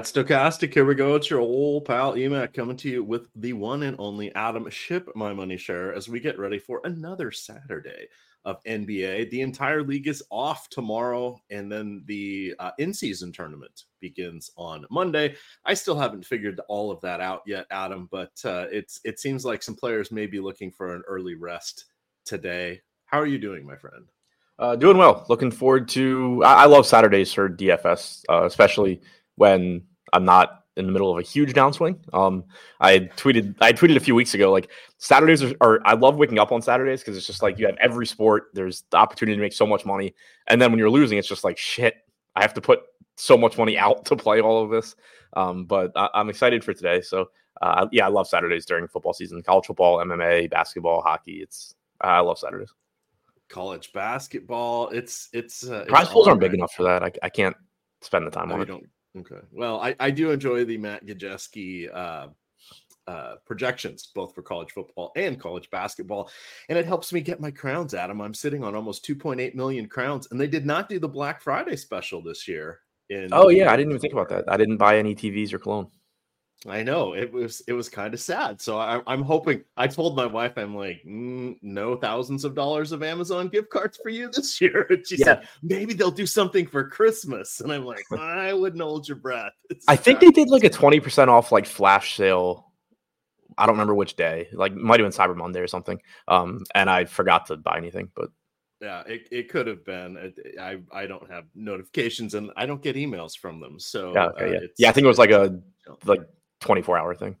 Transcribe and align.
right, 0.00 0.06
Stokastic, 0.06 0.72
here 0.72 0.86
we 0.86 0.94
go. 0.94 1.14
It's 1.14 1.28
your 1.28 1.40
old 1.40 1.84
pal 1.84 2.14
EMac 2.14 2.54
coming 2.54 2.76
to 2.78 2.88
you 2.88 3.04
with 3.04 3.28
the 3.34 3.52
one 3.52 3.82
and 3.82 3.96
only 3.98 4.34
Adam 4.34 4.70
Ship 4.70 5.06
My 5.14 5.34
Money 5.34 5.58
Scherer 5.58 5.92
as 5.92 6.08
we 6.08 6.20
get 6.20 6.38
ready 6.38 6.58
for 6.58 6.80
another 6.84 7.30
Saturday 7.30 8.06
of 8.46 8.64
NBA. 8.64 9.28
The 9.28 9.42
entire 9.42 9.82
league 9.82 10.08
is 10.08 10.22
off 10.30 10.70
tomorrow, 10.70 11.38
and 11.50 11.70
then 11.70 12.02
the 12.06 12.54
uh, 12.58 12.70
in 12.78 12.94
season 12.94 13.30
tournament 13.30 13.84
begins 14.00 14.50
on 14.56 14.86
Monday. 14.90 15.34
I 15.66 15.74
still 15.74 15.98
haven't 15.98 16.24
figured 16.24 16.62
all 16.66 16.90
of 16.90 17.02
that 17.02 17.20
out 17.20 17.42
yet, 17.44 17.66
Adam, 17.70 18.08
but 18.10 18.32
uh, 18.42 18.68
it's 18.72 19.00
it 19.04 19.20
seems 19.20 19.44
like 19.44 19.62
some 19.62 19.76
players 19.76 20.10
may 20.10 20.26
be 20.26 20.40
looking 20.40 20.70
for 20.70 20.94
an 20.94 21.02
early 21.08 21.34
rest 21.34 21.84
today. 22.24 22.80
How 23.04 23.20
are 23.20 23.26
you 23.26 23.38
doing, 23.38 23.66
my 23.66 23.76
friend? 23.76 24.06
Uh, 24.58 24.76
doing 24.76 24.96
well. 24.96 25.26
Looking 25.28 25.50
forward 25.50 25.88
to. 25.90 26.42
I, 26.42 26.62
I 26.62 26.64
love 26.64 26.86
Saturdays 26.86 27.34
for 27.34 27.50
DFS, 27.50 28.22
uh, 28.30 28.44
especially 28.46 29.02
when 29.36 29.82
I'm 30.12 30.24
not 30.24 30.60
in 30.76 30.86
the 30.86 30.92
middle 30.92 31.10
of 31.10 31.18
a 31.18 31.22
huge 31.22 31.52
downswing. 31.52 31.98
Um, 32.14 32.44
I 32.80 33.00
tweeted 33.16 33.54
I 33.60 33.72
tweeted 33.72 33.96
a 33.96 34.00
few 34.00 34.14
weeks 34.14 34.34
ago 34.34 34.50
like 34.50 34.70
Saturdays 34.98 35.42
are, 35.42 35.54
are 35.60 35.80
I 35.84 35.94
love 35.94 36.16
waking 36.16 36.38
up 36.38 36.52
on 36.52 36.62
Saturdays 36.62 37.00
because 37.00 37.16
it's 37.16 37.26
just 37.26 37.42
like 37.42 37.58
you 37.58 37.66
have 37.66 37.76
every 37.78 38.06
sport. 38.06 38.50
There's 38.54 38.84
the 38.90 38.96
opportunity 38.96 39.36
to 39.36 39.42
make 39.42 39.52
so 39.52 39.66
much 39.66 39.84
money, 39.84 40.14
and 40.46 40.60
then 40.60 40.70
when 40.70 40.78
you're 40.78 40.90
losing, 40.90 41.18
it's 41.18 41.28
just 41.28 41.44
like 41.44 41.58
shit. 41.58 41.96
I 42.36 42.42
have 42.42 42.54
to 42.54 42.60
put 42.60 42.80
so 43.16 43.36
much 43.36 43.58
money 43.58 43.76
out 43.76 44.04
to 44.06 44.16
play 44.16 44.40
all 44.40 44.64
of 44.64 44.70
this. 44.70 44.96
Um, 45.34 45.64
but 45.64 45.92
I, 45.94 46.08
am 46.14 46.28
excited 46.28 46.64
for 46.64 46.74
today. 46.74 47.00
So 47.00 47.30
uh, 47.62 47.86
yeah, 47.92 48.06
I 48.06 48.08
love 48.08 48.26
Saturdays 48.26 48.66
during 48.66 48.88
football 48.88 49.12
season, 49.12 49.42
college 49.42 49.66
football, 49.66 49.98
MMA, 49.98 50.50
basketball, 50.50 51.02
hockey. 51.02 51.40
It's 51.42 51.74
I 52.00 52.20
love 52.20 52.38
Saturdays. 52.38 52.72
College 53.48 53.92
basketball. 53.92 54.88
It's 54.90 55.28
it's 55.32 55.68
uh, 55.68 55.84
prize 55.88 56.08
pools 56.08 56.28
aren't 56.28 56.40
big 56.40 56.54
enough 56.54 56.72
for 56.72 56.84
that. 56.84 57.02
I, 57.02 57.12
I 57.22 57.28
can't 57.28 57.56
spend 58.00 58.26
the 58.26 58.30
time 58.30 58.48
no, 58.48 58.54
on 58.54 58.62
it. 58.62 58.66
Don't 58.66 58.88
Okay. 59.18 59.40
Well, 59.50 59.80
I, 59.80 59.96
I 59.98 60.10
do 60.10 60.30
enjoy 60.30 60.64
the 60.64 60.78
Matt 60.78 61.06
Gajeski 61.06 61.92
uh, 61.92 62.28
uh, 63.06 63.36
projections, 63.44 64.10
both 64.14 64.34
for 64.34 64.42
college 64.42 64.70
football 64.70 65.10
and 65.16 65.40
college 65.40 65.68
basketball. 65.70 66.30
And 66.68 66.78
it 66.78 66.86
helps 66.86 67.12
me 67.12 67.20
get 67.20 67.40
my 67.40 67.50
crowns, 67.50 67.92
Adam. 67.92 68.20
I'm 68.20 68.34
sitting 68.34 68.62
on 68.62 68.76
almost 68.76 69.04
2.8 69.04 69.54
million 69.54 69.88
crowns, 69.88 70.28
and 70.30 70.40
they 70.40 70.46
did 70.46 70.64
not 70.64 70.88
do 70.88 70.98
the 70.98 71.08
Black 71.08 71.40
Friday 71.40 71.76
special 71.76 72.22
this 72.22 72.46
year. 72.46 72.80
In 73.08 73.28
oh, 73.32 73.48
yeah. 73.48 73.72
I 73.72 73.76
didn't 73.76 73.90
even 73.90 74.00
think 74.00 74.12
about 74.12 74.28
that. 74.28 74.44
I 74.46 74.56
didn't 74.56 74.76
buy 74.76 74.96
any 74.96 75.16
TVs 75.16 75.52
or 75.52 75.58
cologne. 75.58 75.88
I 76.68 76.82
know 76.82 77.14
it 77.14 77.32
was 77.32 77.62
it 77.66 77.72
was 77.72 77.88
kind 77.88 78.12
of 78.12 78.20
sad. 78.20 78.60
So 78.60 78.76
I, 78.78 79.00
am 79.06 79.22
hoping. 79.22 79.64
I 79.78 79.86
told 79.86 80.14
my 80.14 80.26
wife, 80.26 80.58
I'm 80.58 80.76
like, 80.76 81.02
mm, 81.06 81.56
no 81.62 81.96
thousands 81.96 82.44
of 82.44 82.54
dollars 82.54 82.92
of 82.92 83.02
Amazon 83.02 83.48
gift 83.48 83.70
cards 83.70 83.98
for 84.02 84.10
you 84.10 84.30
this 84.30 84.60
year. 84.60 84.86
And 84.90 85.06
she 85.06 85.16
yeah. 85.16 85.24
said 85.24 85.48
maybe 85.62 85.94
they'll 85.94 86.10
do 86.10 86.26
something 86.26 86.66
for 86.66 86.88
Christmas, 86.88 87.60
and 87.60 87.72
I'm 87.72 87.86
like, 87.86 88.04
I 88.12 88.52
wouldn't 88.52 88.82
hold 88.82 89.08
your 89.08 89.16
breath. 89.16 89.52
It's 89.70 89.86
I 89.88 89.96
think 89.96 90.20
they 90.20 90.30
did 90.30 90.48
like 90.48 90.64
a 90.64 90.70
twenty 90.70 91.00
percent 91.00 91.30
off 91.30 91.50
like 91.50 91.64
flash 91.64 92.16
sale. 92.16 92.66
I 93.56 93.64
don't 93.64 93.74
remember 93.74 93.94
which 93.94 94.16
day. 94.16 94.48
Like 94.52 94.74
might 94.74 95.00
have 95.00 95.10
been 95.10 95.18
Cyber 95.18 95.36
Monday 95.36 95.60
or 95.60 95.66
something. 95.66 96.00
Um, 96.28 96.64
and 96.74 96.90
I 96.90 97.06
forgot 97.06 97.46
to 97.46 97.56
buy 97.56 97.78
anything, 97.78 98.10
but 98.14 98.30
yeah, 98.82 99.02
it, 99.06 99.28
it 99.30 99.48
could 99.48 99.66
have 99.66 99.84
been. 99.84 100.32
I 100.60 100.78
I 100.92 101.06
don't 101.06 101.30
have 101.30 101.44
notifications 101.54 102.34
and 102.34 102.50
I 102.56 102.66
don't 102.66 102.82
get 102.82 102.96
emails 102.96 103.36
from 103.36 103.60
them. 103.60 103.80
So 103.80 104.12
yeah, 104.14 104.26
okay, 104.26 104.44
uh, 104.44 104.52
yeah. 104.52 104.66
yeah, 104.78 104.88
I 104.90 104.92
think 104.92 105.04
it 105.06 105.08
was 105.08 105.18
like 105.18 105.30
a 105.30 105.58
like 106.04 106.20
24 106.60 106.98
hour 106.98 107.14
thing. 107.14 107.36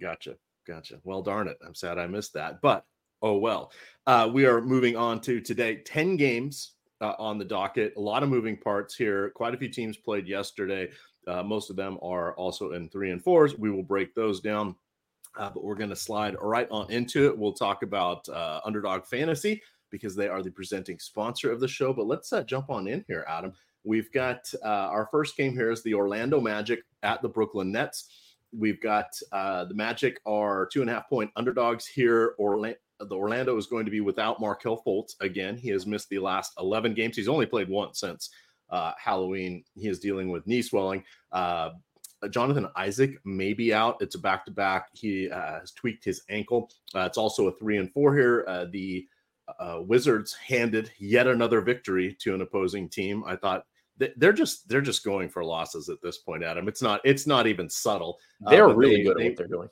Gotcha. 0.00 0.36
Gotcha. 0.66 1.00
Well, 1.04 1.22
darn 1.22 1.48
it. 1.48 1.58
I'm 1.64 1.74
sad 1.74 1.98
I 1.98 2.06
missed 2.06 2.34
that, 2.34 2.60
but 2.60 2.84
oh 3.22 3.38
well. 3.38 3.72
Uh, 4.06 4.28
we 4.32 4.46
are 4.46 4.60
moving 4.60 4.96
on 4.96 5.20
to 5.22 5.40
today 5.40 5.76
10 5.76 6.16
games 6.16 6.72
uh, 7.00 7.14
on 7.18 7.38
the 7.38 7.44
docket. 7.44 7.94
A 7.96 8.00
lot 8.00 8.22
of 8.22 8.28
moving 8.28 8.56
parts 8.56 8.94
here. 8.94 9.30
Quite 9.30 9.54
a 9.54 9.56
few 9.56 9.68
teams 9.68 9.96
played 9.96 10.26
yesterday. 10.26 10.88
Uh, 11.26 11.42
most 11.42 11.70
of 11.70 11.76
them 11.76 11.98
are 12.02 12.34
also 12.34 12.72
in 12.72 12.88
three 12.88 13.10
and 13.10 13.22
fours. 13.22 13.56
We 13.58 13.70
will 13.70 13.82
break 13.82 14.14
those 14.14 14.40
down, 14.40 14.76
uh, 15.36 15.50
but 15.50 15.64
we're 15.64 15.74
going 15.74 15.90
to 15.90 15.96
slide 15.96 16.36
right 16.40 16.68
on 16.70 16.90
into 16.90 17.26
it. 17.26 17.36
We'll 17.36 17.52
talk 17.52 17.82
about 17.82 18.28
uh, 18.28 18.60
Underdog 18.64 19.04
Fantasy 19.06 19.62
because 19.90 20.14
they 20.14 20.28
are 20.28 20.42
the 20.42 20.50
presenting 20.50 20.98
sponsor 20.98 21.50
of 21.50 21.60
the 21.60 21.68
show. 21.68 21.92
But 21.92 22.06
let's 22.06 22.32
uh, 22.32 22.42
jump 22.42 22.70
on 22.70 22.86
in 22.88 23.04
here, 23.08 23.24
Adam. 23.28 23.52
We've 23.84 24.10
got 24.12 24.52
our 24.64 25.08
first 25.12 25.36
game 25.36 25.52
here 25.52 25.70
is 25.70 25.82
the 25.84 25.94
Orlando 25.94 26.40
Magic 26.40 26.80
at 27.04 27.22
the 27.22 27.28
Brooklyn 27.28 27.70
Nets. 27.70 28.25
We've 28.52 28.80
got 28.80 29.06
uh, 29.32 29.64
the 29.64 29.74
Magic 29.74 30.20
are 30.26 30.66
two 30.66 30.80
and 30.80 30.90
a 30.90 30.94
half 30.94 31.08
point 31.08 31.30
underdogs 31.36 31.86
here. 31.86 32.34
Orlando, 32.38 32.78
the 33.00 33.14
Orlando 33.14 33.56
is 33.56 33.66
going 33.66 33.84
to 33.84 33.90
be 33.90 34.00
without 34.00 34.40
Markelle 34.40 34.82
Fultz 34.86 35.14
again. 35.20 35.56
He 35.56 35.68
has 35.70 35.86
missed 35.86 36.08
the 36.08 36.18
last 36.18 36.52
11 36.58 36.94
games. 36.94 37.16
He's 37.16 37.28
only 37.28 37.46
played 37.46 37.68
once 37.68 38.00
since 38.00 38.30
uh, 38.70 38.92
Halloween. 38.98 39.64
He 39.74 39.88
is 39.88 39.98
dealing 39.98 40.30
with 40.30 40.46
knee 40.46 40.62
swelling. 40.62 41.04
Uh, 41.32 41.70
Jonathan 42.30 42.68
Isaac 42.76 43.18
may 43.24 43.52
be 43.52 43.74
out. 43.74 43.98
It's 44.00 44.14
a 44.14 44.18
back 44.18 44.44
to 44.46 44.50
back. 44.50 44.88
He 44.92 45.30
uh, 45.30 45.60
has 45.60 45.72
tweaked 45.72 46.04
his 46.04 46.22
ankle. 46.30 46.70
Uh, 46.94 47.00
it's 47.00 47.18
also 47.18 47.48
a 47.48 47.52
three 47.58 47.76
and 47.76 47.92
four 47.92 48.16
here. 48.16 48.44
Uh, 48.48 48.66
the 48.70 49.06
uh, 49.60 49.80
Wizards 49.82 50.34
handed 50.34 50.90
yet 50.98 51.26
another 51.26 51.60
victory 51.60 52.16
to 52.20 52.34
an 52.34 52.40
opposing 52.40 52.88
team. 52.88 53.22
I 53.26 53.36
thought 53.36 53.64
they're 54.16 54.32
just 54.32 54.68
they're 54.68 54.80
just 54.80 55.04
going 55.04 55.28
for 55.28 55.44
losses 55.44 55.88
at 55.88 56.00
this 56.02 56.18
point, 56.18 56.42
Adam. 56.42 56.68
It's 56.68 56.82
not 56.82 57.00
it's 57.04 57.26
not 57.26 57.46
even 57.46 57.68
subtle. 57.68 58.18
Uh, 58.44 58.50
they're 58.50 58.68
uh, 58.68 58.74
really 58.74 58.96
they, 58.96 59.02
good 59.02 59.12
at 59.12 59.18
they, 59.18 59.28
what 59.28 59.36
they're 59.36 59.46
doing. 59.46 59.68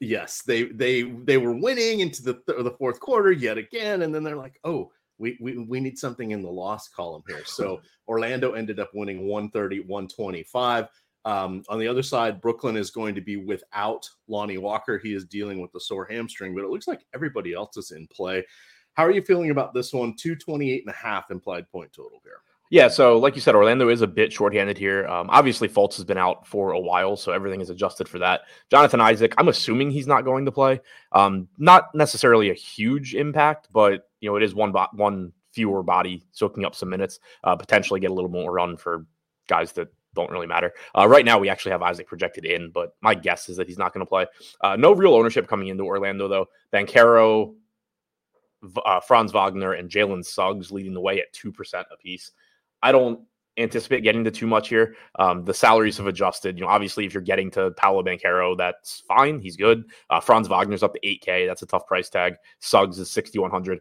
Yes, 0.00 0.42
they 0.42 0.64
they 0.64 1.02
they 1.02 1.38
were 1.38 1.54
winning 1.54 2.00
into 2.00 2.22
the 2.22 2.34
th- 2.34 2.62
the 2.62 2.74
fourth 2.78 3.00
quarter 3.00 3.32
yet 3.32 3.58
again, 3.58 4.02
and 4.02 4.14
then 4.14 4.22
they're 4.22 4.36
like, 4.36 4.60
oh, 4.64 4.92
we 5.18 5.36
we, 5.40 5.58
we 5.58 5.80
need 5.80 5.98
something 5.98 6.30
in 6.30 6.42
the 6.42 6.50
loss 6.50 6.88
column 6.88 7.22
here. 7.26 7.44
So 7.44 7.80
Orlando 8.08 8.52
ended 8.52 8.78
up 8.78 8.90
winning 8.94 9.26
130, 9.26 9.80
125. 9.80 10.88
Um, 11.24 11.64
on 11.68 11.78
the 11.78 11.88
other 11.88 12.02
side, 12.02 12.40
Brooklyn 12.40 12.76
is 12.76 12.90
going 12.90 13.14
to 13.16 13.20
be 13.20 13.36
without 13.36 14.08
Lonnie 14.28 14.56
Walker. 14.56 14.98
He 14.98 15.14
is 15.14 15.24
dealing 15.24 15.60
with 15.60 15.72
the 15.72 15.80
sore 15.80 16.06
hamstring, 16.06 16.54
but 16.54 16.64
it 16.64 16.70
looks 16.70 16.88
like 16.88 17.04
everybody 17.14 17.52
else 17.52 17.76
is 17.76 17.90
in 17.90 18.06
play. 18.06 18.46
How 18.94 19.04
are 19.04 19.10
you 19.10 19.22
feeling 19.22 19.50
about 19.50 19.74
this 19.74 19.92
one? 19.92 20.14
228 20.16 20.84
and 20.86 20.94
a 20.94 20.96
half 20.96 21.30
implied 21.30 21.70
point 21.70 21.92
total 21.92 22.20
here. 22.24 22.40
Yeah, 22.70 22.88
so 22.88 23.18
like 23.18 23.34
you 23.34 23.40
said, 23.40 23.54
Orlando 23.54 23.88
is 23.88 24.02
a 24.02 24.06
bit 24.06 24.32
shorthanded 24.32 24.76
here. 24.76 25.06
Um, 25.06 25.28
obviously, 25.30 25.68
Fultz 25.68 25.96
has 25.96 26.04
been 26.04 26.18
out 26.18 26.46
for 26.46 26.72
a 26.72 26.80
while, 26.80 27.16
so 27.16 27.32
everything 27.32 27.62
is 27.62 27.70
adjusted 27.70 28.08
for 28.08 28.18
that. 28.18 28.42
Jonathan 28.70 29.00
Isaac, 29.00 29.34
I'm 29.38 29.48
assuming 29.48 29.90
he's 29.90 30.06
not 30.06 30.24
going 30.24 30.44
to 30.44 30.52
play. 30.52 30.80
Um, 31.12 31.48
not 31.56 31.94
necessarily 31.94 32.50
a 32.50 32.54
huge 32.54 33.14
impact, 33.14 33.68
but 33.72 34.08
you 34.20 34.28
know 34.28 34.36
it 34.36 34.42
is 34.42 34.54
one 34.54 34.72
bo- 34.72 34.88
one 34.92 35.32
fewer 35.52 35.82
body 35.82 36.24
soaking 36.32 36.64
up 36.64 36.74
some 36.74 36.90
minutes. 36.90 37.20
Uh, 37.42 37.56
potentially 37.56 38.00
get 38.00 38.10
a 38.10 38.14
little 38.14 38.30
more 38.30 38.52
run 38.52 38.76
for 38.76 39.06
guys 39.48 39.72
that 39.72 39.88
don't 40.14 40.30
really 40.30 40.46
matter. 40.46 40.72
Uh, 40.96 41.08
right 41.08 41.24
now, 41.24 41.38
we 41.38 41.48
actually 41.48 41.72
have 41.72 41.82
Isaac 41.82 42.06
projected 42.06 42.44
in, 42.44 42.70
but 42.70 42.94
my 43.00 43.14
guess 43.14 43.48
is 43.48 43.56
that 43.56 43.68
he's 43.68 43.78
not 43.78 43.94
going 43.94 44.04
to 44.04 44.08
play. 44.08 44.26
Uh, 44.60 44.76
no 44.76 44.92
real 44.92 45.14
ownership 45.14 45.48
coming 45.48 45.68
into 45.68 45.84
Orlando 45.84 46.28
though. 46.28 46.46
Banchero, 46.72 47.54
uh, 48.84 49.00
Franz 49.00 49.32
Wagner, 49.32 49.72
and 49.72 49.88
Jalen 49.88 50.22
Suggs 50.24 50.70
leading 50.70 50.92
the 50.92 51.00
way 51.00 51.18
at 51.18 51.32
two 51.32 51.50
percent 51.50 51.86
apiece. 51.90 52.32
I 52.82 52.92
don't 52.92 53.20
anticipate 53.58 54.02
getting 54.02 54.24
to 54.24 54.30
too 54.30 54.46
much 54.46 54.68
here. 54.68 54.94
Um, 55.18 55.44
the 55.44 55.54
salaries 55.54 55.96
have 55.98 56.06
adjusted. 56.06 56.56
You 56.56 56.64
know, 56.64 56.70
obviously, 56.70 57.04
if 57.04 57.12
you're 57.12 57.22
getting 57.22 57.50
to 57.52 57.72
Paolo 57.72 58.02
Banchero, 58.02 58.56
that's 58.56 59.02
fine. 59.06 59.40
He's 59.40 59.56
good. 59.56 59.84
Uh, 60.08 60.20
Franz 60.20 60.48
Wagner's 60.48 60.82
up 60.82 60.94
to 60.94 61.00
8K. 61.00 61.46
That's 61.46 61.62
a 61.62 61.66
tough 61.66 61.86
price 61.86 62.08
tag. 62.08 62.36
Suggs 62.60 62.98
is 62.98 63.10
6,100. 63.10 63.80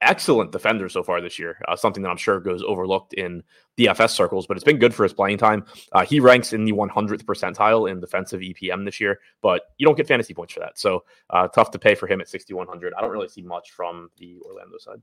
Excellent 0.00 0.52
defender 0.52 0.88
so 0.88 1.02
far 1.02 1.20
this 1.20 1.38
year. 1.38 1.58
Uh, 1.66 1.74
something 1.74 2.02
that 2.02 2.10
I'm 2.10 2.16
sure 2.16 2.38
goes 2.38 2.62
overlooked 2.62 3.14
in 3.14 3.42
DFS 3.78 4.10
circles, 4.10 4.46
but 4.46 4.56
it's 4.56 4.64
been 4.64 4.78
good 4.78 4.94
for 4.94 5.02
his 5.02 5.14
playing 5.14 5.38
time. 5.38 5.64
Uh, 5.92 6.04
he 6.04 6.20
ranks 6.20 6.52
in 6.52 6.64
the 6.64 6.72
100th 6.72 7.24
percentile 7.24 7.90
in 7.90 8.00
defensive 8.00 8.40
EPM 8.40 8.84
this 8.84 9.00
year, 9.00 9.20
but 9.40 9.62
you 9.78 9.86
don't 9.86 9.96
get 9.96 10.06
fantasy 10.06 10.34
points 10.34 10.52
for 10.52 10.60
that. 10.60 10.78
So 10.78 11.04
uh, 11.30 11.48
tough 11.48 11.70
to 11.70 11.78
pay 11.78 11.94
for 11.94 12.06
him 12.06 12.20
at 12.20 12.28
6,100. 12.28 12.92
I 12.94 13.00
don't 13.00 13.10
really 13.10 13.28
see 13.28 13.42
much 13.42 13.70
from 13.70 14.10
the 14.18 14.40
Orlando 14.44 14.76
side. 14.78 15.00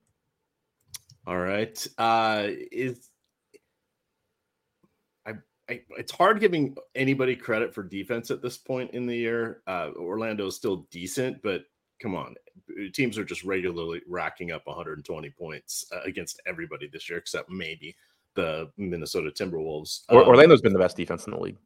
All 1.28 1.38
right. 1.38 1.88
Uh, 1.98 2.48
is 2.72 3.10
I, 5.26 5.34
I, 5.70 5.82
it's 5.98 6.12
hard 6.12 6.40
giving 6.40 6.76
anybody 6.96 7.36
credit 7.36 7.74
for 7.74 7.84
defense 7.84 8.32
at 8.32 8.42
this 8.42 8.58
point 8.58 8.92
in 8.92 9.06
the 9.06 9.16
year. 9.16 9.62
Uh, 9.68 9.90
Orlando 9.96 10.48
is 10.48 10.56
still 10.56 10.88
decent, 10.92 11.42
but 11.44 11.64
come 12.02 12.16
on, 12.16 12.36
teams 12.94 13.18
are 13.18 13.26
just 13.26 13.44
regularly 13.44 14.02
racking 14.08 14.52
up 14.52 14.64
120 14.66 15.30
points 15.32 15.86
uh, 15.94 16.02
against 16.04 16.42
everybody 16.48 16.90
this 16.92 17.10
year, 17.10 17.20
except 17.20 17.50
maybe 17.50 17.96
the 18.36 18.70
Minnesota 18.78 19.30
Timberwolves. 19.30 20.02
Um, 20.10 20.18
Orlando's 20.18 20.62
been 20.62 20.74
the 20.74 20.80
best 20.80 20.98
defense 20.98 21.26
in 21.26 21.34
the 21.34 21.40
league. 21.40 21.58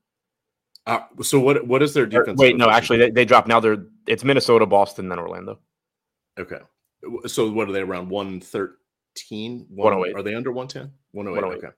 Uh, 0.88 1.00
so 1.22 1.40
what 1.40 1.66
what 1.66 1.82
is 1.82 1.94
their 1.94 2.06
defense? 2.06 2.40
wait, 2.40 2.58
no, 2.58 2.70
actually, 2.70 3.00
they, 3.00 3.10
they 3.10 3.26
dropped 3.26 3.48
now. 3.48 3.60
They're 3.60 3.86
it's 4.08 4.24
Minnesota, 4.24 4.66
Boston, 4.66 5.10
then 5.10 5.18
Orlando. 5.18 5.60
Okay, 6.38 6.60
so 7.26 7.50
what 7.50 7.68
are 7.70 7.72
they 7.72 7.82
around 7.82 8.10
one 8.10 8.40
third? 8.40 8.76
108. 9.70 10.16
Are 10.16 10.24
they 10.24 10.36
under 10.36 10.52
110? 10.52 10.92
108. 11.12 11.42
108. 11.42 11.58
Okay. 11.58 11.76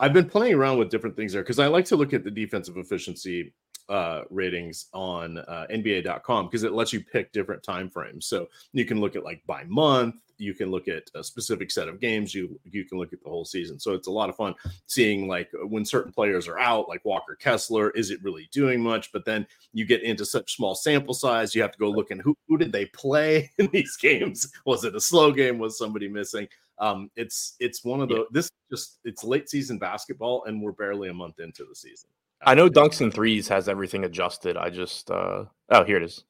I've 0.00 0.12
been 0.12 0.28
playing 0.28 0.54
around 0.54 0.78
with 0.78 0.90
different 0.90 1.16
things 1.16 1.32
there 1.32 1.42
because 1.42 1.58
I 1.58 1.68
like 1.68 1.84
to 1.86 1.96
look 1.96 2.12
at 2.12 2.24
the 2.24 2.30
defensive 2.30 2.76
efficiency 2.76 3.54
uh, 3.88 4.22
ratings 4.30 4.86
on 4.92 5.38
uh, 5.38 5.66
NBA.com 5.70 6.46
because 6.46 6.62
it 6.62 6.72
lets 6.72 6.92
you 6.92 7.04
pick 7.04 7.32
different 7.32 7.62
time 7.62 7.90
frames. 7.90 8.26
So 8.26 8.48
you 8.72 8.84
can 8.84 9.00
look 9.00 9.16
at 9.16 9.24
like 9.24 9.42
by 9.46 9.64
month, 9.64 10.16
you 10.38 10.54
can 10.54 10.70
look 10.70 10.88
at 10.88 11.10
a 11.14 11.22
specific 11.22 11.70
set 11.70 11.88
of 11.88 12.00
games, 12.00 12.34
you 12.34 12.58
you 12.64 12.84
can 12.84 12.98
look 12.98 13.12
at 13.12 13.22
the 13.22 13.28
whole 13.28 13.44
season. 13.44 13.78
So 13.78 13.92
it's 13.92 14.08
a 14.08 14.12
lot 14.12 14.28
of 14.28 14.36
fun 14.36 14.54
seeing 14.86 15.28
like 15.28 15.50
when 15.68 15.84
certain 15.84 16.12
players 16.12 16.48
are 16.48 16.58
out, 16.58 16.88
like 16.88 17.04
Walker 17.04 17.36
Kessler, 17.36 17.90
is 17.90 18.10
it 18.10 18.22
really 18.22 18.48
doing 18.52 18.80
much? 18.80 19.12
But 19.12 19.24
then 19.24 19.46
you 19.72 19.84
get 19.84 20.02
into 20.02 20.24
such 20.24 20.56
small 20.56 20.74
sample 20.74 21.14
size, 21.14 21.54
you 21.54 21.62
have 21.62 21.72
to 21.72 21.78
go 21.78 21.90
look 21.90 22.10
and 22.10 22.20
who 22.20 22.36
who 22.48 22.58
did 22.58 22.72
they 22.72 22.86
play 22.86 23.50
in 23.58 23.68
these 23.72 23.96
games? 23.96 24.52
Was 24.64 24.84
it 24.84 24.96
a 24.96 25.00
slow 25.00 25.30
game? 25.30 25.58
Was 25.58 25.78
somebody 25.78 26.08
missing? 26.08 26.48
Um, 26.78 27.10
it's 27.16 27.54
it's 27.60 27.84
one 27.84 28.00
of 28.00 28.08
the 28.08 28.16
yeah. 28.16 28.24
this 28.32 28.50
just 28.70 28.98
it's 29.04 29.22
late 29.22 29.48
season 29.48 29.78
basketball, 29.78 30.44
and 30.44 30.60
we're 30.60 30.72
barely 30.72 31.08
a 31.08 31.14
month 31.14 31.38
into 31.38 31.64
the 31.64 31.74
season. 31.74 32.10
I 32.42 32.54
know 32.54 32.68
dunks 32.68 33.00
and 33.00 33.12
threes 33.12 33.48
has 33.48 33.68
everything 33.68 34.04
adjusted. 34.04 34.56
I 34.56 34.70
just 34.70 35.10
uh 35.10 35.44
oh 35.70 35.84
here 35.84 35.96
it 35.96 36.02
is. 36.02 36.24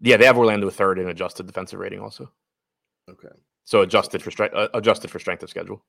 Yeah, 0.00 0.16
they 0.16 0.26
have 0.26 0.38
Orlando 0.38 0.70
third 0.70 0.98
in 0.98 1.08
adjusted 1.08 1.46
defensive 1.46 1.78
rating 1.78 2.00
also. 2.00 2.30
Okay. 3.08 3.28
So 3.64 3.82
adjusted 3.82 4.22
for 4.22 4.30
strength 4.30 4.54
uh, 4.54 4.68
adjusted 4.74 5.10
for 5.10 5.18
strength 5.18 5.42
of 5.42 5.50
schedule. 5.50 5.84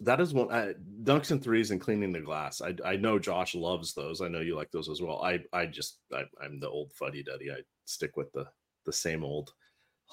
That 0.00 0.20
is 0.20 0.34
one 0.34 0.52
uh, 0.52 0.72
dunks 1.04 1.30
and 1.30 1.42
threes 1.42 1.70
and 1.70 1.80
cleaning 1.80 2.12
the 2.12 2.20
glass. 2.20 2.60
I 2.60 2.74
I 2.84 2.96
know 2.96 3.18
Josh 3.18 3.54
loves 3.54 3.94
those. 3.94 4.20
I 4.20 4.28
know 4.28 4.40
you 4.40 4.54
like 4.54 4.70
those 4.70 4.88
as 4.88 5.00
well. 5.00 5.22
I 5.22 5.40
I 5.52 5.66
just 5.66 5.98
I, 6.12 6.24
I'm 6.42 6.60
the 6.60 6.68
old 6.68 6.92
fuddy 6.92 7.22
duddy. 7.22 7.50
I 7.50 7.60
stick 7.86 8.16
with 8.16 8.32
the 8.32 8.46
the 8.84 8.92
same 8.92 9.24
old 9.24 9.52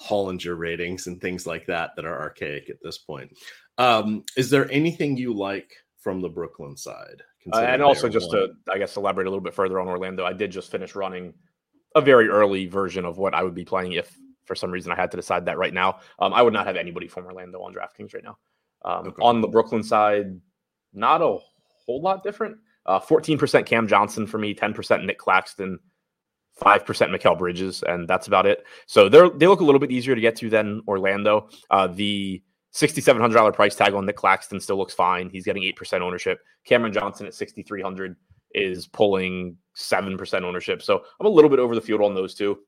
Hollinger 0.00 0.58
ratings 0.58 1.06
and 1.06 1.20
things 1.20 1.46
like 1.46 1.66
that 1.66 1.90
that 1.96 2.04
are 2.04 2.20
archaic 2.20 2.68
at 2.68 2.82
this 2.82 2.98
point. 2.98 3.36
Um, 3.78 4.24
is 4.36 4.50
there 4.50 4.70
anything 4.70 5.16
you 5.16 5.32
like 5.32 5.72
from 5.98 6.20
the 6.20 6.28
Brooklyn 6.28 6.76
side? 6.76 7.22
Uh, 7.52 7.58
and 7.58 7.82
also, 7.82 8.08
just 8.08 8.28
one? 8.28 8.48
to, 8.48 8.72
I 8.72 8.78
guess, 8.78 8.96
elaborate 8.96 9.26
a 9.26 9.30
little 9.30 9.42
bit 9.42 9.54
further 9.54 9.78
on 9.80 9.88
Orlando, 9.88 10.24
I 10.24 10.32
did 10.32 10.50
just 10.50 10.70
finish 10.70 10.94
running 10.94 11.34
a 11.94 12.00
very 12.00 12.28
early 12.28 12.66
version 12.66 13.04
of 13.04 13.18
what 13.18 13.34
I 13.34 13.42
would 13.42 13.54
be 13.54 13.64
playing 13.64 13.92
if 13.92 14.16
for 14.44 14.54
some 14.54 14.70
reason 14.70 14.92
I 14.92 14.96
had 14.96 15.10
to 15.10 15.16
decide 15.16 15.46
that 15.46 15.58
right 15.58 15.72
now. 15.72 16.00
Um, 16.18 16.32
I 16.32 16.42
would 16.42 16.52
not 16.52 16.66
have 16.66 16.76
anybody 16.76 17.08
from 17.08 17.24
Orlando 17.24 17.62
on 17.62 17.74
DraftKings 17.74 18.14
right 18.14 18.24
now. 18.24 18.38
Um, 18.84 19.08
okay. 19.08 19.22
On 19.22 19.40
the 19.40 19.48
Brooklyn 19.48 19.82
side, 19.82 20.38
not 20.92 21.22
a 21.22 21.38
whole 21.86 22.02
lot 22.02 22.22
different. 22.22 22.56
Uh, 22.86 23.00
14% 23.00 23.64
Cam 23.64 23.88
Johnson 23.88 24.26
for 24.26 24.38
me, 24.38 24.54
10% 24.54 25.04
Nick 25.04 25.18
Claxton, 25.18 25.78
5% 26.60 26.84
Mikal 26.84 27.38
Bridges, 27.38 27.82
and 27.86 28.06
that's 28.06 28.26
about 28.26 28.46
it. 28.46 28.64
So 28.86 29.08
they 29.08 29.28
they 29.36 29.46
look 29.46 29.60
a 29.60 29.64
little 29.64 29.78
bit 29.78 29.90
easier 29.90 30.14
to 30.14 30.20
get 30.20 30.36
to 30.36 30.50
than 30.50 30.82
Orlando. 30.86 31.48
Uh, 31.70 31.88
the 31.88 32.42
$6,700 32.74 33.54
price 33.54 33.76
tag 33.76 33.94
on 33.94 34.04
Nick 34.04 34.16
Claxton 34.16 34.58
still 34.58 34.76
looks 34.76 34.94
fine. 34.94 35.30
He's 35.30 35.44
getting 35.44 35.62
8% 35.62 36.00
ownership. 36.00 36.40
Cameron 36.64 36.92
Johnson 36.92 37.26
at 37.26 37.34
6,300 37.34 38.16
is 38.52 38.86
pulling 38.88 39.56
7% 39.76 40.42
ownership. 40.42 40.82
So 40.82 41.04
I'm 41.20 41.26
a 41.26 41.30
little 41.30 41.50
bit 41.50 41.60
over 41.60 41.74
the 41.74 41.80
field 41.80 42.00
on 42.00 42.14
those 42.14 42.34
two. 42.34 42.58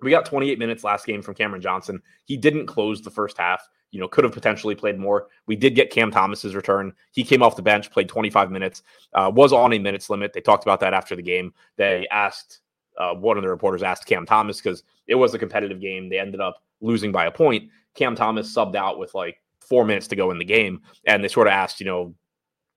We 0.00 0.10
got 0.10 0.26
28 0.26 0.58
minutes 0.58 0.84
last 0.84 1.06
game 1.06 1.22
from 1.22 1.34
Cameron 1.34 1.62
Johnson. 1.62 2.00
He 2.24 2.36
didn't 2.36 2.66
close 2.66 3.00
the 3.00 3.10
first 3.10 3.38
half. 3.38 3.66
You 3.90 4.00
know, 4.00 4.08
could 4.08 4.24
have 4.24 4.34
potentially 4.34 4.74
played 4.74 4.98
more. 4.98 5.28
We 5.46 5.56
did 5.56 5.74
get 5.74 5.90
Cam 5.90 6.10
Thomas's 6.10 6.54
return. 6.54 6.92
He 7.12 7.24
came 7.24 7.42
off 7.42 7.56
the 7.56 7.62
bench, 7.62 7.90
played 7.90 8.08
25 8.08 8.50
minutes, 8.50 8.82
uh, 9.14 9.30
was 9.34 9.52
on 9.52 9.72
a 9.72 9.78
minutes 9.78 10.10
limit. 10.10 10.32
They 10.32 10.40
talked 10.40 10.64
about 10.64 10.80
that 10.80 10.94
after 10.94 11.16
the 11.16 11.22
game. 11.22 11.54
They 11.76 12.06
asked 12.10 12.60
uh, 12.98 13.14
one 13.14 13.38
of 13.38 13.42
the 13.42 13.48
reporters 13.48 13.82
asked 13.82 14.06
Cam 14.06 14.26
Thomas 14.26 14.60
because 14.60 14.82
it 15.06 15.14
was 15.14 15.32
a 15.32 15.38
competitive 15.38 15.80
game. 15.80 16.08
They 16.08 16.18
ended 16.18 16.40
up 16.40 16.62
losing 16.80 17.12
by 17.12 17.26
a 17.26 17.30
point. 17.30 17.70
Cam 17.98 18.14
Thomas 18.14 18.54
subbed 18.54 18.76
out 18.76 18.98
with 18.98 19.12
like 19.14 19.42
four 19.60 19.84
minutes 19.84 20.06
to 20.08 20.16
go 20.16 20.30
in 20.30 20.38
the 20.38 20.44
game, 20.44 20.80
and 21.04 21.22
they 21.22 21.28
sort 21.28 21.48
of 21.48 21.52
asked, 21.52 21.80
you 21.80 21.86
know, 21.86 22.14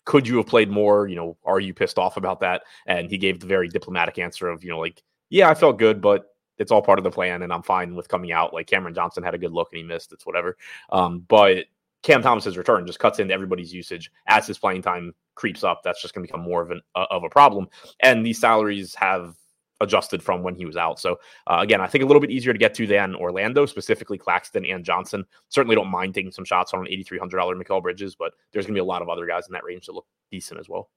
could 0.06 0.28
you 0.28 0.38
have 0.38 0.48
played 0.48 0.72
more? 0.72 1.08
You 1.08 1.16
know, 1.16 1.38
are 1.46 1.60
you 1.60 1.76
pissed 1.76 2.00
off 2.00 2.18
about 2.18 2.40
that? 2.40 2.64
And 2.88 3.08
he 3.08 3.20
gave 3.20 3.40
the 3.40 3.46
very 3.46 3.68
diplomatic 3.68 4.18
answer 4.18 4.50
of, 4.50 4.64
you 4.64 4.72
know, 4.72 4.80
like, 4.80 5.04
yeah, 5.30 5.48
I 5.48 5.54
felt 5.54 5.78
good, 5.78 6.02
but 6.02 6.26
it's 6.58 6.72
all 6.72 6.82
part 6.82 6.98
of 6.98 7.04
the 7.04 7.12
plan, 7.12 7.44
and 7.44 7.54
I'm 7.54 7.62
fine 7.62 7.96
with 7.96 8.08
coming 8.08 8.32
out. 8.32 8.52
Like 8.52 8.66
Cameron 8.66 8.96
Johnson 8.96 9.24
had 9.24 9.36
a 9.36 9.38
good 9.38 9.52
look 9.52 9.70
and 9.72 9.78
he 9.78 9.84
missed. 9.84 10.12
It's 10.12 10.26
whatever. 10.26 10.58
Um, 10.92 11.20
but 11.28 11.66
Cam 12.02 12.24
Thomas's 12.24 12.58
return 12.58 12.88
just 12.88 13.00
cuts 13.00 13.20
into 13.20 13.34
everybody's 13.34 13.72
usage 13.72 14.12
as 14.26 14.48
his 14.48 14.58
playing 14.58 14.82
time 14.82 15.14
creeps 15.36 15.64
up. 15.64 15.82
That's 15.84 16.02
just 16.02 16.16
going 16.16 16.26
to 16.26 16.32
become 16.32 16.44
more 16.44 16.62
of 16.64 16.72
an 16.72 16.82
uh, 16.96 17.06
of 17.12 17.24
a 17.24 17.30
problem. 17.30 17.68
And 18.02 18.26
these 18.26 18.40
salaries 18.40 18.96
have 18.96 19.36
adjusted 19.82 20.24
from 20.24 20.44
when 20.44 20.56
he 20.56 20.66
was 20.66 20.78
out. 20.78 21.00
So 21.00 21.20
uh, 21.48 21.58
again, 21.60 21.82
I 21.82 21.88
think 21.88 22.04
a 22.04 22.08
little 22.08 22.22
bit 22.22 22.32
easier 22.32 22.54
to 22.54 22.60
get 22.60 22.74
to 22.76 22.88
than 22.88 23.16
Orlando, 23.16 23.66
specifically 23.66 24.18
Claxton 24.18 24.66
and 24.66 24.86
Johnson. 24.86 25.26
Certainly 25.50 25.76
don't 25.76 25.92
mind 25.92 26.14
taking 26.14 26.32
some 26.32 26.46
shots 26.46 26.74
on 26.74 26.80
an 26.80 26.86
$8,300 26.86 27.32
Mikal 27.62 27.82
Bridges, 27.82 28.16
but 28.16 28.34
there's 28.54 28.66
going 28.66 28.76
to 28.76 28.80
be 28.80 28.82
a 28.82 28.86
lot 28.86 29.02
of 29.02 29.10
other 29.10 29.26
guys 29.26 29.48
in 29.48 29.54
that 29.54 29.64
range 29.64 29.88
that 29.88 29.94
look 29.94 30.08
decent 30.32 30.60
as 30.60 30.70
well. 30.70 30.90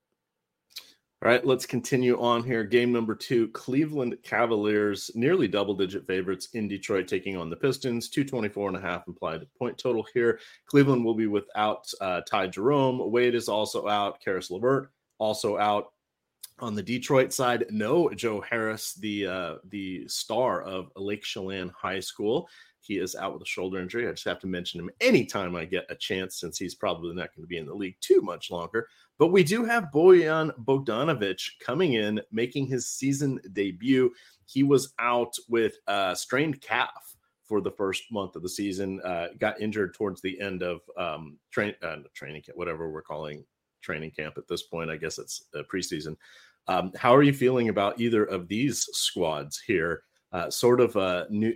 All 1.25 1.31
right, 1.31 1.47
let's 1.47 1.65
continue 1.65 2.21
on 2.21 2.45
here. 2.45 2.65
Game 2.65 2.93
number 2.93 3.15
two 3.15 3.49
Cleveland 3.49 4.19
Cavaliers, 4.23 5.11
nearly 5.15 5.49
double 5.49 5.73
digit 5.73 6.07
favorites 6.07 6.51
in 6.53 6.69
Detroit, 6.69 7.09
taking 7.09 7.35
on 7.35 7.49
the 7.49 7.57
Pistons. 7.57 8.11
224 8.11 8.69
and 8.69 8.77
a 8.77 8.81
half 8.81 9.09
implied 9.09 9.47
point 9.59 9.79
total 9.79 10.07
here. 10.13 10.39
Cleveland 10.67 11.03
will 11.03 11.15
be 11.15 11.27
without 11.27 11.91
uh, 12.03 12.21
Ty 12.29 12.49
Jerome. 12.49 13.11
Wade 13.11 13.35
is 13.35 13.49
also 13.49 13.89
out. 13.89 14.21
Caris 14.23 14.51
LeVert 14.51 14.91
also 15.19 15.57
out. 15.57 15.94
On 16.61 16.75
the 16.75 16.83
Detroit 16.83 17.33
side, 17.33 17.67
no 17.71 18.09
Joe 18.11 18.41
Harris, 18.41 18.95
the 18.95 19.27
uh, 19.27 19.55
the 19.71 20.07
star 20.07 20.63
of 20.63 20.89
Lake 20.95 21.25
Chelan 21.25 21.73
High 21.77 21.99
School. 21.99 22.49
He 22.81 22.99
is 22.99 23.17
out 23.17 23.33
with 23.33 23.43
a 23.43 23.47
shoulder 23.47 23.81
injury. 23.81 24.07
I 24.07 24.13
just 24.13 24.27
have 24.27 24.39
to 24.41 24.47
mention 24.47 24.79
him 24.79 24.91
anytime 25.01 25.57
I 25.57 25.65
get 25.65 25.87
a 25.91 25.97
chance, 25.97 26.39
since 26.39 26.57
he's 26.57 26.75
probably 26.77 27.15
not 27.15 27.35
going 27.35 27.43
to 27.43 27.49
be 27.49 27.57
in 27.57 27.67
the 27.67 27.75
league 27.75 27.97
too 28.01 28.21
much 28.21 28.53
longer. 28.53 28.87
But 29.19 29.29
we 29.29 29.43
do 29.43 29.65
have 29.65 29.89
Bojan 29.93 30.53
Bogdanovic 30.65 31.41
coming 31.65 31.95
in, 31.95 32.21
making 32.31 32.67
his 32.67 32.89
season 32.89 33.41
debut. 33.53 34.13
He 34.47 34.63
was 34.63 34.93
out 35.01 35.35
with 35.49 35.75
a 35.89 36.15
strained 36.15 36.61
calf 36.61 37.17
for 37.45 37.61
the 37.61 37.73
first 37.73 38.05
month 38.13 38.37
of 38.37 38.43
the 38.43 38.49
season. 38.49 39.01
Uh, 39.03 39.29
got 39.39 39.61
injured 39.61 39.95
towards 39.95 40.21
the 40.21 40.41
end 40.41 40.63
of 40.63 40.83
um, 40.97 41.39
uh, 41.57 41.97
training, 42.15 42.43
whatever 42.55 42.91
we're 42.91 43.03
calling 43.03 43.45
training 43.85 44.11
camp 44.11 44.39
at 44.39 44.49
this 44.49 44.63
point. 44.63 44.91
I 44.91 44.97
guess 44.97 45.19
it's 45.19 45.45
a 45.55 45.63
preseason. 45.63 46.17
Um, 46.67 46.93
how 46.97 47.15
are 47.15 47.23
you 47.23 47.33
feeling 47.33 47.69
about 47.69 48.01
either 48.01 48.25
of 48.25 48.49
these 48.49 48.89
squads 48.93 49.61
here? 49.67 50.03
Uh, 50.33 50.51
sort 50.51 50.81
of 50.81 50.97
a 50.97 51.27
new, 51.31 51.53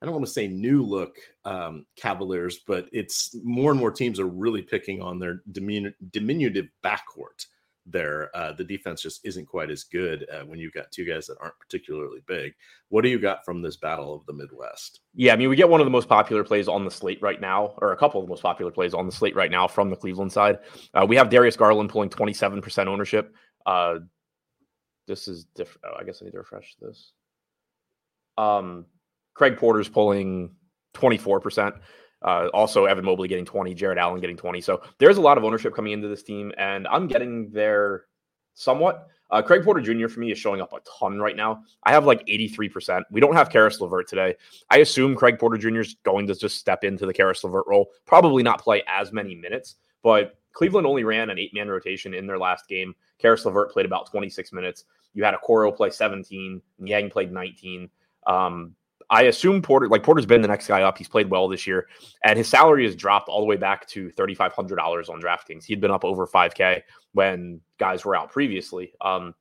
I 0.00 0.06
don't 0.06 0.14
want 0.14 0.26
to 0.26 0.32
say 0.32 0.48
new 0.48 0.82
look 0.82 1.16
um, 1.44 1.86
Cavaliers, 1.96 2.60
but 2.66 2.88
it's 2.92 3.36
more 3.44 3.70
and 3.70 3.78
more 3.78 3.92
teams 3.92 4.18
are 4.18 4.26
really 4.26 4.62
picking 4.62 5.00
on 5.00 5.20
their 5.20 5.42
diminu- 5.52 5.94
diminutive 6.10 6.66
backcourt. 6.84 7.46
There, 7.84 8.30
uh, 8.34 8.52
the 8.52 8.62
defense 8.62 9.02
just 9.02 9.26
isn't 9.26 9.46
quite 9.46 9.70
as 9.70 9.82
good 9.82 10.24
uh, 10.32 10.44
when 10.44 10.60
you've 10.60 10.72
got 10.72 10.92
two 10.92 11.04
guys 11.04 11.26
that 11.26 11.36
aren't 11.40 11.58
particularly 11.58 12.20
big. 12.28 12.54
What 12.90 13.02
do 13.02 13.08
you 13.08 13.18
got 13.18 13.44
from 13.44 13.60
this 13.60 13.76
battle 13.76 14.14
of 14.14 14.24
the 14.26 14.32
Midwest? 14.32 15.00
Yeah, 15.14 15.32
I 15.32 15.36
mean, 15.36 15.48
we 15.48 15.56
get 15.56 15.68
one 15.68 15.80
of 15.80 15.84
the 15.84 15.90
most 15.90 16.08
popular 16.08 16.44
plays 16.44 16.68
on 16.68 16.84
the 16.84 16.90
slate 16.92 17.20
right 17.20 17.40
now, 17.40 17.74
or 17.78 17.92
a 17.92 17.96
couple 17.96 18.20
of 18.20 18.26
the 18.26 18.30
most 18.30 18.42
popular 18.42 18.70
plays 18.70 18.94
on 18.94 19.06
the 19.06 19.12
slate 19.12 19.34
right 19.34 19.50
now 19.50 19.66
from 19.66 19.90
the 19.90 19.96
Cleveland 19.96 20.32
side. 20.32 20.60
Uh, 20.94 21.04
we 21.08 21.16
have 21.16 21.28
Darius 21.28 21.56
Garland 21.56 21.90
pulling 21.90 22.08
27% 22.08 22.86
ownership. 22.86 23.34
Uh, 23.66 23.98
this 25.08 25.26
is 25.26 25.44
different. 25.56 25.84
Oh, 25.86 26.00
I 26.00 26.04
guess 26.04 26.22
I 26.22 26.26
need 26.26 26.32
to 26.32 26.38
refresh 26.38 26.76
this. 26.80 27.12
Um, 28.38 28.86
Craig 29.34 29.56
Porter's 29.56 29.88
pulling 29.88 30.54
24%. 30.94 31.80
Uh, 32.24 32.48
also, 32.54 32.84
Evan 32.84 33.04
Mobley 33.04 33.28
getting 33.28 33.44
20, 33.44 33.74
Jarrett 33.74 33.98
Allen 33.98 34.20
getting 34.20 34.36
20. 34.36 34.60
So 34.60 34.82
there's 34.98 35.16
a 35.16 35.20
lot 35.20 35.38
of 35.38 35.44
ownership 35.44 35.74
coming 35.74 35.92
into 35.92 36.08
this 36.08 36.22
team, 36.22 36.52
and 36.58 36.86
I'm 36.88 37.06
getting 37.06 37.50
there 37.50 38.04
somewhat. 38.54 39.08
Uh, 39.30 39.40
Craig 39.40 39.64
Porter 39.64 39.80
Jr. 39.80 40.08
for 40.08 40.20
me 40.20 40.30
is 40.30 40.38
showing 40.38 40.60
up 40.60 40.74
a 40.74 40.80
ton 40.98 41.18
right 41.18 41.34
now. 41.34 41.62
I 41.84 41.92
have 41.92 42.04
like 42.04 42.24
83%. 42.26 43.02
We 43.10 43.20
don't 43.20 43.34
have 43.34 43.48
Caris 43.48 43.80
LeVert 43.80 44.06
today. 44.06 44.34
I 44.70 44.78
assume 44.78 45.16
Craig 45.16 45.38
Porter 45.38 45.56
Jr. 45.56 45.80
is 45.80 45.96
going 46.04 46.26
to 46.26 46.34
just 46.34 46.58
step 46.58 46.84
into 46.84 47.06
the 47.06 47.14
Caris 47.14 47.42
LeVert 47.42 47.64
role, 47.66 47.90
probably 48.04 48.42
not 48.42 48.60
play 48.60 48.82
as 48.86 49.10
many 49.10 49.34
minutes, 49.34 49.76
but 50.02 50.36
Cleveland 50.52 50.86
only 50.86 51.02
ran 51.02 51.30
an 51.30 51.38
eight 51.38 51.54
man 51.54 51.68
rotation 51.68 52.12
in 52.12 52.26
their 52.26 52.38
last 52.38 52.68
game. 52.68 52.94
Caris 53.18 53.46
LeVert 53.46 53.72
played 53.72 53.86
about 53.86 54.10
26 54.10 54.52
minutes. 54.52 54.84
You 55.14 55.24
had 55.24 55.32
a 55.32 55.38
Okoro 55.38 55.74
play 55.74 55.88
17, 55.88 56.60
Niang 56.78 57.10
played 57.10 57.32
19. 57.32 57.88
Um, 58.26 58.74
I 59.12 59.24
assume 59.24 59.60
Porter, 59.60 59.88
like 59.88 60.02
Porter's 60.02 60.24
been 60.24 60.40
the 60.40 60.48
next 60.48 60.66
guy 60.66 60.82
up. 60.82 60.96
He's 60.96 61.06
played 61.06 61.28
well 61.28 61.46
this 61.46 61.66
year, 61.66 61.86
and 62.24 62.38
his 62.38 62.48
salary 62.48 62.84
has 62.86 62.96
dropped 62.96 63.28
all 63.28 63.40
the 63.40 63.46
way 63.46 63.58
back 63.58 63.86
to 63.88 64.10
thirty 64.10 64.34
five 64.34 64.52
hundred 64.54 64.76
dollars 64.76 65.10
on 65.10 65.20
DraftKings. 65.20 65.64
He'd 65.64 65.82
been 65.82 65.90
up 65.90 66.02
over 66.02 66.26
five 66.26 66.54
k 66.54 66.82
when 67.12 67.60
guys 67.78 68.06
were 68.06 68.16
out 68.16 68.32
previously. 68.32 68.94
Um, 69.02 69.34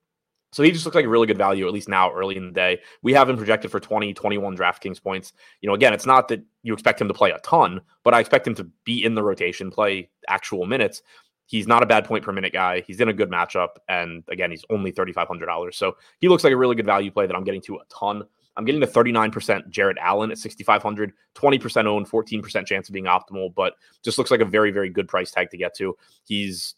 so 0.52 0.62
he 0.62 0.72
just 0.72 0.84
looks 0.84 0.96
like 0.96 1.06
a 1.06 1.10
really 1.10 1.26
good 1.26 1.38
value, 1.38 1.66
at 1.66 1.74
least 1.74 1.88
now 1.88 2.12
early 2.12 2.36
in 2.36 2.48
the 2.48 2.52
day. 2.52 2.82
We 3.02 3.14
have 3.14 3.30
him 3.30 3.38
projected 3.38 3.72
for 3.72 3.80
20, 3.80 4.14
21 4.14 4.58
DraftKings 4.58 5.02
points. 5.02 5.32
You 5.62 5.68
know, 5.68 5.74
again, 5.74 5.94
it's 5.94 6.06
not 6.06 6.28
that 6.28 6.44
you 6.64 6.74
expect 6.74 7.00
him 7.00 7.08
to 7.08 7.14
play 7.14 7.32
a 7.32 7.40
ton, 7.40 7.80
but 8.04 8.14
I 8.14 8.20
expect 8.20 8.46
him 8.46 8.56
to 8.56 8.66
be 8.84 9.06
in 9.06 9.16
the 9.16 9.24
rotation, 9.24 9.72
play 9.72 10.10
actual 10.28 10.66
minutes. 10.66 11.04
He's 11.46 11.68
not 11.68 11.84
a 11.84 11.86
bad 11.86 12.04
point 12.04 12.26
per 12.26 12.34
minute 12.34 12.52
guy. 12.52 12.82
He's 12.82 13.00
in 13.00 13.08
a 13.08 13.14
good 13.14 13.32
matchup. 13.32 13.70
And 13.88 14.24
again, 14.28 14.52
he's 14.52 14.66
only 14.70 14.92
$3,500. 14.92 15.74
So 15.74 15.96
he 16.20 16.28
looks 16.28 16.44
like 16.44 16.52
a 16.52 16.58
really 16.58 16.76
good 16.76 16.86
value 16.86 17.12
play 17.12 17.28
that 17.28 17.36
I'm 17.36 17.46
getting 17.46 17.62
to 17.62 17.78
a 17.78 17.86
ton. 17.90 18.24
I'm 18.58 18.66
getting 18.66 18.82
the 18.82 18.88
39% 18.88 19.70
Jarrett 19.70 19.98
Allen 20.00 20.32
at 20.32 20.38
6,500, 20.38 21.14
20% 21.36 21.86
owned, 21.86 22.10
14% 22.10 22.66
chance 22.66 22.90
of 22.90 22.94
being 22.94 23.06
optimal, 23.06 23.54
but 23.54 23.74
just 24.04 24.18
looks 24.18 24.32
like 24.32 24.42
a 24.42 24.46
very, 24.46 24.72
very 24.72 24.90
good 24.90 25.08
price 25.08 25.32
tag 25.32 25.50
to 25.52 25.58
get 25.58 25.76
to. 25.78 25.96
He's 26.26 26.76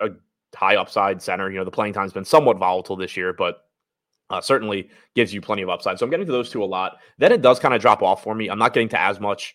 a 0.00 0.10
high 0.54 0.76
upside 0.76 1.20
center. 1.20 1.50
You 1.50 1.58
know, 1.58 1.64
the 1.64 1.70
playing 1.70 1.94
time's 1.94 2.12
been 2.12 2.24
somewhat 2.24 2.58
volatile 2.58 2.96
this 2.96 3.16
year, 3.16 3.32
but 3.32 3.64
uh, 4.30 4.40
certainly 4.40 4.88
gives 5.14 5.34
you 5.34 5.40
plenty 5.40 5.62
of 5.62 5.68
upside. 5.68 5.98
So 5.98 6.06
I'm 6.06 6.10
getting 6.10 6.26
to 6.26 6.32
those 6.32 6.50
two 6.50 6.62
a 6.62 6.66
lot. 6.66 6.98
Then 7.18 7.32
it 7.32 7.42
does 7.42 7.58
kind 7.58 7.74
of 7.74 7.80
drop 7.80 8.02
off 8.02 8.22
for 8.22 8.34
me. 8.34 8.48
I'm 8.48 8.58
not 8.58 8.72
getting 8.72 8.88
to 8.90 9.00
as 9.00 9.20
much 9.20 9.54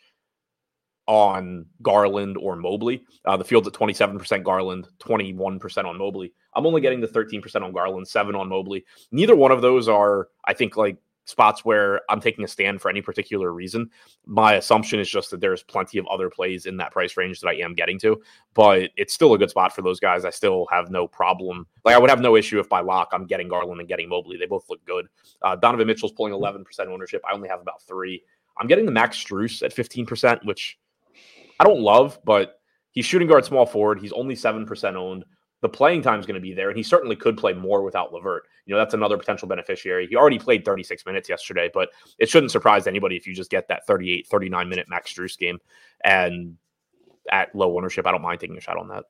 on 1.08 1.66
Garland 1.82 2.38
or 2.38 2.56
Mobley. 2.56 3.04
Uh, 3.26 3.38
the 3.38 3.44
field's 3.44 3.68
at 3.68 3.74
27% 3.74 4.44
Garland, 4.44 4.88
21% 5.00 5.86
on 5.86 5.98
Mobley. 5.98 6.34
I'm 6.54 6.66
only 6.66 6.82
getting 6.82 7.00
the 7.00 7.08
13% 7.08 7.64
on 7.64 7.72
Garland, 7.72 8.08
7 8.08 8.36
on 8.36 8.50
Mobley. 8.50 8.86
Neither 9.12 9.36
one 9.36 9.52
of 9.52 9.62
those 9.62 9.88
are, 9.88 10.28
I 10.46 10.54
think, 10.54 10.76
like 10.76 10.98
spots 11.28 11.66
where 11.66 12.02
I'm 12.10 12.22
taking 12.22 12.46
a 12.46 12.48
stand 12.48 12.82
for 12.82 12.90
any 12.90 13.02
particular 13.02 13.52
reason. 13.54 13.90
My 14.26 14.54
assumption 14.54 15.00
is 15.00 15.10
just 15.10 15.30
that 15.32 15.42
there's 15.42 15.62
plenty 15.62 15.98
of 15.98 16.08
other 16.08 16.30
plays 16.30 16.66
in 16.66 16.78
that 16.78 16.94
price 16.94 17.18
range 17.18 17.42
that 17.42 17.50
I 17.50 17.56
am 17.56 17.74
getting 17.74 18.00
to, 18.00 18.22
but 18.54 18.92
it's 18.96 19.14
still 19.14 19.34
a 19.34 19.38
good 19.38 19.50
spot 19.50 19.76
for 19.76 19.82
those 19.82 20.00
guys. 20.00 20.24
I 20.24 20.30
still 20.30 20.68
have 20.72 20.90
no 20.90 21.06
problem. 21.06 21.68
Like 21.84 21.96
I 21.96 22.00
would 22.00 22.10
have 22.10 22.22
no 22.22 22.38
issue 22.38 22.60
if 22.60 22.70
by 22.70 22.80
lock 22.80 23.10
I'm 23.12 23.28
getting 23.28 23.50
Garland 23.50 23.80
and 23.80 23.90
getting 23.90 24.08
Mobley. 24.08 24.38
They 24.38 24.46
both 24.46 24.70
look 24.70 24.84
good. 24.86 25.08
Uh, 25.42 25.58
Donovan 25.58 25.88
Mitchell's 25.88 26.14
pulling 26.14 26.34
11% 26.34 26.64
ownership. 26.88 27.22
I 27.30 27.34
only 27.34 27.50
have 27.50 27.62
about 27.62 27.82
three. 27.82 28.24
I'm 28.58 28.68
getting 28.68 28.86
the 28.86 28.92
Max 28.92 29.22
Strus 29.22 29.64
at 29.64 29.76
15%, 29.76 30.46
which 30.46 30.80
I 31.60 31.64
don't 31.64 31.82
love, 31.82 32.20
but 32.24 32.60
he's 32.92 33.06
shooting 33.06 33.28
guard 33.28 33.46
small 33.46 33.66
forward. 33.66 34.00
He's 34.00 34.14
only 34.14 34.36
7% 34.36 34.96
owned 34.96 35.26
the 35.62 35.70
playing 35.70 36.04
time 36.04 36.20
is 36.20 36.26
going 36.26 36.36
to 36.36 36.42
be 36.42 36.54
there, 36.54 36.70
and 36.70 36.78
he 36.78 36.84
certainly 36.84 37.16
could 37.16 37.38
play 37.38 37.54
more 37.54 37.82
without 37.82 38.14
LeVert. 38.14 38.44
You 38.66 38.74
know, 38.74 38.80
that's 38.80 38.94
another 38.94 39.18
potential 39.18 39.48
beneficiary. 39.48 40.08
He 40.08 40.16
already 40.16 40.38
played 40.38 40.64
36 40.64 41.06
minutes 41.06 41.28
yesterday, 41.28 41.70
but 41.74 41.90
it 42.20 42.30
shouldn't 42.30 42.52
surprise 42.52 42.86
anybody 42.86 43.16
if 43.16 43.26
you 43.26 43.34
just 43.34 43.50
get 43.50 43.68
that 43.70 43.86
38, 43.88 44.28
39 44.28 44.70
minute 44.70 44.88
Max 44.90 45.12
Strus 45.12 45.38
game. 45.38 45.58
And 46.04 46.58
at 47.32 47.56
low 47.56 47.76
ownership, 47.76 48.06
I 48.06 48.12
don't 48.12 48.22
mind 48.22 48.40
taking 48.40 48.58
a 48.58 48.62
shot 48.62 48.78
on 48.78 48.88
that. 48.90 49.06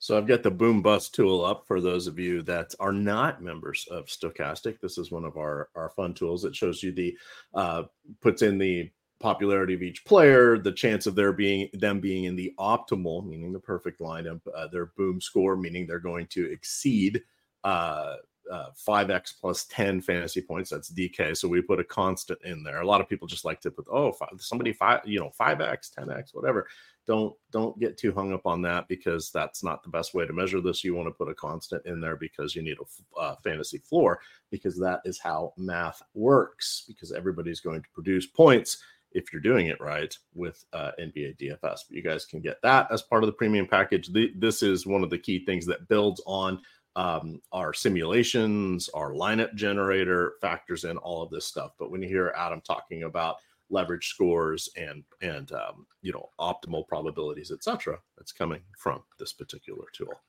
So 0.00 0.16
I've 0.16 0.28
got 0.28 0.42
the 0.42 0.50
boom 0.50 0.80
bust 0.80 1.14
tool 1.14 1.44
up 1.44 1.64
for 1.66 1.80
those 1.80 2.06
of 2.06 2.18
you 2.18 2.42
that 2.42 2.72
are 2.78 2.92
not 2.92 3.42
members 3.42 3.86
of 3.90 4.06
Stokastic. 4.06 4.80
This 4.80 4.96
is 4.96 5.10
one 5.10 5.24
of 5.24 5.36
our 5.36 5.70
our 5.74 5.90
fun 5.90 6.14
tools. 6.14 6.44
It 6.44 6.54
shows 6.54 6.82
you 6.82 6.92
the 6.92 7.16
uh, 7.54 7.82
puts 8.20 8.42
in 8.42 8.58
the 8.58 8.90
popularity 9.20 9.74
of 9.74 9.82
each 9.82 10.04
player, 10.04 10.58
the 10.58 10.72
chance 10.72 11.06
of 11.06 11.14
their 11.14 11.32
being 11.32 11.68
them 11.74 12.00
being 12.00 12.24
in 12.24 12.36
the 12.36 12.54
optimal, 12.58 13.26
meaning 13.26 13.52
the 13.52 13.58
perfect 13.58 14.00
lineup, 14.00 14.40
uh, 14.56 14.68
their 14.68 14.86
boom 14.96 15.20
score, 15.20 15.56
meaning 15.56 15.86
they're 15.86 15.98
going 15.98 16.26
to 16.28 16.50
exceed 16.50 17.22
uh, 17.64 18.16
uh, 18.50 18.70
5x 18.86 19.34
plus 19.40 19.64
10 19.66 20.00
fantasy 20.00 20.40
points. 20.40 20.70
That's 20.70 20.92
DK. 20.92 21.36
So 21.36 21.48
we 21.48 21.60
put 21.60 21.80
a 21.80 21.84
constant 21.84 22.38
in 22.44 22.62
there. 22.62 22.80
A 22.80 22.86
lot 22.86 23.00
of 23.00 23.08
people 23.08 23.28
just 23.28 23.44
like 23.44 23.60
to 23.62 23.70
put, 23.70 23.86
oh, 23.90 24.12
five, 24.12 24.30
somebody 24.38 24.72
five, 24.72 25.00
you 25.04 25.18
know, 25.18 25.30
5x, 25.38 25.92
10x, 25.94 26.34
whatever. 26.34 26.66
Don't 27.06 27.34
don't 27.50 27.78
get 27.80 27.96
too 27.96 28.12
hung 28.12 28.34
up 28.34 28.44
on 28.44 28.60
that 28.62 28.86
because 28.86 29.30
that's 29.30 29.64
not 29.64 29.82
the 29.82 29.88
best 29.88 30.12
way 30.12 30.26
to 30.26 30.32
measure 30.34 30.60
this. 30.60 30.84
You 30.84 30.94
want 30.94 31.08
to 31.08 31.14
put 31.14 31.30
a 31.30 31.34
constant 31.34 31.86
in 31.86 32.02
there 32.02 32.16
because 32.16 32.54
you 32.54 32.60
need 32.60 32.76
a 32.78 33.18
uh, 33.18 33.36
fantasy 33.42 33.78
floor 33.78 34.20
because 34.50 34.78
that 34.78 35.00
is 35.06 35.18
how 35.18 35.54
math 35.56 36.02
works. 36.12 36.84
Because 36.86 37.10
everybody's 37.10 37.60
going 37.60 37.80
to 37.80 37.88
produce 37.94 38.26
points 38.26 38.82
if 39.12 39.32
you're 39.32 39.42
doing 39.42 39.68
it 39.68 39.80
right 39.80 40.16
with 40.34 40.64
uh, 40.72 40.92
NBA 41.00 41.38
DFS. 41.38 41.60
But 41.60 41.90
you 41.90 42.02
guys 42.02 42.24
can 42.24 42.40
get 42.40 42.60
that 42.62 42.88
as 42.90 43.02
part 43.02 43.22
of 43.22 43.26
the 43.28 43.32
premium 43.32 43.66
package. 43.66 44.12
The, 44.12 44.32
this 44.36 44.62
is 44.62 44.86
one 44.86 45.02
of 45.02 45.10
the 45.10 45.18
key 45.18 45.44
things 45.44 45.66
that 45.66 45.88
builds 45.88 46.22
on 46.26 46.60
um, 46.96 47.40
our 47.52 47.72
simulations, 47.72 48.88
our 48.94 49.12
lineup 49.12 49.54
generator, 49.54 50.34
factors 50.40 50.84
in 50.84 50.96
all 50.98 51.22
of 51.22 51.30
this 51.30 51.46
stuff. 51.46 51.72
But 51.78 51.90
when 51.90 52.02
you 52.02 52.08
hear 52.08 52.34
Adam 52.36 52.60
talking 52.60 53.04
about 53.04 53.36
leverage 53.70 54.08
scores 54.08 54.68
and 54.76 55.04
and 55.20 55.52
um, 55.52 55.86
you 56.02 56.12
know 56.12 56.30
optimal 56.40 56.86
probabilities, 56.88 57.50
etc., 57.50 57.98
that's 58.16 58.32
coming 58.32 58.60
from 58.76 59.02
this 59.18 59.32
particular 59.32 59.84
tool 59.92 60.20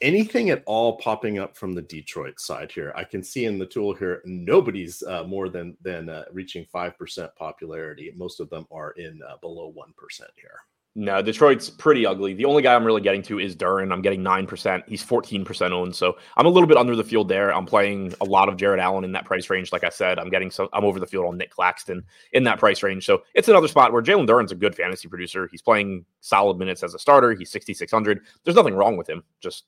anything 0.00 0.50
at 0.50 0.62
all 0.66 0.96
popping 0.98 1.38
up 1.38 1.56
from 1.56 1.74
the 1.74 1.82
Detroit 1.82 2.40
side 2.40 2.72
here? 2.72 2.92
I 2.94 3.04
can 3.04 3.22
see 3.22 3.44
in 3.44 3.58
the 3.58 3.66
tool 3.66 3.94
here, 3.94 4.22
nobody's 4.24 5.02
uh, 5.02 5.24
more 5.24 5.48
than 5.48 5.76
than 5.82 6.08
uh, 6.08 6.24
reaching 6.32 6.64
five 6.66 6.96
percent 6.98 7.34
popularity. 7.36 8.12
Most 8.16 8.40
of 8.40 8.50
them 8.50 8.66
are 8.70 8.92
in 8.92 9.20
uh, 9.28 9.36
below 9.40 9.68
one 9.68 9.92
percent 9.96 10.30
here. 10.36 10.60
No, 10.94 11.22
Detroit's 11.22 11.70
pretty 11.70 12.04
ugly. 12.04 12.34
The 12.34 12.44
only 12.44 12.60
guy 12.60 12.74
I'm 12.74 12.84
really 12.84 13.00
getting 13.00 13.22
to 13.22 13.38
is 13.38 13.54
Duren. 13.54 13.92
I'm 13.92 14.02
getting 14.02 14.20
9%. 14.20 14.82
He's 14.88 15.04
14% 15.04 15.70
owned. 15.70 15.94
So 15.94 16.16
I'm 16.36 16.46
a 16.46 16.48
little 16.48 16.66
bit 16.66 16.76
under 16.76 16.96
the 16.96 17.04
field 17.04 17.28
there. 17.28 17.54
I'm 17.54 17.66
playing 17.66 18.14
a 18.20 18.24
lot 18.24 18.48
of 18.48 18.56
Jarrett 18.56 18.80
Allen 18.80 19.04
in 19.04 19.12
that 19.12 19.24
price 19.24 19.48
range. 19.48 19.70
Like 19.70 19.84
I 19.84 19.90
said, 19.90 20.18
I'm 20.18 20.28
getting 20.28 20.50
so 20.50 20.68
I'm 20.72 20.84
over 20.84 20.98
the 20.98 21.06
field 21.06 21.26
on 21.26 21.36
Nick 21.36 21.50
Claxton 21.50 22.02
in 22.32 22.42
that 22.44 22.58
price 22.58 22.82
range. 22.82 23.06
So 23.06 23.22
it's 23.34 23.46
another 23.46 23.68
spot 23.68 23.92
where 23.92 24.02
Jalen 24.02 24.26
Duren's 24.26 24.50
a 24.50 24.56
good 24.56 24.74
fantasy 24.74 25.06
producer. 25.06 25.48
He's 25.52 25.62
playing 25.62 26.04
solid 26.20 26.58
minutes 26.58 26.82
as 26.82 26.94
a 26.94 26.98
starter. 26.98 27.32
He's 27.32 27.52
6,600. 27.52 28.22
There's 28.42 28.56
nothing 28.56 28.74
wrong 28.74 28.96
with 28.96 29.08
him. 29.08 29.22
Just 29.40 29.66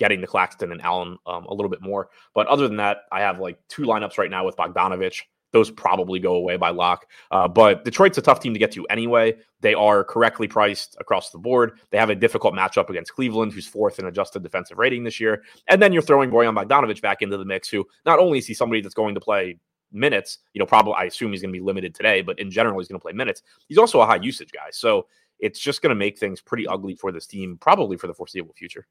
getting 0.00 0.20
the 0.22 0.26
Claxton 0.26 0.72
and 0.72 0.80
Allen 0.80 1.18
um, 1.26 1.44
a 1.44 1.54
little 1.54 1.68
bit 1.68 1.82
more. 1.82 2.08
But 2.34 2.48
other 2.48 2.66
than 2.66 2.78
that, 2.78 3.02
I 3.12 3.20
have 3.20 3.38
like 3.38 3.60
two 3.68 3.82
lineups 3.82 4.18
right 4.18 4.30
now 4.30 4.44
with 4.46 4.56
Bogdanovic. 4.56 5.20
Those 5.52 5.70
probably 5.70 6.18
go 6.18 6.34
away 6.34 6.56
by 6.56 6.70
lock. 6.70 7.06
Uh, 7.30 7.46
but 7.46 7.84
Detroit's 7.84 8.16
a 8.16 8.22
tough 8.22 8.40
team 8.40 8.54
to 8.54 8.58
get 8.58 8.72
to 8.72 8.86
anyway. 8.86 9.34
They 9.60 9.74
are 9.74 10.02
correctly 10.02 10.48
priced 10.48 10.96
across 11.00 11.30
the 11.30 11.38
board. 11.38 11.78
They 11.90 11.98
have 11.98 12.08
a 12.08 12.14
difficult 12.14 12.54
matchup 12.54 12.88
against 12.88 13.12
Cleveland, 13.12 13.52
who's 13.52 13.66
fourth 13.66 13.98
in 13.98 14.06
adjusted 14.06 14.42
defensive 14.42 14.78
rating 14.78 15.04
this 15.04 15.20
year. 15.20 15.42
And 15.68 15.82
then 15.82 15.92
you're 15.92 16.02
throwing 16.02 16.30
Bojan 16.30 16.56
Bogdanovic 16.56 17.02
back 17.02 17.20
into 17.20 17.36
the 17.36 17.44
mix, 17.44 17.68
who 17.68 17.86
not 18.06 18.18
only 18.18 18.38
is 18.38 18.46
he 18.46 18.54
somebody 18.54 18.80
that's 18.80 18.94
going 18.94 19.14
to 19.14 19.20
play 19.20 19.58
minutes, 19.92 20.38
you 20.54 20.60
know, 20.60 20.66
probably 20.66 20.94
I 20.94 21.04
assume 21.04 21.32
he's 21.32 21.42
going 21.42 21.52
to 21.52 21.58
be 21.58 21.64
limited 21.64 21.94
today, 21.94 22.22
but 22.22 22.38
in 22.38 22.50
general, 22.50 22.78
he's 22.78 22.88
going 22.88 22.98
to 22.98 23.02
play 23.02 23.12
minutes. 23.12 23.42
He's 23.66 23.78
also 23.78 24.00
a 24.00 24.06
high 24.06 24.20
usage 24.22 24.52
guy. 24.52 24.70
So 24.70 25.08
it's 25.40 25.58
just 25.58 25.82
going 25.82 25.90
to 25.90 25.96
make 25.96 26.18
things 26.18 26.40
pretty 26.40 26.66
ugly 26.68 26.94
for 26.94 27.12
this 27.12 27.26
team, 27.26 27.58
probably 27.60 27.96
for 27.96 28.06
the 28.06 28.14
foreseeable 28.14 28.54
future. 28.54 28.86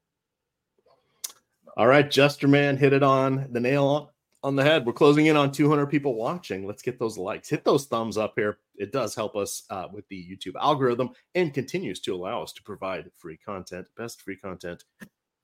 All 1.76 1.86
right, 1.86 2.10
Jester 2.10 2.48
Man 2.48 2.76
hit 2.76 2.92
it 2.92 3.02
on 3.02 3.46
the 3.52 3.60
nail 3.60 4.12
on 4.42 4.56
the 4.56 4.62
head. 4.62 4.86
We're 4.86 4.92
closing 4.92 5.26
in 5.26 5.36
on 5.36 5.52
200 5.52 5.86
people 5.86 6.14
watching. 6.14 6.66
Let's 6.66 6.82
get 6.82 6.98
those 6.98 7.18
likes. 7.18 7.48
Hit 7.48 7.64
those 7.64 7.86
thumbs 7.86 8.16
up 8.16 8.32
here. 8.36 8.58
It 8.76 8.92
does 8.92 9.14
help 9.14 9.36
us 9.36 9.64
uh, 9.70 9.86
with 9.92 10.08
the 10.08 10.16
YouTube 10.16 10.54
algorithm 10.60 11.10
and 11.34 11.54
continues 11.54 12.00
to 12.00 12.14
allow 12.14 12.42
us 12.42 12.52
to 12.54 12.62
provide 12.62 13.10
free 13.16 13.36
content, 13.36 13.86
best 13.96 14.22
free 14.22 14.36
content. 14.36 14.84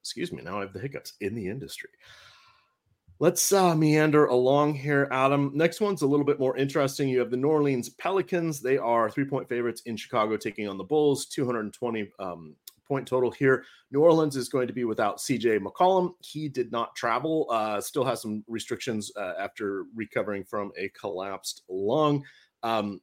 Excuse 0.00 0.32
me, 0.32 0.42
now 0.42 0.58
I 0.58 0.60
have 0.62 0.72
the 0.72 0.80
hiccups 0.80 1.14
in 1.20 1.34
the 1.34 1.46
industry. 1.48 1.90
Let's 3.18 3.52
uh, 3.52 3.74
meander 3.74 4.26
along 4.26 4.74
here, 4.74 5.08
Adam. 5.10 5.50
Next 5.54 5.80
one's 5.80 6.02
a 6.02 6.06
little 6.06 6.26
bit 6.26 6.38
more 6.38 6.56
interesting. 6.56 7.08
You 7.08 7.18
have 7.20 7.30
the 7.30 7.36
New 7.36 7.48
Orleans 7.48 7.88
Pelicans. 7.90 8.60
They 8.60 8.76
are 8.76 9.10
three 9.10 9.24
point 9.24 9.48
favorites 9.48 9.82
in 9.86 9.96
Chicago, 9.96 10.36
taking 10.36 10.68
on 10.68 10.76
the 10.76 10.84
Bulls. 10.84 11.26
220 11.26 12.10
um, 12.18 12.54
point 12.86 13.06
total 13.06 13.30
here. 13.30 13.64
New 13.90 14.00
Orleans 14.00 14.36
is 14.36 14.48
going 14.48 14.66
to 14.66 14.72
be 14.72 14.84
without 14.84 15.18
CJ 15.18 15.60
McCollum. 15.60 16.12
He 16.20 16.48
did 16.48 16.72
not 16.72 16.94
travel, 16.94 17.46
uh, 17.50 17.80
still 17.80 18.04
has 18.04 18.22
some 18.22 18.44
restrictions 18.46 19.12
uh, 19.16 19.34
after 19.38 19.84
recovering 19.94 20.44
from 20.44 20.72
a 20.76 20.88
collapsed 20.90 21.62
lung. 21.68 22.24
Um, 22.62 23.00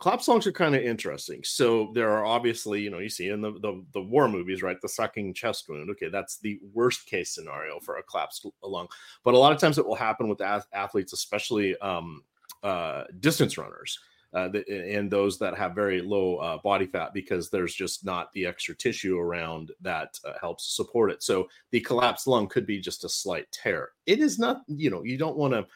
collapsed 0.00 0.28
lungs 0.28 0.46
are 0.46 0.52
kind 0.52 0.74
of 0.74 0.82
interesting. 0.82 1.40
So 1.44 1.90
there 1.94 2.10
are 2.10 2.24
obviously, 2.24 2.80
you 2.80 2.90
know, 2.90 2.98
you 2.98 3.08
see 3.08 3.28
in 3.28 3.40
the, 3.40 3.52
the, 3.52 3.84
the 3.94 4.02
war 4.02 4.28
movies, 4.28 4.62
right? 4.62 4.80
The 4.80 4.88
sucking 4.88 5.34
chest 5.34 5.68
wound. 5.68 5.90
Okay, 5.90 6.08
that's 6.08 6.38
the 6.38 6.60
worst 6.72 7.06
case 7.06 7.34
scenario 7.34 7.80
for 7.80 7.96
a 7.96 8.02
collapsed 8.02 8.46
lung. 8.62 8.88
But 9.24 9.34
a 9.34 9.38
lot 9.38 9.52
of 9.52 9.58
times 9.58 9.78
it 9.78 9.86
will 9.86 9.94
happen 9.94 10.28
with 10.28 10.40
athletes, 10.40 11.12
especially 11.12 11.76
um, 11.78 12.22
uh, 12.62 13.04
distance 13.20 13.56
runners 13.58 13.98
uh, 14.34 14.48
and 14.68 15.10
those 15.10 15.38
that 15.38 15.56
have 15.56 15.74
very 15.74 16.00
low 16.00 16.36
uh, 16.36 16.58
body 16.58 16.86
fat 16.86 17.14
because 17.14 17.48
there's 17.48 17.74
just 17.74 18.04
not 18.04 18.32
the 18.32 18.46
extra 18.46 18.74
tissue 18.74 19.18
around 19.18 19.72
that 19.80 20.18
uh, 20.24 20.32
helps 20.40 20.76
support 20.76 21.10
it. 21.10 21.22
So 21.22 21.48
the 21.70 21.80
collapsed 21.80 22.26
lung 22.26 22.48
could 22.48 22.66
be 22.66 22.80
just 22.80 23.04
a 23.04 23.08
slight 23.08 23.50
tear. 23.52 23.90
It 24.06 24.20
is 24.20 24.38
not, 24.38 24.62
you 24.66 24.90
know, 24.90 25.02
you 25.04 25.16
don't 25.16 25.36
want 25.36 25.54
to 25.54 25.66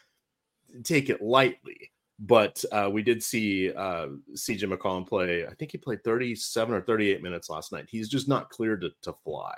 take 0.82 1.10
it 1.10 1.22
lightly. 1.22 1.92
But 2.22 2.62
uh, 2.70 2.90
we 2.92 3.02
did 3.02 3.22
see 3.22 3.72
uh, 3.72 4.08
CJ 4.34 4.64
McCollum 4.64 5.08
play. 5.08 5.46
I 5.46 5.54
think 5.54 5.72
he 5.72 5.78
played 5.78 6.04
37 6.04 6.74
or 6.74 6.82
38 6.82 7.22
minutes 7.22 7.48
last 7.48 7.72
night. 7.72 7.86
He's 7.88 8.10
just 8.10 8.28
not 8.28 8.50
cleared 8.50 8.82
to, 8.82 8.90
to 9.02 9.14
fly 9.24 9.54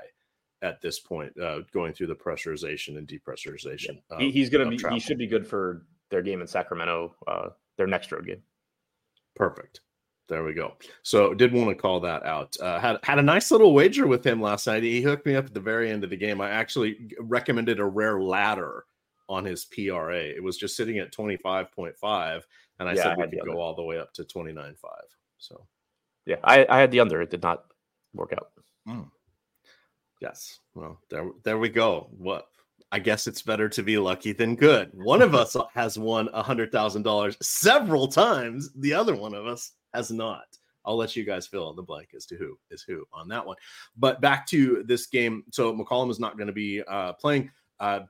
at 0.62 0.80
this 0.80 1.00
point, 1.00 1.32
uh, 1.40 1.62
going 1.72 1.92
through 1.92 2.06
the 2.06 2.14
pressurization 2.14 2.98
and 2.98 3.08
depressurization. 3.08 4.00
Yeah. 4.12 4.18
He, 4.18 4.30
he's 4.30 4.48
going 4.48 4.64
to 4.64 4.70
be. 4.70 4.76
Travel. 4.76 4.96
He 4.96 5.00
should 5.00 5.18
be 5.18 5.26
good 5.26 5.44
for 5.44 5.86
their 6.10 6.22
game 6.22 6.40
in 6.40 6.46
Sacramento, 6.46 7.16
uh, 7.26 7.48
their 7.76 7.88
next 7.88 8.12
road 8.12 8.26
game. 8.26 8.42
Perfect. 9.34 9.80
There 10.28 10.44
we 10.44 10.54
go. 10.54 10.74
So 11.02 11.34
did 11.34 11.52
want 11.52 11.68
to 11.68 11.74
call 11.74 12.00
that 12.00 12.24
out. 12.24 12.56
Uh, 12.60 12.78
had 12.78 12.98
had 13.02 13.18
a 13.18 13.22
nice 13.22 13.50
little 13.50 13.74
wager 13.74 14.06
with 14.06 14.24
him 14.24 14.40
last 14.40 14.66
night. 14.66 14.82
He 14.82 15.02
hooked 15.02 15.26
me 15.26 15.34
up 15.34 15.46
at 15.46 15.54
the 15.54 15.60
very 15.60 15.90
end 15.90 16.04
of 16.04 16.10
the 16.10 16.16
game. 16.16 16.40
I 16.40 16.50
actually 16.50 17.10
recommended 17.18 17.80
a 17.80 17.84
rare 17.84 18.20
ladder 18.20 18.84
on 19.28 19.44
his 19.44 19.64
PRA. 19.66 20.20
It 20.20 20.42
was 20.42 20.56
just 20.56 20.76
sitting 20.76 20.98
at 20.98 21.12
25.5 21.12 22.42
and 22.78 22.88
I 22.88 22.94
yeah, 22.94 23.02
said 23.02 23.16
we 23.18 23.28
could 23.28 23.40
go 23.44 23.60
all 23.60 23.74
the 23.74 23.82
way 23.82 23.98
up 23.98 24.12
to 24.14 24.24
29.5. 24.24 24.74
So 25.38 25.66
yeah, 26.26 26.36
I, 26.44 26.66
I 26.68 26.78
had 26.78 26.90
the 26.90 27.00
under. 27.00 27.20
It 27.20 27.30
did 27.30 27.42
not 27.42 27.64
work 28.14 28.32
out. 28.32 28.50
Mm. 28.88 29.10
Yes. 30.20 30.60
Well, 30.74 31.00
there 31.10 31.30
there 31.42 31.58
we 31.58 31.68
go. 31.68 32.08
What 32.16 32.46
I 32.92 32.98
guess 32.98 33.26
it's 33.26 33.40
better 33.40 33.70
to 33.70 33.82
be 33.82 33.96
lucky 33.96 34.32
than 34.32 34.54
good. 34.54 34.90
One 34.92 35.22
of 35.22 35.34
us 35.34 35.56
has 35.74 35.98
won 35.98 36.28
a 36.34 36.42
hundred 36.42 36.70
thousand 36.70 37.02
dollars 37.02 37.36
several 37.40 38.06
times. 38.06 38.70
The 38.76 38.92
other 38.92 39.16
one 39.16 39.34
of 39.34 39.46
us 39.46 39.72
has 39.94 40.10
not. 40.10 40.44
I'll 40.84 40.96
let 40.96 41.16
you 41.16 41.24
guys 41.24 41.46
fill 41.46 41.70
in 41.70 41.76
the 41.76 41.82
blank 41.82 42.10
as 42.14 42.26
to 42.26 42.36
who 42.36 42.58
is 42.70 42.82
who 42.82 43.04
on 43.12 43.28
that 43.28 43.46
one. 43.46 43.56
But 43.96 44.20
back 44.20 44.46
to 44.48 44.82
this 44.84 45.06
game. 45.06 45.44
So 45.50 45.72
McCollum 45.74 46.10
is 46.10 46.20
not 46.20 46.36
going 46.36 46.48
to 46.48 46.52
be 46.52 46.82
uh, 46.82 47.14
playing. 47.14 47.50
Uh, 47.80 48.00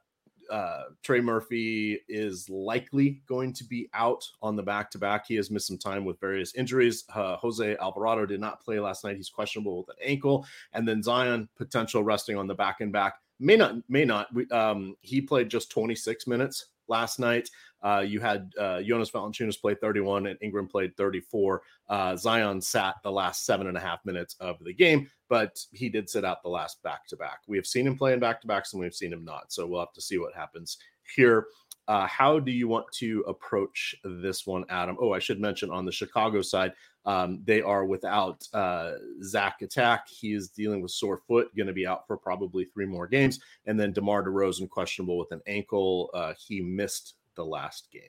uh, 0.51 0.85
Trey 1.03 1.21
Murphy 1.21 2.01
is 2.09 2.49
likely 2.51 3.23
going 3.27 3.53
to 3.55 3.65
be 3.65 3.89
out 3.95 4.29
on 4.43 4.57
the 4.57 4.62
back 4.62 4.91
to 4.91 4.99
back. 4.99 5.27
He 5.27 5.37
has 5.37 5.51
missed 5.51 5.67
some 5.67 5.79
time 5.79 6.05
with 6.05 6.21
various 6.21 6.55
injuries. 6.55 7.05
Uh, 7.15 7.37
Jose 7.37 7.77
Alvarado 7.77 8.27
did 8.27 8.41
not 8.41 8.62
play 8.62 8.81
last 8.81 9.05
night. 9.05 9.17
He's 9.17 9.31
questionable 9.31 9.79
with 9.79 9.89
an 9.91 10.03
ankle. 10.05 10.45
And 10.73 10.87
then 10.87 11.03
Zion, 11.03 11.49
potential 11.57 12.03
resting 12.03 12.37
on 12.37 12.47
the 12.47 12.55
back 12.55 12.81
and 12.81 12.93
back. 12.93 13.15
May 13.41 13.57
not, 13.57 13.77
may 13.89 14.05
not. 14.05 14.29
Um, 14.53 14.97
he 15.01 15.21
played 15.21 15.49
just 15.49 15.71
26 15.71 16.27
minutes 16.27 16.67
last 16.89 17.19
night. 17.19 17.49
Uh, 17.83 18.05
you 18.07 18.21
had 18.21 18.53
uh, 18.61 18.81
Jonas 18.83 19.11
Valanciunas 19.11 19.61
play 19.61 19.75
31 19.75 20.29
and 20.29 20.39
Ingram 20.41 20.69
played 20.69 20.97
34. 20.97 21.62
Uh, 21.89 22.17
Zion 22.17 22.61
sat 22.61 22.97
the 23.03 23.11
last 23.11 23.45
seven 23.45 23.67
and 23.67 23.77
a 23.77 23.81
half 23.81 24.05
minutes 24.05 24.37
of 24.39 24.62
the 24.62 24.73
game, 24.73 25.11
but 25.29 25.59
he 25.73 25.89
did 25.89 26.09
sit 26.09 26.25
out 26.25 26.43
the 26.43 26.49
last 26.49 26.81
back 26.83 27.07
to 27.09 27.17
back. 27.17 27.41
We 27.49 27.57
have 27.57 27.67
seen 27.67 27.87
him 27.87 27.99
play 27.99 28.12
in 28.12 28.21
back 28.21 28.41
to 28.43 28.47
backs 28.47 28.73
and 28.73 28.81
we've 28.81 28.95
seen 28.95 29.12
him 29.12 29.25
not. 29.25 29.53
So 29.53 29.67
we'll 29.67 29.81
have 29.81 29.93
to 29.95 30.01
see 30.01 30.19
what 30.19 30.35
happens 30.35 30.79
here. 31.17 31.47
Uh, 31.89 32.07
how 32.07 32.39
do 32.39 32.53
you 32.53 32.69
want 32.69 32.87
to 32.93 33.25
approach 33.27 33.97
this 34.05 34.47
one, 34.47 34.65
Adam? 34.69 34.97
Oh, 35.01 35.12
I 35.12 35.19
should 35.19 35.41
mention 35.41 35.71
on 35.71 35.85
the 35.85 35.91
Chicago 35.91 36.41
side, 36.41 36.73
um, 37.04 37.40
they 37.44 37.61
are 37.62 37.85
without 37.85 38.47
uh, 38.52 38.92
Zach 39.23 39.62
Attack. 39.62 40.09
He 40.09 40.35
is 40.35 40.49
dealing 40.49 40.82
with 40.82 40.92
sore 40.92 41.21
foot, 41.26 41.54
going 41.56 41.66
to 41.66 41.73
be 41.73 41.87
out 41.87 42.06
for 42.06 42.16
probably 42.16 42.64
three 42.66 42.87
more 42.87 43.06
games. 43.06 43.40
And 43.66 43.78
then 43.78 43.92
DeMar 43.92 44.25
DeRozan 44.25 44.68
questionable 44.68 45.18
with 45.18 45.32
an 45.32 45.40
ankle. 45.47 46.11
Uh, 46.14 46.35
he 46.38 46.61
missed 46.61 47.14
the 47.35 47.44
last 47.44 47.88
game. 47.92 48.02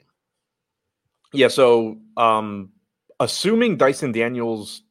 Yeah. 1.33 1.47
So, 1.47 1.97
um, 2.17 2.69
assuming 3.19 3.77
Dyson 3.77 4.12
Daniels 4.12 4.83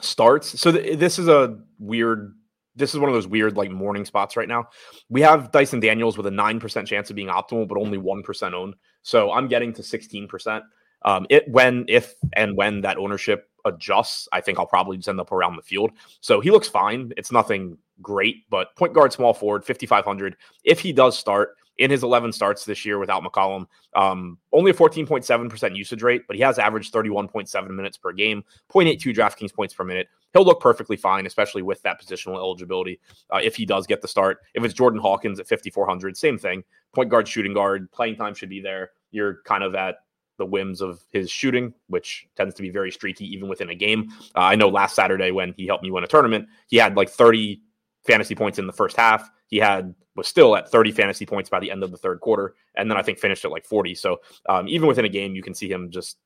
starts, 0.00 0.58
so 0.60 0.72
th- 0.72 0.98
this 0.98 1.18
is 1.18 1.28
a 1.28 1.58
weird. 1.78 2.34
This 2.74 2.94
is 2.94 3.00
one 3.00 3.08
of 3.08 3.14
those 3.14 3.26
weird 3.26 3.56
like 3.56 3.72
morning 3.72 4.04
spots 4.04 4.36
right 4.36 4.46
now. 4.46 4.68
We 5.08 5.20
have 5.22 5.50
Dyson 5.50 5.80
Daniels 5.80 6.16
with 6.16 6.26
a 6.26 6.30
nine 6.30 6.60
percent 6.60 6.86
chance 6.86 7.10
of 7.10 7.16
being 7.16 7.28
optimal, 7.28 7.66
but 7.66 7.76
only 7.76 7.98
one 7.98 8.22
percent 8.22 8.54
owned. 8.54 8.74
So 9.02 9.32
I'm 9.32 9.48
getting 9.48 9.72
to 9.74 9.82
sixteen 9.82 10.28
percent. 10.28 10.62
Um, 11.02 11.26
it 11.30 11.48
when 11.48 11.84
if 11.88 12.14
and 12.34 12.56
when 12.56 12.80
that 12.82 12.96
ownership 12.96 13.48
adjusts, 13.64 14.28
I 14.32 14.40
think 14.40 14.58
I'll 14.58 14.66
probably 14.66 14.96
just 14.96 15.08
end 15.08 15.20
up 15.20 15.32
around 15.32 15.56
the 15.56 15.62
field. 15.62 15.92
So 16.20 16.40
he 16.40 16.50
looks 16.50 16.68
fine. 16.68 17.12
It's 17.16 17.32
nothing 17.32 17.76
great, 18.02 18.48
but 18.50 18.74
point 18.76 18.94
guard, 18.94 19.12
small 19.12 19.34
forward, 19.34 19.64
5,500. 19.64 20.36
If 20.64 20.80
he 20.80 20.92
does 20.92 21.18
start, 21.18 21.56
in 21.78 21.90
his 21.90 22.02
11 22.02 22.32
starts 22.32 22.64
this 22.64 22.84
year 22.84 22.98
without 22.98 23.22
McCollum. 23.22 23.66
Um, 23.94 24.38
only 24.52 24.72
a 24.72 24.74
14.7% 24.74 25.76
usage 25.76 26.02
rate, 26.02 26.22
but 26.26 26.36
he 26.36 26.42
has 26.42 26.58
averaged 26.58 26.92
31.7 26.92 27.70
minutes 27.70 27.96
per 27.96 28.12
game, 28.12 28.44
0.82 28.72 29.14
DraftKings 29.14 29.54
points 29.54 29.74
per 29.74 29.84
minute. 29.84 30.08
He'll 30.32 30.44
look 30.44 30.60
perfectly 30.60 30.96
fine, 30.96 31.24
especially 31.26 31.62
with 31.62 31.80
that 31.82 32.00
positional 32.02 32.36
eligibility 32.36 33.00
uh, 33.30 33.38
if 33.42 33.56
he 33.56 33.64
does 33.64 33.86
get 33.86 34.02
the 34.02 34.08
start. 34.08 34.40
If 34.54 34.64
it's 34.64 34.74
Jordan 34.74 35.00
Hawkins 35.00 35.40
at 35.40 35.48
5,400, 35.48 36.16
same 36.16 36.36
thing. 36.36 36.64
Point 36.92 37.10
guard, 37.10 37.26
shooting 37.26 37.54
guard, 37.54 37.90
playing 37.92 38.16
time 38.16 38.34
should 38.34 38.50
be 38.50 38.60
there. 38.60 38.90
You're 39.10 39.40
kind 39.44 39.62
of 39.62 39.74
at 39.74 40.00
the 40.38 40.46
whims 40.46 40.80
of 40.80 41.02
his 41.12 41.30
shooting, 41.30 41.74
which 41.88 42.26
tends 42.36 42.54
to 42.54 42.62
be 42.62 42.70
very 42.70 42.90
streaky 42.90 43.26
even 43.32 43.48
within 43.48 43.70
a 43.70 43.74
game. 43.74 44.10
Uh, 44.34 44.40
I 44.40 44.54
know 44.54 44.68
last 44.68 44.94
Saturday 44.94 45.30
when 45.30 45.52
he 45.56 45.66
helped 45.66 45.82
me 45.82 45.90
win 45.90 46.04
a 46.04 46.08
tournament, 46.08 46.48
he 46.68 46.76
had 46.76 46.96
like 46.96 47.10
30 47.10 47.60
fantasy 48.06 48.34
points 48.34 48.58
in 48.58 48.66
the 48.66 48.72
first 48.72 48.96
half. 48.96 49.30
He 49.48 49.58
had 49.58 49.94
was 50.14 50.26
still 50.26 50.56
at 50.56 50.70
30 50.70 50.92
fantasy 50.92 51.26
points 51.26 51.50
by 51.50 51.60
the 51.60 51.70
end 51.70 51.82
of 51.82 51.90
the 51.90 51.96
third 51.96 52.20
quarter, 52.20 52.54
and 52.74 52.90
then 52.90 52.96
I 52.96 53.02
think 53.02 53.18
finished 53.18 53.44
at 53.44 53.50
like 53.50 53.64
40. 53.64 53.94
So 53.94 54.20
um, 54.48 54.68
even 54.68 54.88
within 54.88 55.04
a 55.04 55.08
game, 55.08 55.34
you 55.34 55.42
can 55.42 55.54
see 55.54 55.70
him 55.70 55.90
just 55.90 56.18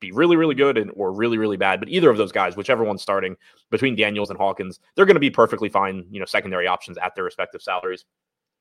be 0.00 0.12
really, 0.12 0.36
really 0.36 0.54
good 0.54 0.78
and 0.78 0.90
or 0.94 1.12
really, 1.12 1.38
really 1.38 1.56
bad. 1.56 1.80
But 1.80 1.88
either 1.88 2.10
of 2.10 2.16
those 2.16 2.32
guys, 2.32 2.56
whichever 2.56 2.84
one's 2.84 3.02
starting 3.02 3.36
between 3.70 3.96
Daniels 3.96 4.30
and 4.30 4.38
Hawkins, 4.38 4.80
they're 4.94 5.06
going 5.06 5.16
to 5.16 5.20
be 5.20 5.30
perfectly 5.30 5.68
fine. 5.68 6.06
You 6.10 6.20
know, 6.20 6.26
secondary 6.26 6.66
options 6.66 6.98
at 6.98 7.14
their 7.14 7.24
respective 7.24 7.62
salaries. 7.62 8.04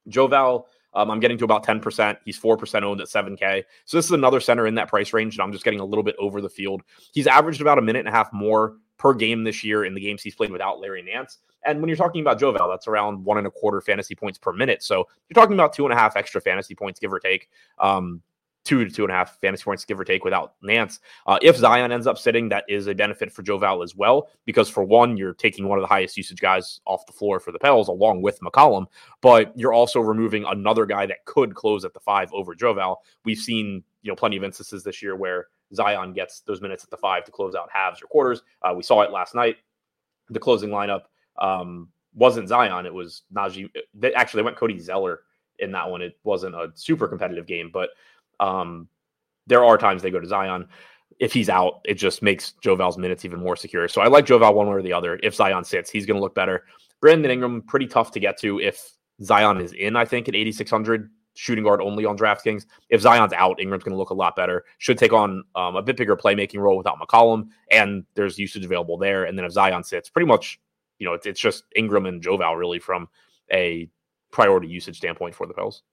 Joval, 0.09 0.67
um, 0.95 1.09
I'm 1.09 1.19
getting 1.19 1.37
to 1.39 1.45
about 1.45 1.65
10%. 1.65 2.17
He's 2.25 2.39
4% 2.39 2.83
owned 2.83 3.01
at 3.01 3.07
7K. 3.07 3.63
So 3.85 3.97
this 3.97 4.05
is 4.05 4.11
another 4.11 4.39
center 4.39 4.67
in 4.67 4.75
that 4.75 4.87
price 4.87 5.13
range, 5.13 5.35
and 5.35 5.43
I'm 5.43 5.51
just 5.51 5.63
getting 5.63 5.79
a 5.79 5.85
little 5.85 6.03
bit 6.03 6.15
over 6.19 6.41
the 6.41 6.49
field. 6.49 6.81
He's 7.13 7.27
averaged 7.27 7.61
about 7.61 7.77
a 7.77 7.81
minute 7.81 7.99
and 7.99 8.09
a 8.09 8.11
half 8.11 8.31
more 8.33 8.77
per 8.97 9.13
game 9.13 9.43
this 9.43 9.63
year 9.63 9.85
in 9.85 9.93
the 9.93 10.01
games 10.01 10.21
he's 10.21 10.35
played 10.35 10.51
without 10.51 10.79
Larry 10.79 11.01
Nance. 11.01 11.39
And 11.65 11.79
when 11.79 11.87
you're 11.87 11.97
talking 11.97 12.21
about 12.21 12.39
Joval, 12.39 12.69
that's 12.69 12.87
around 12.87 13.23
one 13.23 13.37
and 13.37 13.47
a 13.47 13.51
quarter 13.51 13.81
fantasy 13.81 14.15
points 14.15 14.37
per 14.37 14.53
minute. 14.53 14.83
So 14.83 15.07
you're 15.29 15.35
talking 15.35 15.55
about 15.55 15.73
two 15.73 15.85
and 15.85 15.93
a 15.93 15.95
half 15.95 16.15
extra 16.15 16.41
fantasy 16.41 16.75
points, 16.75 16.99
give 16.99 17.11
or 17.11 17.19
take. 17.19 17.49
Um, 17.79 18.21
two 18.63 18.85
to 18.85 18.91
two 18.91 19.03
and 19.03 19.11
a 19.11 19.15
half 19.15 19.39
fantasy 19.39 19.63
points, 19.63 19.85
give 19.85 19.99
or 19.99 20.03
take, 20.03 20.23
without 20.23 20.53
Nance. 20.61 20.99
Uh, 21.27 21.37
if 21.41 21.57
Zion 21.57 21.91
ends 21.91 22.07
up 22.07 22.17
sitting, 22.17 22.49
that 22.49 22.63
is 22.67 22.87
a 22.87 22.95
benefit 22.95 23.31
for 23.31 23.43
Joval 23.43 23.83
as 23.83 23.95
well, 23.95 24.29
because 24.45 24.69
for 24.69 24.83
one, 24.83 25.17
you're 25.17 25.33
taking 25.33 25.67
one 25.67 25.77
of 25.77 25.83
the 25.83 25.87
highest 25.87 26.17
usage 26.17 26.39
guys 26.39 26.79
off 26.85 27.05
the 27.05 27.13
floor 27.13 27.39
for 27.39 27.51
the 27.51 27.59
Pels, 27.59 27.87
along 27.87 28.21
with 28.21 28.39
McCollum, 28.39 28.85
but 29.21 29.51
you're 29.57 29.73
also 29.73 29.99
removing 29.99 30.45
another 30.45 30.85
guy 30.85 31.05
that 31.05 31.25
could 31.25 31.55
close 31.55 31.85
at 31.85 31.93
the 31.93 31.99
five 31.99 32.31
over 32.33 32.55
Joval. 32.55 32.97
We've 33.25 33.37
seen 33.37 33.83
you 34.01 34.11
know 34.11 34.15
plenty 34.15 34.37
of 34.37 34.43
instances 34.43 34.83
this 34.83 35.01
year 35.01 35.15
where 35.15 35.47
Zion 35.73 36.13
gets 36.13 36.41
those 36.41 36.61
minutes 36.61 36.83
at 36.83 36.89
the 36.89 36.97
five 36.97 37.25
to 37.25 37.31
close 37.31 37.55
out 37.55 37.69
halves 37.71 38.01
or 38.01 38.07
quarters. 38.07 38.41
Uh, 38.61 38.73
we 38.75 38.83
saw 38.83 39.01
it 39.01 39.11
last 39.11 39.35
night. 39.35 39.57
The 40.29 40.39
closing 40.39 40.69
lineup 40.69 41.03
um, 41.39 41.89
wasn't 42.13 42.47
Zion. 42.47 42.85
It 42.85 42.93
was 42.93 43.23
Naji. 43.33 43.69
They 43.93 44.13
actually 44.13 44.39
they 44.39 44.45
went 44.45 44.57
Cody 44.57 44.79
Zeller 44.79 45.21
in 45.59 45.71
that 45.71 45.89
one. 45.89 46.01
It 46.01 46.17
wasn't 46.23 46.55
a 46.55 46.71
super 46.75 47.07
competitive 47.07 47.47
game, 47.47 47.71
but 47.73 47.89
um, 48.43 48.87
there 49.47 49.63
are 49.63 49.77
times 49.77 50.01
they 50.01 50.11
go 50.11 50.19
to 50.19 50.27
Zion. 50.27 50.67
If 51.19 51.31
he's 51.31 51.49
out, 51.49 51.81
it 51.85 51.95
just 51.95 52.21
makes 52.21 52.53
Joval's 52.63 52.97
minutes 52.97 53.23
even 53.23 53.39
more 53.39 53.55
secure. 53.55 53.87
So 53.87 54.01
I 54.01 54.07
like 54.07 54.25
Joval 54.25 54.53
one 54.53 54.67
way 54.67 54.73
or 54.73 54.81
the 54.81 54.93
other. 54.93 55.19
If 55.23 55.35
Zion 55.35 55.63
sits, 55.63 55.89
he's 55.89 56.05
going 56.05 56.17
to 56.17 56.21
look 56.21 56.35
better. 56.35 56.65
Brandon 57.01 57.31
Ingram, 57.31 57.61
pretty 57.61 57.87
tough 57.87 58.11
to 58.11 58.19
get 58.19 58.39
to 58.39 58.59
if 58.59 58.91
Zion 59.21 59.61
is 59.61 59.73
in, 59.73 59.95
I 59.95 60.05
think, 60.05 60.27
at 60.27 60.35
8,600 60.35 61.09
shooting 61.35 61.63
guard 61.63 61.81
only 61.81 62.05
on 62.05 62.17
DraftKings. 62.17 62.65
If 62.89 63.01
Zion's 63.01 63.33
out, 63.33 63.59
Ingram's 63.59 63.83
going 63.83 63.93
to 63.93 63.97
look 63.97 64.09
a 64.09 64.15
lot 64.15 64.35
better. 64.35 64.65
Should 64.79 64.97
take 64.97 65.13
on 65.13 65.43
um, 65.55 65.75
a 65.75 65.81
bit 65.81 65.97
bigger 65.97 66.15
playmaking 66.15 66.59
role 66.59 66.77
without 66.77 66.99
McCollum, 66.99 67.49
and 67.71 68.05
there's 68.15 68.39
usage 68.39 68.65
available 68.65 68.97
there. 68.97 69.25
And 69.25 69.37
then 69.37 69.45
if 69.45 69.51
Zion 69.51 69.83
sits, 69.83 70.09
pretty 70.09 70.27
much, 70.27 70.59
you 70.99 71.07
know, 71.07 71.13
it's, 71.13 71.25
it's 71.25 71.39
just 71.39 71.63
Ingram 71.75 72.05
and 72.05 72.21
Joval 72.21 72.57
really 72.57 72.79
from 72.79 73.07
a 73.51 73.89
priority 74.31 74.67
usage 74.67 74.97
standpoint 74.97 75.35
for 75.35 75.45
the 75.47 75.53
Pels. 75.53 75.83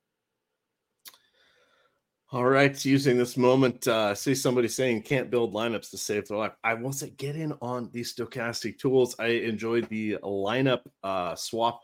All 2.32 2.44
right, 2.44 2.84
using 2.84 3.18
this 3.18 3.36
moment, 3.36 3.88
uh, 3.88 4.14
see 4.14 4.36
somebody 4.36 4.68
saying 4.68 5.02
can't 5.02 5.30
build 5.30 5.52
lineups 5.52 5.90
to 5.90 5.98
save 5.98 6.28
their 6.28 6.38
life. 6.38 6.52
I 6.62 6.80
say 6.92 7.10
get 7.10 7.34
in 7.34 7.52
on 7.60 7.90
these 7.92 8.14
Stokastic 8.14 8.78
tools. 8.78 9.16
I 9.18 9.26
enjoyed 9.26 9.88
the 9.88 10.16
lineup 10.22 10.82
uh, 11.02 11.34
swap 11.34 11.82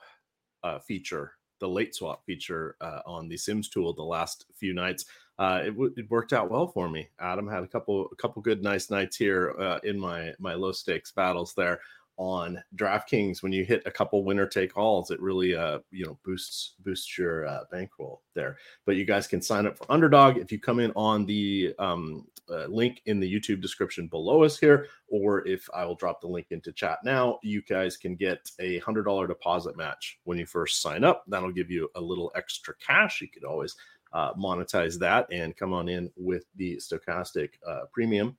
uh, 0.63 0.79
feature 0.79 1.33
the 1.61 1.69
late 1.69 1.95
swap 1.95 2.25
feature 2.25 2.77
uh, 2.81 3.01
on 3.07 3.29
the 3.29 3.37
Sims 3.37 3.69
tool 3.69 3.93
the 3.93 4.03
last 4.03 4.47
few 4.55 4.75
nights. 4.75 5.07
Uh, 5.39 5.63
it, 5.65 5.71
w- 5.71 5.93
it, 5.97 6.11
worked 6.11 6.33
out 6.33 6.51
well 6.51 6.67
for 6.67 6.89
me. 6.89 7.09
Adam 7.21 7.47
had 7.47 7.63
a 7.63 7.69
couple 7.69 8.09
a 8.11 8.17
couple 8.17 8.41
good 8.41 8.63
nice 8.63 8.91
nights 8.91 9.17
here 9.17 9.55
uh, 9.61 9.79
in 9.85 9.99
my 9.99 10.33
my 10.39 10.55
low 10.55 10.73
stakes 10.73 11.13
battles 11.13 11.53
there 11.55 11.81
on 12.17 12.63
DraftKings. 12.77 13.43
When 13.43 13.53
you 13.53 13.65
hit 13.65 13.83
a 13.87 13.91
couple 13.91 14.25
winner 14.25 14.47
take 14.47 14.77
alls, 14.77 15.11
it 15.11 15.21
really 15.21 15.55
uh 15.55 15.81
you 15.91 16.05
know 16.05 16.19
boosts 16.25 16.75
boosts 16.85 17.17
your 17.19 17.47
uh, 17.47 17.65
bankroll 17.71 18.23
there. 18.35 18.57
But 18.85 18.97
you 18.97 19.05
guys 19.05 19.27
can 19.27 19.43
sign 19.43 19.67
up 19.67 19.77
for 19.77 19.91
Underdog 19.91 20.39
if 20.39 20.51
you 20.51 20.59
come 20.59 20.81
in 20.81 20.93
on 20.97 21.27
the 21.27 21.75
um, 21.79 22.27
uh, 22.51 22.67
link 22.67 23.03
in 23.07 23.19
the 23.21 23.33
YouTube 23.33 23.61
description 23.61 24.07
below 24.07 24.45
us 24.45 24.59
here, 24.59 24.87
or 25.09 25.47
if 25.47 25.69
I 25.75 25.85
will 25.85 25.97
drop 25.97 26.21
the 26.21 26.29
link 26.29 26.47
into 26.51 26.73
chat 26.73 26.99
now, 27.05 27.39
you 27.43 27.63
guys 27.63 27.97
can 27.97 28.15
get 28.15 28.51
a 28.61 28.79
hundred 28.79 29.05
dollar 29.05 29.27
deposit 29.27 29.77
match 29.77 30.19
when 30.25 30.39
you 30.39 30.47
first 30.47 30.81
sign 30.81 31.05
up. 31.05 31.25
That'll 31.27 31.53
give 31.53 31.71
you 31.71 31.89
a 31.97 32.01
little 32.01 32.31
extra 32.37 32.75
cash. 32.77 33.21
You 33.21 33.29
could 33.29 33.45
always 33.45 33.77
uh, 34.13 34.33
monetize 34.35 34.99
that 34.99 35.27
and 35.33 35.57
come 35.57 35.73
on 35.73 35.89
in 35.89 36.11
with 36.17 36.45
the 36.57 36.77
Stokastic 36.77 37.51
uh, 37.67 37.83
premium 37.93 38.37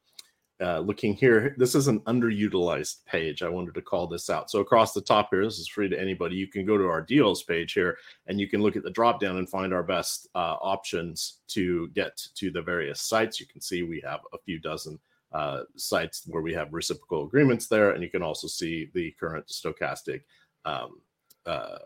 uh, 0.60 0.80
looking 0.80 1.14
here, 1.14 1.54
this 1.58 1.76
is 1.76 1.88
an 1.88 2.00
underutilized 2.02 3.06
page. 3.06 3.44
I 3.44 3.50
wanted 3.50 3.76
to 3.76 3.82
call 3.82 4.08
this 4.08 4.30
out. 4.30 4.50
So 4.50 4.60
across 4.60 4.94
the 4.94 5.02
top 5.02 5.30
here, 5.32 5.44
this 5.44 5.60
is 5.60 5.68
free 5.68 5.88
to 5.90 6.00
anybody. 6.00 6.36
You 6.36 6.48
can 6.48 6.66
go 6.66 6.78
to 6.78 6.88
our 6.88 7.02
deals 7.02 7.44
page 7.44 7.74
here, 7.74 7.98
and 8.26 8.40
you 8.40 8.48
can 8.48 8.62
look 8.62 8.76
at 8.76 8.84
the 8.84 8.90
drop 8.90 9.20
down 9.20 9.38
and 9.38 9.50
find 9.50 9.74
our 9.74 9.84
best 9.84 10.28
uh, 10.34 10.58
options 10.62 11.40
to 11.50 11.90
get 11.90 12.18
to 12.36 12.50
the 12.50 12.62
various 12.62 13.02
sites. 13.02 13.40
You 13.40 13.46
can 13.46 13.62
see 13.62 13.84
we 13.84 14.02
have 14.02 14.22
a 14.34 14.38
few 14.40 14.60
dozen 14.60 15.00
uh, 15.32 15.64
sites 15.76 16.24
where 16.28 16.42
we 16.42 16.54
have 16.54 16.74
reciprocal 16.74 17.26
agreements 17.26 17.68
there, 17.68 17.92
and 17.92 18.02
you 18.02 18.10
can 18.10 18.24
also 18.24 18.48
see 18.48 18.90
the 18.94 19.12
current 19.20 19.48
Stokastic 19.48 20.22
um, 20.66 21.02
uh, 21.46 21.78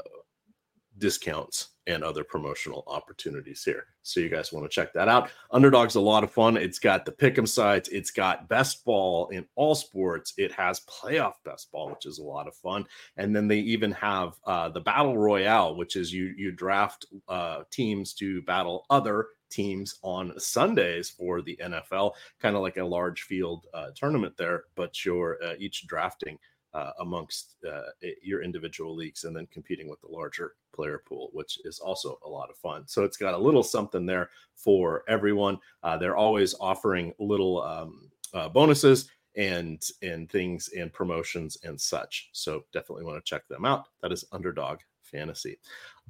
discounts 0.97 1.69
and 1.87 2.03
other 2.03 2.23
promotional 2.23 2.83
opportunities 2.87 3.63
here. 3.63 3.85
So 4.03 4.19
you 4.19 4.29
guys 4.29 4.51
want 4.51 4.65
to 4.65 4.69
check 4.69 4.93
that 4.93 5.07
out. 5.07 5.31
Underdog's 5.51 5.95
a 5.95 6.01
lot 6.01 6.23
of 6.23 6.31
fun. 6.31 6.57
It's 6.57 6.79
got 6.79 7.05
the 7.05 7.11
pick'em 7.11 7.47
sites. 7.47 7.89
It's 7.89 8.11
got 8.11 8.47
best 8.49 8.85
ball 8.85 9.27
in 9.29 9.45
all 9.55 9.75
sports. 9.75 10.33
It 10.37 10.51
has 10.51 10.81
playoff 10.81 11.33
best 11.43 11.71
ball, 11.71 11.89
which 11.89 12.05
is 12.05 12.19
a 12.19 12.23
lot 12.23 12.47
of 12.47 12.55
fun. 12.55 12.85
And 13.17 13.35
then 13.35 13.47
they 13.47 13.59
even 13.59 13.91
have 13.93 14.33
uh, 14.45 14.69
the 14.69 14.81
battle 14.81 15.17
royale, 15.17 15.75
which 15.75 15.95
is 15.95 16.13
you 16.13 16.33
you 16.37 16.51
draft 16.51 17.05
uh, 17.27 17.63
teams 17.71 18.13
to 18.15 18.41
battle 18.43 18.85
other 18.89 19.27
teams 19.49 19.99
on 20.01 20.39
Sundays 20.39 21.09
for 21.09 21.41
the 21.41 21.59
NFL, 21.61 22.13
kind 22.39 22.55
of 22.55 22.61
like 22.61 22.77
a 22.77 22.83
large 22.83 23.23
field 23.23 23.65
uh, 23.73 23.87
tournament 23.95 24.35
there, 24.37 24.63
but 24.75 25.03
you're 25.05 25.37
uh, 25.43 25.53
each 25.59 25.85
drafting 25.87 26.39
uh, 26.73 26.91
amongst 26.99 27.55
uh, 27.69 27.81
your 28.21 28.43
individual 28.43 28.95
leagues 28.95 29.23
and 29.23 29.35
then 29.35 29.47
competing 29.51 29.89
with 29.89 30.01
the 30.01 30.07
larger 30.07 30.53
player 30.73 31.01
pool, 31.05 31.29
which 31.33 31.59
is 31.65 31.79
also 31.79 32.17
a 32.25 32.29
lot 32.29 32.49
of 32.49 32.57
fun. 32.57 32.87
So 32.87 33.03
it's 33.03 33.17
got 33.17 33.33
a 33.33 33.37
little 33.37 33.63
something 33.63 34.05
there 34.05 34.29
for 34.55 35.03
everyone. 35.07 35.59
Uh, 35.83 35.97
they're 35.97 36.15
always 36.15 36.55
offering 36.59 37.13
little 37.19 37.61
um, 37.63 38.11
uh, 38.33 38.49
bonuses 38.49 39.09
and 39.37 39.81
and 40.01 40.29
things 40.29 40.69
and 40.77 40.91
promotions 40.91 41.57
and 41.63 41.79
such. 41.79 42.29
So 42.33 42.65
definitely 42.73 43.05
want 43.05 43.23
to 43.23 43.29
check 43.29 43.47
them 43.47 43.65
out. 43.65 43.87
That 44.01 44.11
is 44.11 44.25
Underdog 44.31 44.79
Fantasy. 45.03 45.57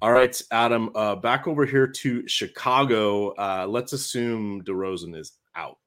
All 0.02 0.12
right, 0.12 0.40
Adam, 0.52 0.90
uh, 0.96 1.16
back 1.16 1.48
over 1.48 1.66
here 1.66 1.88
to 1.88 2.28
Chicago. 2.28 3.32
Uh, 3.32 3.68
let's 3.70 3.94
assume 3.94 4.64
DeRozan 4.64 5.16
is 5.16 5.34
out. 5.56 5.78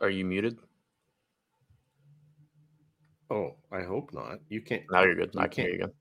Are 0.00 0.10
you 0.10 0.24
muted? 0.24 0.58
Oh, 3.30 3.56
I 3.70 3.82
hope 3.82 4.12
not. 4.12 4.38
You 4.48 4.62
can't. 4.62 4.84
Now 4.90 5.02
you're 5.02 5.14
good. 5.14 5.30
You 5.34 5.40
I 5.40 5.48
can't 5.48 5.68
hear 5.68 5.76
you 5.76 5.84
again. 5.84 5.92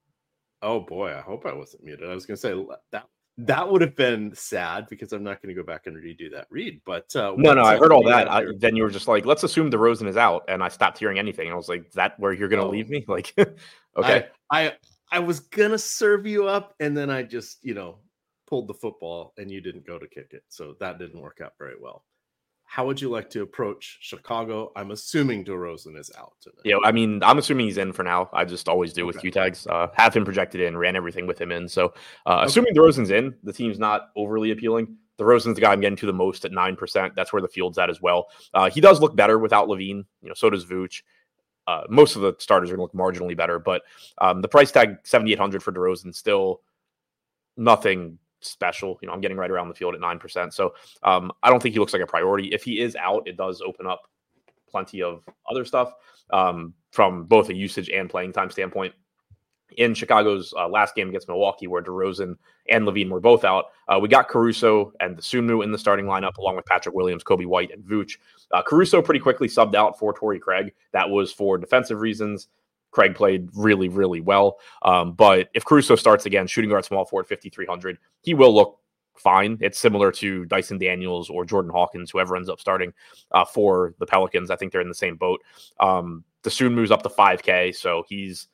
Oh 0.61 0.79
boy, 0.79 1.13
I 1.13 1.21
hope 1.21 1.45
I 1.45 1.53
wasn't 1.53 1.83
muted. 1.83 2.09
I 2.09 2.13
was 2.13 2.25
going 2.25 2.35
to 2.35 2.41
say 2.41 2.65
that 2.91 3.05
that 3.39 3.69
would 3.69 3.81
have 3.81 3.95
been 3.95 4.33
sad 4.33 4.87
because 4.89 5.13
I'm 5.13 5.23
not 5.23 5.41
going 5.41 5.53
to 5.53 5.61
go 5.61 5.65
back 5.65 5.85
and 5.85 5.95
redo 5.95 6.31
that 6.31 6.47
read. 6.49 6.81
But 6.85 7.15
uh, 7.15 7.33
no, 7.37 7.53
no, 7.53 7.63
I 7.63 7.77
heard 7.77 7.91
all 7.91 8.03
that. 8.03 8.31
I, 8.31 8.45
then 8.57 8.75
you 8.75 8.83
were 8.83 8.89
just 8.89 9.07
like, 9.07 9.25
"Let's 9.25 9.43
assume 9.43 9.69
DeRozan 9.69 10.07
is 10.07 10.17
out," 10.17 10.45
and 10.47 10.63
I 10.63 10.69
stopped 10.69 10.97
hearing 10.97 11.19
anything. 11.19 11.51
I 11.51 11.55
was 11.55 11.69
like, 11.69 11.87
"Is 11.87 11.93
that 11.93 12.19
where 12.19 12.33
you're 12.33 12.49
going 12.49 12.61
to 12.61 12.67
oh. 12.67 12.71
leave 12.71 12.89
me?" 12.89 13.05
Like, 13.07 13.33
okay, 13.37 14.27
I, 14.51 14.67
I 14.67 14.73
I 15.11 15.19
was 15.19 15.39
gonna 15.39 15.77
serve 15.77 16.25
you 16.25 16.47
up, 16.47 16.75
and 16.79 16.95
then 16.95 17.09
I 17.09 17.23
just 17.23 17.63
you 17.63 17.73
know 17.73 17.99
pulled 18.47 18.67
the 18.67 18.73
football, 18.73 19.33
and 19.37 19.51
you 19.51 19.61
didn't 19.61 19.85
go 19.85 19.99
to 19.99 20.07
kick 20.07 20.31
it, 20.31 20.43
so 20.49 20.75
that 20.79 20.97
didn't 20.97 21.21
work 21.21 21.39
out 21.43 21.53
very 21.59 21.75
well 21.79 22.05
how 22.69 22.85
would 22.85 22.99
you 22.99 23.09
like 23.09 23.29
to 23.29 23.41
approach 23.41 23.97
Chicago? 24.01 24.73
I'm 24.75 24.91
assuming 24.91 25.45
DeRozan 25.45 25.97
is 25.97 26.11
out. 26.17 26.33
Tonight. 26.41 26.61
Yeah, 26.65 26.75
I 26.83 26.91
mean, 26.91 27.23
I'm 27.23 27.37
assuming 27.37 27.65
he's 27.65 27.77
in 27.77 27.93
for 27.93 28.03
now. 28.03 28.29
I 28.33 28.43
just 28.43 28.67
always 28.67 28.91
do 28.91 29.03
okay. 29.03 29.07
with 29.07 29.19
Q 29.21 29.31
tags. 29.31 29.65
Uh, 29.67 29.87
have 29.93 30.13
him 30.13 30.25
projected 30.25 30.59
in, 30.59 30.77
ran 30.77 30.97
everything 30.97 31.25
with 31.25 31.39
him 31.39 31.53
in. 31.53 31.69
So, 31.69 31.93
uh, 32.25 32.39
okay. 32.39 32.45
assuming 32.45 32.75
DeRozan's 32.75 33.09
in, 33.09 33.33
the 33.41 33.53
team's 33.53 33.79
not 33.79 34.09
overly 34.17 34.51
appealing. 34.51 34.97
DeRozan's 35.17 35.55
the 35.55 35.61
guy 35.61 35.71
I'm 35.71 35.79
getting 35.79 35.97
to 35.97 36.05
the 36.05 36.13
most 36.13 36.43
at 36.43 36.51
nine 36.51 36.75
percent. 36.75 37.15
That's 37.15 37.31
where 37.31 37.41
the 37.41 37.47
field's 37.47 37.77
at 37.77 37.89
as 37.89 38.01
well. 38.01 38.27
Uh, 38.53 38.69
he 38.69 38.81
does 38.81 38.99
look 38.99 39.15
better 39.15 39.39
without 39.39 39.69
LaVine. 39.69 40.05
You 40.21 40.27
know, 40.27 40.33
so 40.33 40.49
does 40.49 40.65
Vooch. 40.65 41.03
Uh, 41.67 41.83
most 41.89 42.17
of 42.17 42.21
the 42.21 42.33
starters 42.37 42.69
are 42.69 42.75
going 42.75 42.87
to 42.87 42.97
look 42.97 43.15
marginally 43.15 43.35
better, 43.35 43.59
but 43.59 43.83
um, 44.19 44.41
the 44.41 44.47
price 44.47 44.71
tag 44.71 44.97
7,800 45.03 45.63
for 45.63 45.71
DeRozan 45.71 46.13
still 46.13 46.61
nothing 47.57 48.19
special. 48.41 48.97
You 49.01 49.07
know, 49.07 49.13
I'm 49.13 49.21
getting 49.21 49.37
right 49.37 49.51
around 49.51 49.69
the 49.69 49.75
field 49.75 49.95
at 49.95 50.01
9%. 50.01 50.53
So 50.53 50.73
um, 51.03 51.31
I 51.43 51.49
don't 51.49 51.61
think 51.61 51.73
he 51.73 51.79
looks 51.79 51.93
like 51.93 52.01
a 52.01 52.07
priority. 52.07 52.49
If 52.53 52.63
he 52.63 52.79
is 52.79 52.95
out, 52.95 53.27
it 53.27 53.37
does 53.37 53.61
open 53.61 53.87
up 53.87 54.03
plenty 54.69 55.01
of 55.01 55.23
other 55.49 55.65
stuff 55.65 55.93
um, 56.31 56.73
from 56.91 57.23
both 57.25 57.49
a 57.49 57.55
usage 57.55 57.89
and 57.89 58.09
playing 58.09 58.33
time 58.33 58.49
standpoint. 58.49 58.93
In 59.77 59.93
Chicago's 59.93 60.53
uh, 60.57 60.67
last 60.67 60.95
game 60.95 61.09
against 61.09 61.27
Milwaukee, 61.27 61.67
where 61.67 61.83
DeRozan 61.83 62.35
and 62.69 62.85
LaVine 62.85 63.09
were 63.09 63.19
both 63.19 63.43
out, 63.43 63.65
uh, 63.89 63.99
we 64.01 64.07
got 64.07 64.29
Caruso 64.29 64.93
and 65.01 65.17
Dosunmu 65.17 65.63
in 65.63 65.71
the 65.71 65.77
starting 65.77 66.05
lineup, 66.05 66.37
along 66.37 66.55
with 66.55 66.65
Patrick 66.65 66.95
Williams, 66.95 67.23
Coby 67.23 67.45
White, 67.45 67.71
and 67.71 67.83
Vooch. 67.83 68.13
Uh, 68.51 68.61
Caruso 68.61 69.01
pretty 69.01 69.19
quickly 69.19 69.47
subbed 69.47 69.75
out 69.75 69.99
for 69.99 70.13
Torrey 70.13 70.39
Craig. 70.39 70.73
That 70.93 71.09
was 71.09 71.33
for 71.33 71.57
defensive 71.57 71.99
reasons. 71.99 72.47
Craig 72.91 73.15
played 73.15 73.49
really, 73.53 73.89
really 73.89 74.21
well. 74.21 74.57
Um, 74.81 75.13
but 75.13 75.49
if 75.53 75.65
Caruso 75.65 75.95
starts 75.95 76.25
again, 76.25 76.47
shooting 76.47 76.69
guard 76.69 76.85
small 76.85 77.05
forward 77.05 77.27
5,300, 77.27 77.97
he 78.21 78.33
will 78.33 78.53
look 78.53 78.79
fine. 79.15 79.57
It's 79.61 79.79
similar 79.79 80.11
to 80.13 80.45
Dyson 80.45 80.77
Daniels 80.77 81.29
or 81.29 81.45
Jordan 81.45 81.71
Hawkins, 81.71 82.11
whoever 82.11 82.35
ends 82.35 82.49
up 82.49 82.59
starting 82.59 82.93
uh, 83.31 83.45
for 83.45 83.93
the 83.99 84.05
Pelicans. 84.05 84.51
I 84.51 84.55
think 84.55 84.71
they're 84.71 84.81
in 84.81 84.89
the 84.89 84.95
same 84.95 85.15
boat. 85.15 85.41
Um, 85.79 86.23
Dosunmu's 86.43 86.91
up 86.91 87.03
to 87.03 87.09
5K, 87.09 87.75
so 87.75 88.03
he's 88.07 88.47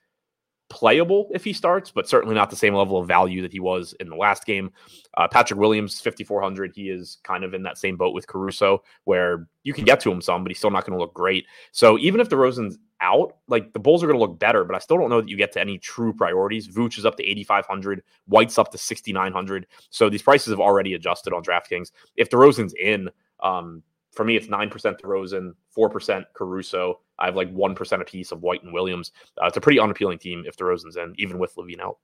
playable 0.73 1.29
if 1.31 1.43
he 1.43 1.53
starts, 1.53 1.91
but 1.91 2.09
certainly 2.09 2.33
not 2.33 2.49
the 2.49 2.55
same 2.55 2.73
level 2.73 2.97
of 2.97 3.07
value 3.07 3.43
that 3.43 3.51
he 3.51 3.59
was 3.59 3.93
in 3.99 4.09
the 4.09 4.15
last 4.15 4.43
game. 4.45 4.71
Uh, 5.15 5.27
Patrick 5.27 5.59
Williams, 5.59 6.01
5,400. 6.01 6.73
He 6.75 6.89
is 6.89 7.19
kind 7.23 7.43
of 7.43 7.53
in 7.53 7.61
that 7.61 7.77
same 7.77 7.95
boat 7.95 8.15
with 8.15 8.25
Caruso, 8.25 8.83
where 9.03 9.47
you 9.61 9.71
can 9.71 9.85
get 9.85 9.99
to 9.99 10.11
him 10.11 10.19
some, 10.19 10.43
but 10.43 10.49
he's 10.49 10.57
still 10.57 10.71
not 10.71 10.83
going 10.83 10.97
to 10.97 10.99
look 10.99 11.13
great. 11.13 11.45
So 11.71 11.99
even 11.99 12.19
if 12.19 12.27
DeRozan's 12.27 12.79
out, 13.01 13.35
like 13.47 13.71
the 13.73 13.79
Bulls 13.79 14.03
are 14.03 14.07
going 14.07 14.17
to 14.17 14.25
look 14.25 14.39
better, 14.39 14.63
but 14.63 14.75
I 14.75 14.79
still 14.79 14.97
don't 14.97 15.11
know 15.11 15.21
that 15.21 15.29
you 15.29 15.37
get 15.37 15.51
to 15.51 15.61
any 15.61 15.77
true 15.77 16.11
priorities. 16.11 16.67
Vooch 16.67 16.97
is 16.97 17.05
up 17.05 17.17
to 17.17 17.23
8,500, 17.23 18.01
White's 18.25 18.57
up 18.57 18.71
to 18.71 18.77
6,900. 18.79 19.67
So 19.91 20.09
these 20.09 20.23
prices 20.23 20.51
have 20.51 20.59
already 20.59 20.95
adjusted 20.95 21.33
on 21.33 21.43
DraftKings. 21.43 21.91
If 22.15 22.31
DeRozan's 22.31 22.73
in, 22.73 23.09
um, 23.41 23.83
for 24.11 24.23
me, 24.23 24.35
it's 24.35 24.47
9% 24.47 24.71
DeRozan, 25.01 25.53
4% 25.77 26.25
Caruso. 26.33 26.99
I 27.23 27.27
have 27.27 27.35
like 27.35 27.53
1% 27.53 28.01
a 28.01 28.05
piece 28.05 28.31
of 28.31 28.41
White 28.41 28.63
and 28.63 28.73
Williams. 28.73 29.11
Uh, 29.41 29.47
it's 29.47 29.57
a 29.57 29.61
pretty 29.61 29.79
unappealing 29.79 30.19
team 30.19 30.43
if 30.45 30.57
DeRozan's 30.57 30.97
in, 30.97 31.15
even 31.17 31.39
with 31.39 31.55
LaVine 31.55 31.79
out 31.79 31.97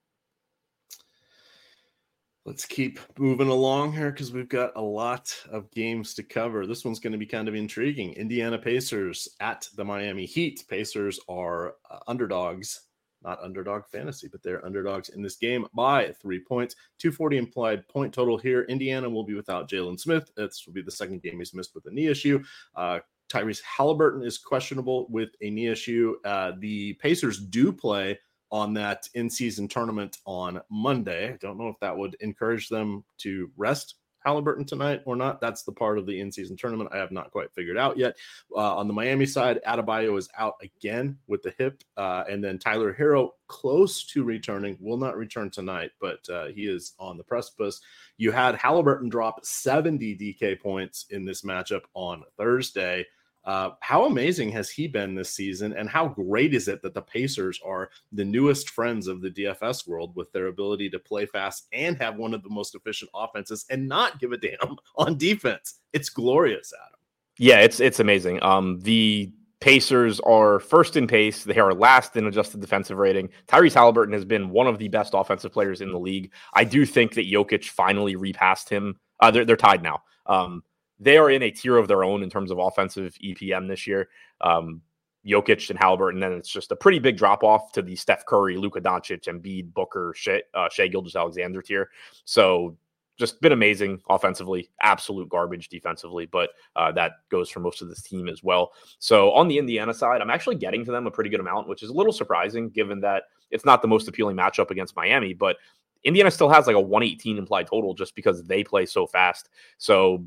let's 2.49 2.65
keep 2.65 2.99
moving 3.19 3.49
along 3.49 3.93
here 3.93 4.09
because 4.09 4.31
we've 4.31 4.49
got 4.49 4.71
a 4.75 4.81
lot 4.81 5.31
of 5.51 5.69
games 5.69 6.15
to 6.15 6.23
cover. 6.23 6.65
This 6.65 6.83
one's 6.83 6.99
going 6.99 7.11
to 7.11 7.19
be 7.19 7.25
kind 7.27 7.47
of 7.47 7.53
intriguing. 7.53 8.13
Indiana 8.13 8.57
Pacers 8.57 9.29
at 9.39 9.67
the 9.75 9.85
Miami 9.85 10.25
Heat. 10.25 10.63
Pacers 10.67 11.19
are 11.29 11.75
uh, 11.91 11.99
underdogs, 12.07 12.87
not 13.23 13.43
underdog 13.43 13.85
fantasy, 13.85 14.27
but 14.27 14.41
they're 14.41 14.65
underdogs 14.65 15.09
in 15.09 15.21
this 15.21 15.35
game 15.35 15.67
by 15.75 16.11
three 16.19 16.39
points. 16.39 16.75
240 16.97 17.37
implied 17.37 17.87
point 17.87 18.11
total 18.11 18.35
here. 18.35 18.63
Indiana 18.63 19.07
will 19.07 19.23
be 19.23 19.35
without 19.35 19.69
Jalen 19.69 19.99
Smith. 19.99 20.31
This 20.35 20.63
will 20.65 20.73
be 20.73 20.81
the 20.81 20.89
second 20.89 21.21
game 21.21 21.37
he's 21.37 21.53
missed 21.53 21.75
with 21.75 21.85
a 21.85 21.91
knee 21.91 22.07
issue. 22.07 22.43
Uh, 22.75 22.99
Tyrese 23.29 23.61
Halliburton 23.61 24.23
is 24.23 24.37
questionable 24.37 25.07
with 25.09 25.29
a 25.41 25.49
knee 25.49 25.67
issue. 25.67 26.15
Uh, 26.25 26.53
the 26.59 26.93
Pacers 26.93 27.39
do 27.39 27.71
play 27.71 28.19
on 28.51 28.73
that 28.73 29.07
in 29.13 29.29
season 29.29 29.67
tournament 29.67 30.17
on 30.25 30.59
Monday. 30.69 31.33
I 31.33 31.37
don't 31.37 31.57
know 31.57 31.67
if 31.67 31.79
that 31.81 31.95
would 31.95 32.15
encourage 32.19 32.67
them 32.67 33.03
to 33.19 33.51
rest 33.55 33.95
Halliburton 34.25 34.65
tonight 34.65 35.01
or 35.05 35.15
not. 35.15 35.39
That's 35.39 35.63
the 35.63 35.71
part 35.71 35.97
of 35.97 36.05
the 36.05 36.19
in 36.19 36.31
season 36.31 36.57
tournament 36.57 36.89
I 36.93 36.97
have 36.97 37.11
not 37.11 37.31
quite 37.31 37.53
figured 37.53 37.77
out 37.77 37.97
yet. 37.97 38.17
Uh, 38.53 38.75
on 38.75 38.87
the 38.87 38.93
Miami 38.93 39.25
side, 39.25 39.59
Adebayo 39.65 40.17
is 40.17 40.29
out 40.37 40.55
again 40.61 41.17
with 41.27 41.41
the 41.41 41.53
hip. 41.57 41.83
Uh, 41.95 42.23
and 42.29 42.43
then 42.43 42.59
Tyler 42.59 42.93
Herro, 42.93 43.29
close 43.47 44.03
to 44.07 44.23
returning, 44.23 44.77
will 44.79 44.97
not 44.97 45.17
return 45.17 45.49
tonight, 45.49 45.91
but 46.01 46.27
uh, 46.29 46.47
he 46.47 46.63
is 46.63 46.93
on 46.99 47.17
the 47.17 47.23
precipice. 47.23 47.79
You 48.17 48.31
had 48.31 48.55
Halliburton 48.55 49.09
drop 49.09 49.45
70 49.45 50.17
DK 50.17 50.59
points 50.59 51.05
in 51.09 51.25
this 51.25 51.43
matchup 51.43 51.83
on 51.93 52.23
Thursday. 52.37 53.05
Uh, 53.49 53.71
how 53.79 54.05
amazing 54.05 54.51
has 54.51 54.69
he 54.69 54.87
been 54.87 55.15
this 55.15 55.33
season? 55.33 55.73
And 55.73 55.89
how 55.89 56.07
great 56.07 56.53
is 56.53 56.67
it 56.67 56.83
that 56.83 56.93
the 56.93 57.01
Pacers 57.01 57.59
are 57.65 57.89
the 58.11 58.23
newest 58.23 58.69
friends 58.69 59.07
of 59.07 59.21
the 59.21 59.31
DFS 59.31 59.87
world 59.87 60.15
with 60.15 60.31
their 60.31 60.47
ability 60.49 60.87
to 60.91 60.99
play 60.99 61.25
fast 61.25 61.65
and 61.73 61.97
have 61.97 62.15
one 62.15 62.35
of 62.35 62.43
the 62.43 62.49
most 62.51 62.75
efficient 62.75 63.09
offenses 63.15 63.65
and 63.71 63.87
not 63.87 64.19
give 64.19 64.33
a 64.33 64.37
damn 64.37 64.75
on 64.97 65.17
defense? 65.17 65.79
It's 65.93 66.09
glorious, 66.09 66.71
Adam. 66.79 66.99
Yeah, 67.39 67.61
it's 67.61 67.79
it's 67.79 67.99
amazing. 67.99 68.37
Um, 68.43 68.81
the 68.81 69.33
Pacers 69.61 70.19
are 70.19 70.59
first 70.59 70.95
in 70.95 71.07
pace. 71.07 71.43
They 71.43 71.57
are 71.57 71.73
last 71.73 72.15
in 72.17 72.27
adjusted 72.27 72.61
defensive 72.61 72.99
rating. 72.99 73.29
Tyrese 73.47 73.73
Halliburton 73.73 74.13
has 74.13 74.25
been 74.25 74.51
one 74.51 74.67
of 74.67 74.77
the 74.77 74.89
best 74.89 75.15
offensive 75.15 75.51
players 75.51 75.81
in 75.81 75.91
the 75.91 75.97
league. 75.97 76.31
I 76.53 76.65
do 76.65 76.85
think 76.85 77.15
that 77.15 77.25
Jokic 77.25 77.67
finally 77.69 78.15
repassed 78.15 78.69
him. 78.69 78.99
Uh, 79.19 79.31
they're, 79.31 79.43
they're 79.43 79.57
tied 79.57 79.81
now. 79.81 80.03
Um, 80.27 80.61
they 80.99 81.17
are 81.17 81.29
in 81.29 81.43
a 81.43 81.51
tier 81.51 81.77
of 81.77 81.87
their 81.87 82.03
own 82.03 82.23
in 82.23 82.29
terms 82.29 82.51
of 82.51 82.59
offensive 82.59 83.15
EPM 83.23 83.67
this 83.67 83.87
year. 83.87 84.09
Um, 84.41 84.81
Jokic 85.25 85.69
and 85.69 85.77
Halliburton, 85.77 86.23
and 86.23 86.31
then 86.31 86.39
it's 86.39 86.49
just 86.49 86.71
a 86.71 86.75
pretty 86.75 86.99
big 86.99 87.17
drop 87.17 87.43
off 87.43 87.71
to 87.73 87.81
the 87.81 87.95
Steph 87.95 88.25
Curry, 88.25 88.57
Luka 88.57 88.79
Doncic, 88.79 89.25
Embiid, 89.25 89.73
Booker, 89.73 90.13
Shai, 90.15 90.41
uh, 90.53 90.69
Shai 90.71 90.87
Gilgeous-Alexander 90.87 91.61
tier. 91.61 91.89
So 92.23 92.77
just 93.17 93.41
been 93.41 93.51
amazing 93.51 94.01
offensively, 94.09 94.69
absolute 94.81 95.27
garbage 95.27 95.67
defensively, 95.67 96.25
but 96.25 96.51
uh, 96.77 96.91
that 96.93 97.13
goes 97.29 97.49
for 97.49 97.59
most 97.59 97.81
of 97.81 97.89
this 97.89 98.01
team 98.01 98.29
as 98.29 98.41
well. 98.43 98.71
So 98.99 99.31
on 99.33 99.49
the 99.49 99.57
Indiana 99.57 99.93
side, 99.93 100.21
I'm 100.21 100.29
actually 100.29 100.55
getting 100.55 100.85
to 100.85 100.91
them 100.91 101.05
a 101.05 101.11
pretty 101.11 101.29
good 101.29 101.41
amount, 101.41 101.67
which 101.67 101.83
is 101.83 101.89
a 101.89 101.93
little 101.93 102.13
surprising 102.13 102.69
given 102.69 103.01
that 103.01 103.23
it's 103.51 103.65
not 103.65 103.81
the 103.81 103.89
most 103.89 104.07
appealing 104.07 104.37
matchup 104.37 104.71
against 104.71 104.95
Miami, 104.95 105.33
but 105.33 105.57
Indiana 106.05 106.31
still 106.31 106.47
has 106.47 106.65
like 106.65 106.77
a 106.77 106.81
118 106.81 107.37
implied 107.37 107.67
total 107.67 107.93
just 107.93 108.15
because 108.15 108.41
they 108.43 108.63
play 108.63 108.85
so 108.85 109.05
fast. 109.05 109.49
So 109.77 110.25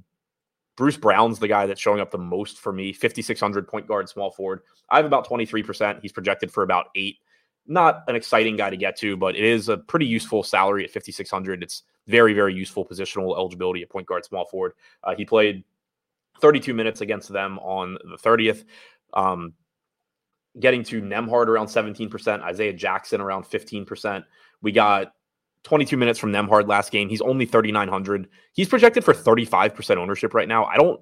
Bruce 0.76 0.96
Brown's 0.96 1.38
the 1.38 1.48
guy 1.48 1.66
that's 1.66 1.80
showing 1.80 2.00
up 2.00 2.10
the 2.10 2.18
most 2.18 2.58
for 2.58 2.72
me. 2.72 2.92
5,600 2.92 3.68
point 3.68 3.86
guard, 3.86 4.08
small 4.08 4.30
forward. 4.30 4.62
I 4.88 4.96
have 4.96 5.06
about 5.06 5.28
23%. 5.28 6.00
He's 6.00 6.12
projected 6.12 6.50
for 6.50 6.62
about 6.62 6.86
eight. 6.94 7.18
Not 7.66 8.04
an 8.08 8.16
exciting 8.16 8.56
guy 8.56 8.70
to 8.70 8.76
get 8.76 8.96
to, 8.98 9.16
but 9.16 9.36
it 9.36 9.44
is 9.44 9.68
a 9.68 9.76
pretty 9.76 10.06
useful 10.06 10.42
salary 10.42 10.84
at 10.84 10.90
5,600. 10.90 11.62
It's 11.62 11.82
very, 12.06 12.32
very 12.32 12.54
useful 12.54 12.86
positional 12.86 13.36
eligibility 13.36 13.82
at 13.82 13.90
point 13.90 14.06
guard, 14.06 14.24
small 14.24 14.46
forward. 14.46 14.72
Uh, 15.04 15.14
he 15.14 15.24
played 15.24 15.62
32 16.40 16.74
minutes 16.74 17.00
against 17.02 17.28
them 17.28 17.58
on 17.60 17.98
the 18.04 18.16
30th. 18.16 18.64
Um, 19.14 19.52
getting 20.58 20.82
to 20.84 21.00
Nembhard 21.00 21.46
around 21.46 21.66
17%, 21.66 22.42
Isaiah 22.42 22.72
Jackson 22.72 23.20
around 23.20 23.44
15%. 23.44 24.24
We 24.60 24.72
got 24.72 25.12
22 25.64 25.96
minutes 25.96 26.18
from 26.18 26.32
Nembhard 26.32 26.66
last 26.66 26.90
game. 26.90 27.08
He's 27.08 27.20
only 27.20 27.46
3,900. 27.46 28.28
He's 28.52 28.68
projected 28.68 29.04
for 29.04 29.14
35% 29.14 29.96
ownership 29.96 30.34
right 30.34 30.48
now. 30.48 30.64
I 30.64 30.76
don't 30.76 31.00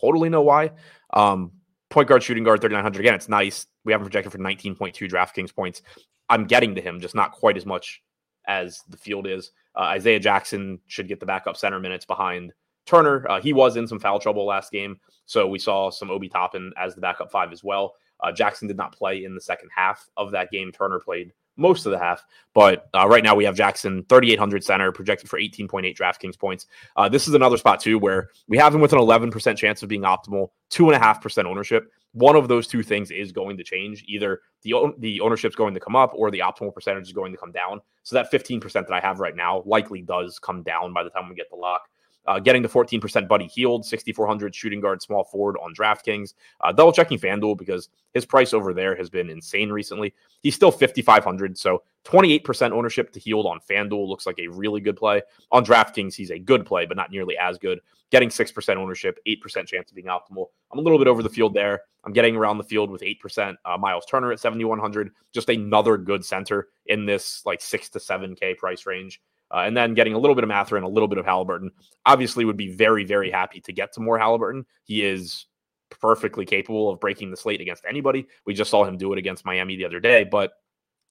totally 0.00 0.28
know 0.28 0.42
why. 0.42 0.72
Um, 1.12 1.52
point 1.90 2.08
guard, 2.08 2.22
shooting 2.22 2.44
guard, 2.44 2.60
3,900. 2.60 3.00
Again, 3.00 3.14
it's 3.14 3.28
nice. 3.28 3.66
We 3.84 3.92
have 3.92 4.00
him 4.00 4.06
projected 4.06 4.32
for 4.32 4.38
19.2 4.38 5.10
DraftKings 5.10 5.54
points. 5.54 5.82
I'm 6.28 6.46
getting 6.46 6.74
to 6.74 6.80
him, 6.80 7.00
just 7.00 7.14
not 7.14 7.32
quite 7.32 7.56
as 7.56 7.66
much 7.66 8.02
as 8.46 8.82
the 8.88 8.96
field 8.96 9.26
is. 9.26 9.50
Uh, 9.76 9.82
Isaiah 9.82 10.20
Jackson 10.20 10.80
should 10.86 11.08
get 11.08 11.20
the 11.20 11.26
backup 11.26 11.56
center 11.56 11.80
minutes 11.80 12.04
behind 12.04 12.52
Turner. 12.86 13.26
Uh, 13.28 13.40
he 13.40 13.52
was 13.52 13.76
in 13.76 13.86
some 13.86 13.98
foul 13.98 14.18
trouble 14.18 14.46
last 14.46 14.72
game, 14.72 14.98
so 15.26 15.46
we 15.46 15.58
saw 15.58 15.90
some 15.90 16.10
Obi 16.10 16.28
Toppin 16.28 16.72
as 16.76 16.94
the 16.94 17.00
backup 17.00 17.30
five 17.30 17.52
as 17.52 17.62
well. 17.62 17.94
Uh, 18.20 18.32
Jackson 18.32 18.66
did 18.66 18.76
not 18.76 18.96
play 18.96 19.24
in 19.24 19.34
the 19.34 19.40
second 19.40 19.68
half 19.74 20.08
of 20.16 20.30
that 20.32 20.50
game. 20.50 20.72
Turner 20.72 21.00
played 21.00 21.32
most 21.56 21.86
of 21.86 21.92
the 21.92 21.98
half. 21.98 22.24
But 22.54 22.88
uh, 22.94 23.06
right 23.08 23.24
now 23.24 23.34
we 23.34 23.44
have 23.44 23.56
Jackson 23.56 24.04
3,800 24.08 24.64
center 24.64 24.92
projected 24.92 25.28
for 25.28 25.38
18.8 25.38 25.96
DraftKings 25.96 26.38
points. 26.38 26.66
Uh, 26.96 27.08
this 27.08 27.28
is 27.28 27.34
another 27.34 27.56
spot 27.56 27.80
too 27.80 27.98
where 27.98 28.30
we 28.48 28.56
have 28.58 28.74
him 28.74 28.80
with 28.80 28.92
an 28.92 28.98
11% 28.98 29.56
chance 29.56 29.82
of 29.82 29.88
being 29.88 30.02
optimal, 30.02 30.50
two 30.70 30.86
and 30.86 30.96
a 30.96 30.98
half 30.98 31.20
percent 31.20 31.46
ownership. 31.46 31.90
One 32.12 32.36
of 32.36 32.48
those 32.48 32.66
two 32.66 32.82
things 32.82 33.10
is 33.10 33.30
going 33.30 33.58
to 33.58 33.64
change. 33.64 34.02
Either 34.06 34.40
the 34.62 34.94
the 34.98 35.20
ownership's 35.20 35.54
going 35.54 35.74
to 35.74 35.80
come 35.80 35.94
up, 35.94 36.12
or 36.14 36.30
the 36.30 36.38
optimal 36.38 36.72
percentage 36.72 37.06
is 37.06 37.12
going 37.12 37.30
to 37.32 37.38
come 37.38 37.52
down. 37.52 37.80
So 38.04 38.16
that 38.16 38.32
15% 38.32 38.72
that 38.72 38.90
I 38.90 39.00
have 39.00 39.20
right 39.20 39.36
now 39.36 39.62
likely 39.66 40.00
does 40.00 40.38
come 40.38 40.62
down 40.62 40.94
by 40.94 41.02
the 41.02 41.10
time 41.10 41.28
we 41.28 41.34
get 41.34 41.50
the 41.50 41.56
lock. 41.56 41.82
Uh, 42.26 42.40
getting 42.40 42.62
the 42.62 42.68
14% 42.68 43.28
Buddy 43.28 43.46
Hield, 43.46 43.84
6,400 43.84 44.54
shooting 44.54 44.80
guard, 44.80 45.00
small 45.00 45.24
forward 45.24 45.56
on 45.62 45.74
DraftKings. 45.74 46.34
Uh, 46.60 46.72
double 46.72 46.92
checking 46.92 47.18
FanDuel 47.18 47.56
because 47.56 47.88
his 48.14 48.24
price 48.24 48.52
over 48.52 48.74
there 48.74 48.96
has 48.96 49.08
been 49.08 49.30
insane 49.30 49.70
recently. 49.70 50.12
He's 50.42 50.54
still 50.54 50.72
5,500. 50.72 51.56
So 51.56 51.82
28% 52.04 52.72
ownership 52.72 53.12
to 53.12 53.20
Hield 53.20 53.46
on 53.46 53.60
FanDuel 53.68 54.08
looks 54.08 54.26
like 54.26 54.38
a 54.38 54.48
really 54.48 54.80
good 54.80 54.96
play. 54.96 55.22
On 55.50 55.64
DraftKings, 55.64 56.14
he's 56.14 56.30
a 56.30 56.38
good 56.38 56.66
play, 56.66 56.86
but 56.86 56.96
not 56.96 57.10
nearly 57.10 57.36
as 57.36 57.58
good. 57.58 57.80
Getting 58.10 58.28
6% 58.28 58.76
ownership, 58.76 59.18
8% 59.26 59.66
chance 59.66 59.90
of 59.90 59.94
being 59.96 60.06
optimal. 60.06 60.46
I'm 60.72 60.78
a 60.78 60.82
little 60.82 60.98
bit 60.98 61.08
over 61.08 61.22
the 61.22 61.28
field 61.28 61.54
there. 61.54 61.82
I'm 62.04 62.12
getting 62.12 62.36
around 62.36 62.58
the 62.58 62.64
field 62.64 62.90
with 62.90 63.02
8%. 63.02 63.56
Uh, 63.64 63.76
Miles 63.76 64.06
Turner 64.06 64.30
at 64.30 64.38
7,100. 64.38 65.10
Just 65.32 65.48
another 65.48 65.98
good 65.98 66.24
center 66.24 66.68
in 66.86 67.04
this 67.04 67.44
like 67.44 67.60
6 67.60 67.88
to 67.90 67.98
7K 67.98 68.56
price 68.56 68.86
range. 68.86 69.20
Uh, 69.52 69.58
and 69.58 69.76
then 69.76 69.94
getting 69.94 70.14
a 70.14 70.18
little 70.18 70.34
bit 70.34 70.44
of 70.44 70.48
Mathurin, 70.48 70.82
a 70.82 70.88
little 70.88 71.08
bit 71.08 71.18
of 71.18 71.24
Halliburton. 71.24 71.70
Obviously, 72.04 72.44
would 72.44 72.56
be 72.56 72.74
very, 72.74 73.04
very 73.04 73.30
happy 73.30 73.60
to 73.60 73.72
get 73.72 73.92
to 73.92 74.00
more 74.00 74.18
Halliburton. 74.18 74.66
He 74.84 75.04
is 75.04 75.46
perfectly 75.90 76.44
capable 76.44 76.90
of 76.90 77.00
breaking 77.00 77.30
the 77.30 77.36
slate 77.36 77.60
against 77.60 77.84
anybody. 77.88 78.26
We 78.44 78.54
just 78.54 78.70
saw 78.70 78.84
him 78.84 78.96
do 78.96 79.12
it 79.12 79.18
against 79.18 79.44
Miami 79.44 79.76
the 79.76 79.84
other 79.84 80.00
day, 80.00 80.24
but 80.24 80.52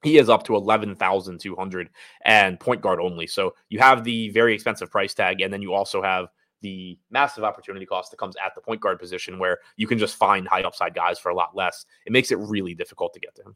he 0.04 0.18
is 0.18 0.30
up 0.30 0.44
to 0.44 0.56
11,200 0.56 1.90
and 2.26 2.60
point 2.60 2.82
guard 2.82 3.00
only. 3.00 3.28
So 3.28 3.56
you 3.70 3.80
have 3.80 4.04
the 4.04 4.30
very 4.30 4.54
expensive 4.54 4.92
price 4.92 5.14
tag, 5.14 5.42
and 5.42 5.52
then 5.52 5.62
you 5.62 5.74
also 5.74 6.02
have 6.02 6.28
the 6.62 6.98
massive 7.10 7.44
opportunity 7.44 7.86
cost 7.86 8.12
that 8.12 8.18
comes 8.18 8.36
at 8.44 8.54
the 8.56 8.62
point 8.62 8.82
guard 8.82 9.00
position 9.00 9.40
where 9.40 9.60
you 9.78 9.88
can 9.88 9.98
just 9.98 10.16
find 10.16 10.48
high 10.48 10.64
upside 10.64 10.94
guys 10.94 11.20
for 11.20 11.30
a 11.30 11.36
lot 11.36 11.56
less. 11.56 11.86
It 12.06 12.12
makes 12.12 12.32
it 12.32 12.40
really 12.40 12.74
difficult 12.74 13.14
to 13.14 13.20
get 13.20 13.36
to 13.36 13.44
him. 13.44 13.56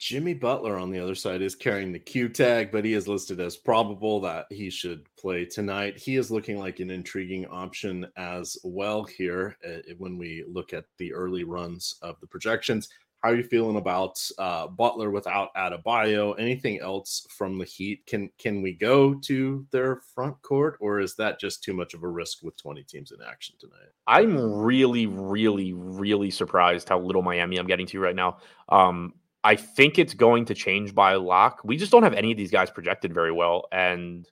Jimmy 0.00 0.32
Butler 0.32 0.78
on 0.78 0.90
the 0.90 0.98
other 0.98 1.14
side 1.14 1.42
is 1.42 1.54
carrying 1.54 1.92
the 1.92 1.98
Q 1.98 2.30
tag, 2.30 2.72
but 2.72 2.86
he 2.86 2.94
is 2.94 3.06
listed 3.06 3.38
as 3.38 3.58
probable 3.58 4.18
that 4.22 4.46
he 4.48 4.70
should 4.70 5.04
play 5.16 5.44
tonight. 5.44 5.98
He 5.98 6.16
is 6.16 6.30
looking 6.30 6.58
like 6.58 6.80
an 6.80 6.90
intriguing 6.90 7.44
option 7.46 8.06
as 8.16 8.56
well 8.64 9.04
here 9.04 9.58
uh, 9.62 9.92
when 9.98 10.16
we 10.16 10.42
look 10.48 10.72
at 10.72 10.86
the 10.96 11.12
early 11.12 11.44
runs 11.44 11.96
of 12.00 12.18
the 12.20 12.26
projections. 12.26 12.88
How 13.22 13.28
are 13.28 13.36
you 13.36 13.42
feeling 13.42 13.76
about 13.76 14.18
uh, 14.38 14.68
Butler 14.68 15.10
without 15.10 15.54
Adebayo? 15.54 16.34
Anything 16.38 16.80
else 16.80 17.26
from 17.28 17.58
the 17.58 17.66
Heat? 17.66 18.06
Can 18.06 18.30
can 18.38 18.62
we 18.62 18.72
go 18.72 19.12
to 19.12 19.66
their 19.70 20.00
front 20.14 20.40
court, 20.40 20.78
or 20.80 21.00
is 21.00 21.14
that 21.16 21.38
just 21.38 21.62
too 21.62 21.74
much 21.74 21.92
of 21.92 22.02
a 22.02 22.08
risk 22.08 22.38
with 22.42 22.56
20 22.56 22.82
teams 22.84 23.12
in 23.12 23.18
action 23.28 23.56
tonight? 23.60 23.90
I'm 24.06 24.62
really, 24.62 25.06
really, 25.06 25.74
really 25.74 26.30
surprised 26.30 26.88
how 26.88 26.98
little 27.00 27.20
Miami 27.20 27.58
I'm 27.58 27.66
getting 27.66 27.86
to 27.88 28.00
right 28.00 28.16
now. 28.16 28.38
Um, 28.70 29.12
I 29.42 29.56
think 29.56 29.98
it's 29.98 30.14
going 30.14 30.44
to 30.46 30.54
change 30.54 30.94
by 30.94 31.14
lock. 31.14 31.60
We 31.64 31.76
just 31.76 31.90
don't 31.90 32.02
have 32.02 32.14
any 32.14 32.30
of 32.30 32.36
these 32.36 32.50
guys 32.50 32.70
projected 32.70 33.14
very 33.14 33.32
well, 33.32 33.66
and 33.72 34.28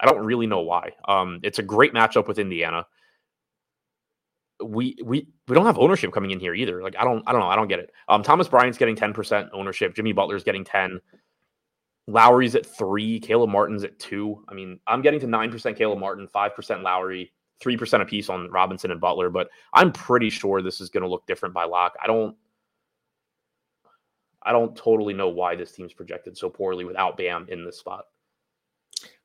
I 0.00 0.06
don't 0.06 0.24
really 0.24 0.46
know 0.46 0.60
why. 0.60 0.92
Um, 1.08 1.40
it's 1.42 1.58
a 1.58 1.62
great 1.62 1.92
matchup 1.92 2.26
with 2.26 2.38
Indiana. 2.38 2.86
We 4.64 4.96
we 5.04 5.28
we 5.46 5.54
don't 5.54 5.66
have 5.66 5.78
ownership 5.78 6.12
coming 6.12 6.30
in 6.30 6.40
here 6.40 6.54
either. 6.54 6.82
Like 6.82 6.96
I 6.98 7.04
don't 7.04 7.22
I 7.26 7.32
don't 7.32 7.42
know 7.42 7.48
I 7.48 7.56
don't 7.56 7.68
get 7.68 7.78
it. 7.78 7.90
Um, 8.08 8.22
Thomas 8.22 8.48
Bryant's 8.48 8.78
getting 8.78 8.96
ten 8.96 9.12
percent 9.12 9.50
ownership. 9.52 9.94
Jimmy 9.94 10.12
Butler's 10.12 10.44
getting 10.44 10.64
ten. 10.64 11.00
Lowry's 12.06 12.54
at 12.54 12.64
three. 12.64 13.20
Caleb 13.20 13.50
Martin's 13.50 13.84
at 13.84 13.98
two. 13.98 14.44
I 14.48 14.54
mean, 14.54 14.78
I'm 14.86 15.02
getting 15.02 15.20
to 15.20 15.26
nine 15.26 15.50
percent 15.50 15.76
Caleb 15.76 15.98
Martin, 15.98 16.26
five 16.28 16.54
percent 16.54 16.82
Lowry, 16.82 17.32
three 17.60 17.76
percent 17.76 18.02
apiece 18.02 18.30
on 18.30 18.50
Robinson 18.50 18.90
and 18.90 19.00
Butler. 19.00 19.28
But 19.28 19.48
I'm 19.74 19.92
pretty 19.92 20.30
sure 20.30 20.62
this 20.62 20.80
is 20.80 20.88
going 20.88 21.02
to 21.02 21.08
look 21.08 21.26
different 21.26 21.54
by 21.54 21.64
lock. 21.64 21.94
I 22.02 22.06
don't. 22.06 22.36
I 24.46 24.52
don't 24.52 24.76
totally 24.76 25.12
know 25.12 25.28
why 25.28 25.56
this 25.56 25.72
team's 25.72 25.92
projected 25.92 26.38
so 26.38 26.48
poorly 26.48 26.84
without 26.84 27.16
Bam 27.16 27.46
in 27.50 27.64
this 27.64 27.78
spot. 27.78 28.06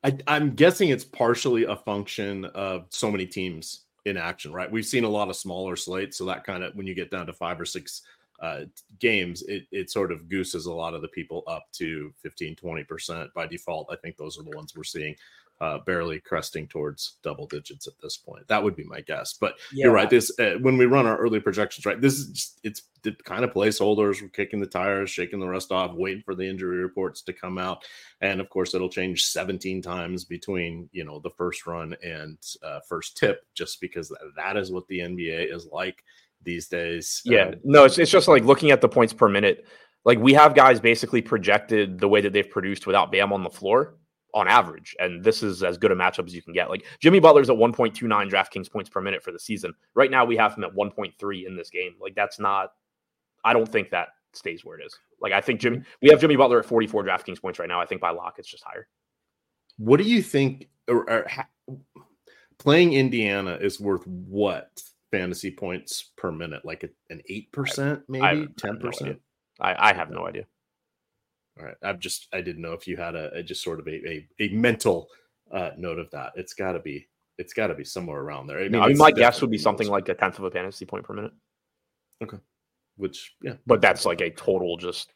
I, 0.04 0.18
am 0.26 0.54
guessing 0.54 0.88
it's 0.88 1.04
partially 1.04 1.64
a 1.64 1.76
function 1.76 2.44
of 2.46 2.86
so 2.90 3.10
many 3.10 3.24
teams 3.24 3.84
in 4.04 4.16
action, 4.16 4.52
right? 4.52 4.70
We've 4.70 4.84
seen 4.84 5.04
a 5.04 5.08
lot 5.08 5.30
of 5.30 5.36
smaller 5.36 5.76
slates, 5.76 6.18
so 6.18 6.24
that 6.24 6.44
kind 6.44 6.64
of 6.64 6.74
when 6.74 6.88
you 6.88 6.94
get 6.94 7.10
down 7.10 7.26
to 7.26 7.32
five 7.32 7.60
or 7.60 7.64
six 7.64 8.02
uh, 8.42 8.62
games, 8.98 9.42
it, 9.42 9.64
it 9.70 9.90
sort 9.90 10.10
of 10.10 10.28
gooses 10.28 10.66
a 10.66 10.72
lot 10.72 10.94
of 10.94 11.02
the 11.02 11.08
people 11.08 11.44
up 11.46 11.66
to 11.74 12.12
15, 12.20 12.56
20% 12.56 13.32
by 13.32 13.46
default. 13.46 13.88
I 13.92 13.96
think 13.96 14.16
those 14.16 14.38
are 14.38 14.42
the 14.42 14.56
ones 14.56 14.74
we're 14.76 14.82
seeing 14.82 15.14
uh, 15.62 15.78
barely 15.86 16.18
cresting 16.18 16.66
towards 16.66 17.18
double 17.22 17.46
digits 17.46 17.86
at 17.86 17.92
this 18.02 18.16
point. 18.16 18.46
That 18.48 18.64
would 18.64 18.74
be 18.74 18.82
my 18.82 19.00
guess. 19.00 19.34
But 19.34 19.54
yeah. 19.72 19.84
you're 19.84 19.94
right. 19.94 20.10
This 20.10 20.36
uh, 20.40 20.54
when 20.60 20.76
we 20.76 20.86
run 20.86 21.06
our 21.06 21.16
early 21.16 21.38
projections, 21.38 21.86
right? 21.86 22.00
This 22.00 22.14
is 22.14 22.26
just, 22.30 22.60
it's 22.64 22.82
the 23.02 23.12
kind 23.24 23.44
of 23.44 23.52
placeholders. 23.52 24.20
We're 24.20 24.28
kicking 24.28 24.58
the 24.58 24.66
tires, 24.66 25.10
shaking 25.10 25.38
the 25.38 25.46
rust 25.46 25.70
off, 25.70 25.94
waiting 25.94 26.24
for 26.24 26.34
the 26.34 26.48
injury 26.48 26.78
reports 26.78 27.22
to 27.22 27.32
come 27.32 27.58
out, 27.58 27.84
and 28.20 28.40
of 28.40 28.50
course, 28.50 28.74
it'll 28.74 28.88
change 28.88 29.26
17 29.26 29.82
times 29.82 30.24
between 30.24 30.88
you 30.90 31.04
know 31.04 31.20
the 31.20 31.30
first 31.30 31.64
run 31.64 31.94
and 32.02 32.38
uh, 32.64 32.80
first 32.88 33.16
tip, 33.16 33.46
just 33.54 33.80
because 33.80 34.12
that 34.36 34.56
is 34.56 34.72
what 34.72 34.88
the 34.88 34.98
NBA 34.98 35.54
is 35.54 35.66
like 35.66 36.02
these 36.42 36.66
days. 36.66 37.22
Yeah, 37.24 37.48
um, 37.48 37.54
no, 37.62 37.84
it's 37.84 37.98
it's 37.98 38.10
just 38.10 38.26
like 38.26 38.42
looking 38.42 38.72
at 38.72 38.80
the 38.80 38.88
points 38.88 39.12
per 39.12 39.28
minute. 39.28 39.64
Like 40.04 40.18
we 40.18 40.32
have 40.32 40.56
guys 40.56 40.80
basically 40.80 41.22
projected 41.22 42.00
the 42.00 42.08
way 42.08 42.20
that 42.20 42.32
they've 42.32 42.50
produced 42.50 42.88
without 42.88 43.12
Bam 43.12 43.32
on 43.32 43.44
the 43.44 43.50
floor 43.50 43.94
on 44.34 44.48
average. 44.48 44.96
And 44.98 45.22
this 45.22 45.42
is 45.42 45.62
as 45.62 45.78
good 45.78 45.92
a 45.92 45.94
matchup 45.94 46.26
as 46.26 46.34
you 46.34 46.42
can 46.42 46.52
get. 46.52 46.70
Like 46.70 46.84
Jimmy 47.00 47.20
Butler's 47.20 47.50
at 47.50 47.56
1.29 47.56 48.30
DraftKings 48.30 48.70
points 48.70 48.90
per 48.90 49.00
minute 49.00 49.22
for 49.22 49.32
the 49.32 49.38
season. 49.38 49.74
Right 49.94 50.10
now, 50.10 50.24
we 50.24 50.36
have 50.36 50.54
him 50.54 50.64
at 50.64 50.74
1.3 50.74 51.46
in 51.46 51.56
this 51.56 51.70
game. 51.70 51.94
Like 52.00 52.14
that's 52.14 52.38
not, 52.38 52.72
I 53.44 53.52
don't 53.52 53.68
think 53.68 53.90
that 53.90 54.08
stays 54.32 54.64
where 54.64 54.78
it 54.78 54.84
is. 54.84 54.96
Like 55.20 55.32
I 55.32 55.40
think 55.40 55.60
Jimmy, 55.60 55.82
we 56.00 56.08
have 56.10 56.20
Jimmy 56.20 56.36
Butler 56.36 56.60
at 56.60 56.66
44 56.66 57.04
DraftKings 57.04 57.40
points 57.40 57.58
right 57.58 57.68
now. 57.68 57.80
I 57.80 57.86
think 57.86 58.00
by 58.00 58.10
lock, 58.10 58.36
it's 58.38 58.50
just 58.50 58.64
higher. 58.64 58.88
What 59.76 59.98
do 59.98 60.04
you 60.04 60.22
think? 60.22 60.68
Or, 60.88 61.08
or 61.08 61.26
ha, 61.28 61.46
playing 62.58 62.92
Indiana 62.94 63.58
is 63.60 63.80
worth 63.80 64.06
what 64.06 64.82
fantasy 65.10 65.50
points 65.50 66.10
per 66.16 66.32
minute? 66.32 66.64
Like 66.64 66.84
a, 66.84 66.88
an 67.10 67.20
8%, 67.30 68.02
maybe 68.08 68.46
10%? 68.46 69.00
No 69.02 69.16
I, 69.60 69.90
I 69.90 69.92
have 69.92 70.10
no 70.10 70.26
idea. 70.26 70.44
All 71.58 71.66
right. 71.66 71.76
I'm 71.82 71.98
just 71.98 72.28
I 72.32 72.40
didn't 72.40 72.62
know 72.62 72.72
if 72.72 72.86
you 72.86 72.96
had 72.96 73.14
a, 73.14 73.32
a 73.34 73.42
just 73.42 73.62
sort 73.62 73.80
of 73.80 73.86
a 73.86 74.08
a, 74.08 74.28
a 74.40 74.48
mental 74.50 75.08
uh, 75.52 75.70
note 75.76 75.98
of 75.98 76.10
that. 76.10 76.32
It's 76.36 76.54
got 76.54 76.72
to 76.72 76.80
be 76.80 77.06
it's 77.38 77.52
got 77.52 77.68
to 77.68 77.74
be 77.74 77.84
somewhere 77.84 78.20
around 78.20 78.46
there. 78.46 78.58
I 78.58 78.62
mean, 78.62 78.72
no, 78.72 78.80
I 78.82 78.88
mean 78.88 78.98
my 78.98 79.10
guess 79.10 79.40
would 79.40 79.50
be 79.50 79.58
something 79.58 79.88
like 79.88 80.08
a 80.08 80.14
tenth 80.14 80.38
of 80.38 80.44
a 80.44 80.50
fantasy 80.50 80.86
point 80.86 81.04
per 81.04 81.14
minute. 81.14 81.32
Okay. 82.22 82.38
Which 82.96 83.34
yeah, 83.42 83.54
but 83.66 83.80
that's 83.80 84.04
like 84.04 84.20
a 84.20 84.30
total 84.30 84.76
just 84.76 85.12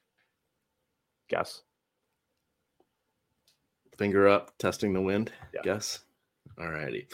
guess. 1.29 1.62
Finger 3.96 4.29
up, 4.29 4.57
testing 4.59 4.92
the 4.92 5.01
wind. 5.01 5.33
Yeah. 5.55 5.62
Guess. 5.62 6.01
All 6.59 6.68
righty. 6.68 7.09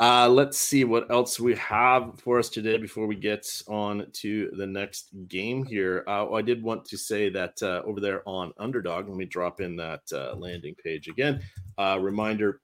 Uh, 0.00 0.28
let's 0.28 0.58
see 0.58 0.82
what 0.82 1.08
else 1.08 1.38
we 1.38 1.54
have 1.54 2.18
for 2.18 2.40
us 2.40 2.48
today 2.48 2.76
before 2.76 3.06
we 3.06 3.14
get 3.14 3.46
on 3.68 4.04
to 4.12 4.50
the 4.56 4.66
next 4.66 5.10
game 5.28 5.64
here. 5.64 6.02
Uh, 6.08 6.32
I 6.32 6.42
did 6.42 6.62
want 6.62 6.84
to 6.86 6.98
say 6.98 7.28
that 7.30 7.62
uh, 7.62 7.82
over 7.86 8.00
there 8.00 8.28
on 8.28 8.52
Underdog, 8.58 9.08
let 9.08 9.16
me 9.16 9.24
drop 9.24 9.60
in 9.60 9.76
that 9.76 10.00
uh, 10.12 10.34
landing 10.34 10.74
page 10.82 11.06
again. 11.06 11.40
Uh, 11.78 11.98
reminder 12.00 12.60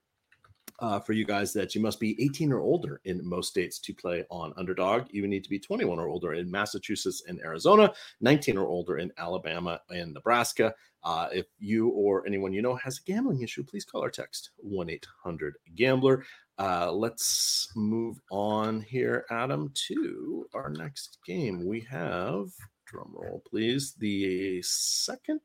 uh, 0.81 0.99
for 0.99 1.13
you 1.13 1.23
guys 1.23 1.53
that 1.53 1.75
you 1.75 1.81
must 1.81 1.99
be 1.99 2.21
18 2.21 2.51
or 2.51 2.59
older 2.59 2.99
in 3.05 3.27
most 3.27 3.49
states 3.49 3.79
to 3.79 3.93
play 3.93 4.25
on 4.29 4.53
Underdog. 4.57 5.07
You 5.11 5.27
need 5.27 5.43
to 5.43 5.49
be 5.49 5.59
21 5.59 5.99
or 5.99 6.07
older 6.07 6.33
in 6.33 6.49
Massachusetts 6.49 7.23
and 7.27 7.39
Arizona, 7.41 7.93
19 8.19 8.57
or 8.57 8.67
older 8.67 8.97
in 8.97 9.11
Alabama 9.17 9.79
and 9.91 10.13
Nebraska. 10.13 10.73
Uh, 11.03 11.29
if 11.31 11.45
you 11.59 11.89
or 11.89 12.25
anyone 12.27 12.51
you 12.51 12.61
know 12.61 12.75
has 12.75 12.99
a 12.99 13.03
gambling 13.03 13.41
issue, 13.41 13.63
please 13.63 13.85
call 13.85 14.03
or 14.03 14.09
text 14.09 14.51
1 14.57 14.89
800 14.89 15.55
Gambler. 15.75 16.25
Uh, 16.57 16.91
let's 16.91 17.71
move 17.75 18.19
on 18.29 18.81
here, 18.81 19.25
Adam, 19.31 19.71
to 19.87 20.45
our 20.53 20.69
next 20.69 21.19
game. 21.25 21.65
We 21.65 21.79
have, 21.81 22.49
drum 22.85 23.13
roll 23.13 23.41
please, 23.49 23.93
the 23.93 24.61
second 24.63 25.41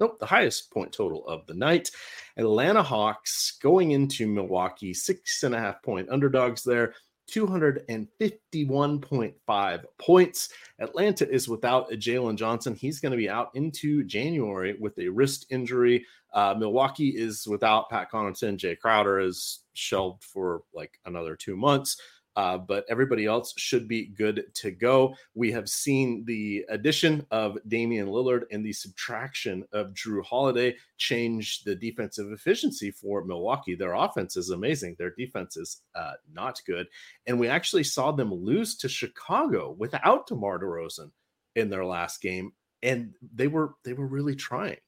nope, 0.00 0.18
the 0.18 0.26
highest 0.26 0.70
point 0.70 0.92
total 0.92 1.26
of 1.28 1.46
the 1.46 1.54
night. 1.54 1.90
Atlanta 2.36 2.82
Hawks 2.82 3.58
going 3.62 3.92
into 3.92 4.26
Milwaukee, 4.26 4.94
six 4.94 5.42
and 5.42 5.54
a 5.54 5.58
half 5.58 5.82
point 5.82 6.08
underdogs 6.10 6.64
there. 6.64 6.94
251.5 7.30 9.84
points. 9.98 10.48
Atlanta 10.80 11.30
is 11.30 11.48
without 11.48 11.88
Jalen 11.92 12.36
Johnson. 12.36 12.74
He's 12.74 12.98
going 12.98 13.12
to 13.12 13.18
be 13.18 13.30
out 13.30 13.50
into 13.54 14.02
January 14.04 14.76
with 14.80 14.98
a 14.98 15.08
wrist 15.08 15.46
injury. 15.50 16.04
Uh, 16.32 16.56
Milwaukee 16.58 17.10
is 17.10 17.46
without 17.46 17.88
Pat 17.88 18.10
Connaughton. 18.10 18.58
Jae 18.58 18.76
Crowder 18.78 19.20
is 19.20 19.60
shelved 19.74 20.24
for 20.24 20.62
like 20.74 20.98
another 21.06 21.36
two 21.36 21.56
months. 21.56 22.00
Uh, 22.36 22.56
but 22.56 22.84
everybody 22.88 23.26
else 23.26 23.52
should 23.56 23.88
be 23.88 24.06
good 24.06 24.44
to 24.54 24.70
go. 24.70 25.14
We 25.34 25.50
have 25.52 25.68
seen 25.68 26.24
the 26.24 26.64
addition 26.68 27.26
of 27.30 27.58
Damian 27.68 28.08
Lillard 28.08 28.44
and 28.50 28.64
the 28.64 28.72
subtraction 28.72 29.64
of 29.72 29.94
Jrue 29.94 30.24
Holiday 30.24 30.76
change 30.96 31.64
the 31.64 31.74
defensive 31.74 32.30
efficiency 32.32 32.90
for 32.90 33.24
Milwaukee. 33.24 33.74
Their 33.74 33.94
offense 33.94 34.36
is 34.36 34.50
amazing, 34.50 34.96
their 34.98 35.10
defense 35.10 35.56
is 35.56 35.82
uh, 35.94 36.12
not 36.32 36.60
good. 36.66 36.86
And 37.26 37.38
we 37.38 37.48
actually 37.48 37.84
saw 37.84 38.12
them 38.12 38.32
lose 38.32 38.76
to 38.78 38.88
Chicago 38.88 39.74
without 39.78 40.26
DeMar 40.26 40.60
DeRozan 40.60 41.10
in 41.56 41.68
their 41.68 41.84
last 41.84 42.20
game. 42.22 42.52
And 42.82 43.14
they 43.34 43.48
were 43.48 43.74
they 43.84 43.92
were 43.92 44.06
really 44.06 44.36
trying 44.36 44.78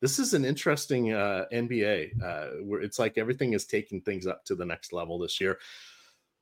this 0.00 0.18
is 0.18 0.34
an 0.34 0.44
interesting 0.44 1.12
uh, 1.12 1.44
NBA 1.52 2.22
uh, 2.22 2.62
where 2.64 2.80
it's 2.80 2.98
like 2.98 3.18
everything 3.18 3.52
is 3.52 3.66
taking 3.66 4.00
things 4.00 4.26
up 4.26 4.44
to 4.46 4.54
the 4.54 4.64
next 4.64 4.92
level 4.92 5.18
this 5.18 5.40
year. 5.40 5.58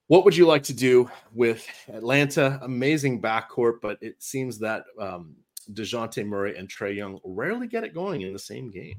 What 0.08 0.24
would 0.24 0.36
you 0.36 0.46
like 0.46 0.62
to 0.64 0.72
do 0.72 1.10
with 1.34 1.66
Atlanta? 1.92 2.58
Amazing 2.62 3.20
backcourt, 3.20 3.80
but 3.82 3.98
it 4.00 4.22
seems 4.22 4.58
that 4.58 4.84
um, 4.98 5.36
Dejounte 5.72 6.26
Murray 6.26 6.56
and 6.56 6.66
Trae 6.66 6.96
Young 6.96 7.18
rarely 7.24 7.66
get 7.66 7.84
it 7.84 7.94
going 7.94 8.22
in 8.22 8.32
the 8.32 8.38
same 8.38 8.70
game. 8.70 8.96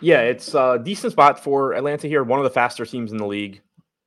Yeah, 0.00 0.20
it's 0.22 0.54
a 0.54 0.80
decent 0.82 1.12
spot 1.12 1.42
for 1.42 1.74
Atlanta 1.74 2.08
here. 2.08 2.24
One 2.24 2.40
of 2.40 2.44
the 2.44 2.50
faster 2.50 2.84
teams 2.84 3.12
in 3.12 3.18
the 3.18 3.26
league. 3.26 3.62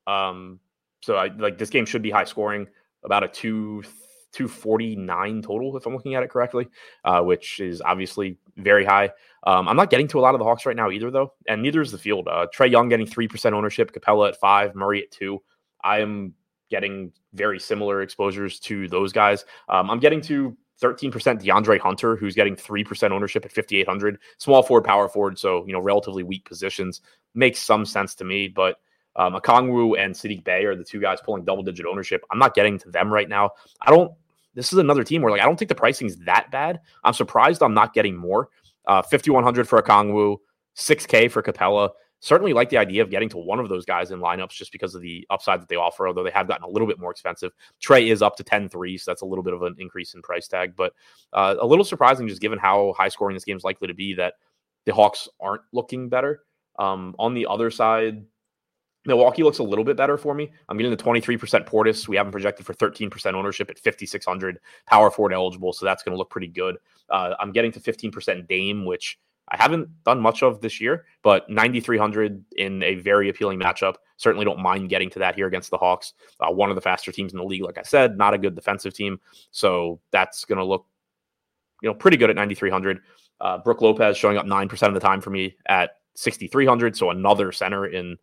Um, 0.06 0.60
so 1.02 1.16
I 1.16 1.28
like 1.28 1.58
this 1.58 1.70
game 1.70 1.86
should 1.86 2.02
be 2.02 2.12
high 2.12 2.26
scoring, 2.26 2.68
about 3.04 3.24
a 3.24 3.28
two 3.28 3.84
249 4.32 5.42
total, 5.42 5.76
if 5.78 5.86
I'm 5.86 5.94
looking 5.94 6.16
at 6.16 6.24
it 6.24 6.30
correctly, 6.30 6.68
uh, 7.06 7.22
which 7.22 7.60
is 7.60 7.82
obviously 7.82 8.38
very 8.58 8.86
high. 8.86 9.12
Um, 9.44 9.68
I'm 9.68 9.76
not 9.76 9.90
getting 9.90 10.08
to 10.10 10.20
a 10.20 10.22
lot 10.22 10.36
of 10.36 10.40
the 10.40 10.46
Hawks 10.46 10.66
right 10.66 10.76
now 10.76 10.92
either, 10.92 11.12
though, 11.12 11.34
and 11.48 11.62
neither 11.62 11.82
is 11.82 11.92
the 11.92 11.98
field. 11.98 12.28
Uh, 12.28 12.48
Trae 12.54 12.70
Young 12.70 12.90
getting 12.90 13.08
3% 13.08 13.54
ownership, 13.54 13.92
Capela 13.92 14.30
at 14.30 14.40
five, 14.40 14.76
Murray 14.76 15.04
at 15.04 15.12
two. 15.12 15.42
I 15.84 16.00
am 16.00 16.34
getting 16.70 17.12
very 17.34 17.60
similar 17.60 18.02
exposures 18.02 18.60
to 18.62 18.88
those 18.88 19.12
guys. 19.12 19.46
Um, 19.70 19.90
I'm 19.90 20.00
getting 20.00 20.22
to 20.22 20.56
13% 20.82 21.12
DeAndre 21.42 21.80
Hunter, 21.80 22.16
who's 22.16 22.36
getting 22.36 22.56
3% 22.56 23.12
ownership 23.12 23.46
at 23.46 23.52
5,800. 23.52 24.18
Small 24.38 24.64
forward, 24.64 24.84
power 24.84 25.08
forward, 25.08 25.38
so, 25.38 25.66
you 25.68 25.74
know, 25.74 25.82
relatively 25.82 26.24
weak 26.24 26.46
positions. 26.46 27.02
Makes 27.36 27.60
some 27.60 27.86
sense 27.86 28.16
to 28.16 28.24
me, 28.24 28.48
but 28.48 28.78
um, 29.16 29.34
Okongwu 29.34 30.00
and 30.00 30.14
Saddiq 30.14 30.44
Bey 30.44 30.66
are 30.66 30.76
the 30.76 30.84
two 30.84 31.00
guys 31.00 31.20
pulling 31.24 31.44
double 31.44 31.64
digit 31.64 31.86
ownership. 31.86 32.24
I'm 32.32 32.40
not 32.40 32.56
getting 32.56 32.80
to 32.80 32.90
them 32.90 33.14
right 33.14 33.30
now. 33.30 33.52
I 33.82 33.92
don't 33.92 34.12
this 34.54 34.72
is 34.72 34.80
another 34.80 35.04
team 35.04 35.22
where 35.22 35.32
like 35.32 35.42
I 35.42 35.46
don't 35.46 35.58
think 35.58 35.70
the 35.70 35.76
pricing 35.76 36.08
is 36.08 36.18
that 36.20 36.52
bad. 36.52 36.80
I'm 37.04 37.14
surprised 37.14 37.62
I'm 37.62 37.74
not 37.74 37.94
getting 37.94 38.16
more. 38.16 38.50
Uh, 38.88 39.02
5100 39.02 39.68
for 39.68 39.82
Okongwu, 39.82 40.38
6K 40.76 41.30
for 41.30 41.44
Capela. 41.44 41.90
Certainly 42.20 42.54
like 42.54 42.70
the 42.70 42.78
idea 42.78 43.02
of 43.02 43.10
getting 43.10 43.30
to 43.30 43.38
one 43.38 43.60
of 43.60 43.68
those 43.68 43.84
guys 43.84 44.12
in 44.12 44.20
lineups 44.20 44.52
just 44.52 44.72
because 44.72 44.94
of 44.94 45.02
the 45.02 45.26
upside 45.32 45.60
that 45.60 45.68
they 45.70 45.76
offer, 45.76 46.08
although 46.08 46.24
they 46.24 46.32
have 46.32 46.48
gotten 46.48 46.64
a 46.64 46.70
little 46.70 46.88
bit 46.88 47.00
more 47.00 47.10
expensive. 47.10 47.52
Trae 47.84 48.12
is 48.12 48.22
up 48.22 48.36
to 48.36 48.44
10 48.44 48.70
3, 48.70 48.98
so 48.98 49.10
that's 49.10 49.24
a 49.24 49.26
little 49.26 49.44
bit 49.44 49.56
of 49.56 49.64
an 49.64 49.76
increase 49.80 50.14
in 50.14 50.22
price 50.22 50.48
tag, 50.48 50.76
but 50.76 50.94
uh, 51.34 51.56
a 51.60 51.66
little 51.66 51.86
surprising 51.86 52.28
just 52.28 52.42
given 52.42 52.60
how 52.60 52.94
high 52.96 53.10
scoring 53.10 53.34
this 53.34 53.44
game 53.44 53.58
is 53.58 53.64
likely 53.64 53.88
to 53.88 53.96
be 53.96 54.14
that 54.14 54.36
the 54.86 54.94
Hawks 54.94 55.28
aren't 55.40 55.64
looking 55.74 56.10
better. 56.10 56.44
Um, 56.78 57.16
on 57.20 57.34
the 57.34 57.48
other 57.48 57.70
side, 57.70 58.24
Milwaukee 59.06 59.44
looks 59.44 59.58
a 59.58 59.64
little 59.64 59.84
bit 59.84 59.98
better 59.98 60.18
for 60.18 60.34
me. 60.34 60.52
I'm 60.70 60.78
getting 60.78 60.92
the 60.92 60.98
23% 60.98 61.68
Portis. 61.68 62.08
We 62.08 62.16
haven't 62.16 62.32
projected 62.32 62.66
for 62.66 62.74
13% 62.74 63.34
ownership 63.34 63.70
at 63.70 63.80
5,600 63.80 64.60
power 64.86 65.10
forward 65.10 65.34
eligible. 65.34 65.74
So 65.74 65.86
that's 65.86 66.04
going 66.04 66.14
to 66.14 66.18
look 66.18 66.30
pretty 66.30 66.48
good. 66.48 66.78
Uh, 67.10 67.34
I'm 67.40 67.52
getting 67.52 67.72
to 67.72 67.80
15% 67.80 68.48
Dame, 68.48 68.86
which 68.86 69.20
I 69.50 69.58
haven't 69.58 69.90
done 70.04 70.22
much 70.22 70.44
of 70.44 70.62
this 70.62 70.80
year, 70.80 71.06
but 71.24 71.50
9,300 71.50 72.46
in 72.58 72.84
a 72.84 72.96
very 72.96 73.30
appealing 73.30 73.60
matchup. 73.60 73.96
Certainly 74.18 74.46
don't 74.46 74.60
mind 74.60 74.90
getting 74.90 75.10
to 75.12 75.20
that 75.20 75.36
here 75.36 75.48
against 75.48 75.72
the 75.72 75.78
Hawks. 75.78 76.14
Uh, 76.40 76.52
one 76.52 76.70
of 76.70 76.76
the 76.76 76.82
faster 76.82 77.12
teams 77.12 77.34
in 77.34 77.38
the 77.38 77.44
league, 77.44 77.64
like 77.64 77.78
I 77.78 77.84
said, 77.84 78.18
not 78.18 78.34
a 78.34 78.38
good 78.38 78.56
defensive 78.56 78.94
team. 78.94 79.20
So 79.50 80.00
that's 80.12 80.46
going 80.46 80.60
to 80.60 80.64
look, 80.64 80.86
you 81.82 81.90
know, 81.90 81.96
pretty 81.96 82.18
good 82.18 82.30
at 82.30 82.36
9,300. 82.36 83.02
Uh, 83.42 83.58
Brook 83.58 83.82
Lopez 83.82 84.16
showing 84.16 84.38
up 84.38 84.46
9% 84.46 84.88
of 84.88 84.94
the 84.94 85.00
time 85.00 85.20
for 85.20 85.32
me 85.32 85.58
at 85.66 85.98
6,300. 86.16 86.96
So 86.96 87.10
another 87.10 87.52
center 87.52 87.88
in 87.88 88.18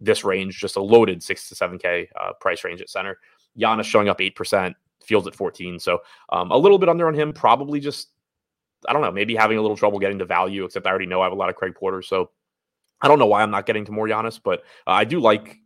this 0.00 0.24
range, 0.24 0.58
just 0.58 0.76
a 0.76 0.82
loaded 0.82 1.22
six 1.22 1.48
to 1.48 1.54
seven 1.54 1.78
K 1.78 2.08
uh, 2.20 2.32
price 2.40 2.64
range 2.64 2.80
at 2.80 2.90
center. 2.90 3.18
Giannis 3.58 3.84
showing 3.84 4.08
up 4.08 4.20
eight 4.20 4.36
percent, 4.36 4.76
Fields 5.02 5.26
at 5.26 5.34
fourteen, 5.34 5.78
so 5.78 6.00
um, 6.30 6.50
a 6.50 6.56
little 6.56 6.78
bit 6.78 6.88
under 6.88 7.06
on 7.06 7.14
him. 7.14 7.32
Probably 7.32 7.80
just 7.80 8.08
I 8.88 8.92
don't 8.92 9.02
know, 9.02 9.12
maybe 9.12 9.34
having 9.34 9.58
a 9.58 9.62
little 9.62 9.76
trouble 9.76 9.98
getting 9.98 10.18
to 10.18 10.24
value. 10.24 10.64
Except 10.64 10.86
I 10.86 10.90
already 10.90 11.06
know 11.06 11.20
I 11.20 11.24
have 11.24 11.32
a 11.32 11.36
lot 11.36 11.50
of 11.50 11.56
Craig 11.56 11.74
Porter, 11.74 12.02
so 12.02 12.30
I 13.00 13.08
don't 13.08 13.18
know 13.18 13.26
why 13.26 13.42
I'm 13.42 13.50
not 13.50 13.66
getting 13.66 13.84
to 13.86 13.92
more 13.92 14.08
Giannis, 14.08 14.40
but 14.42 14.60
uh, 14.86 14.92
I 14.92 15.04
do 15.04 15.20
like 15.20 15.58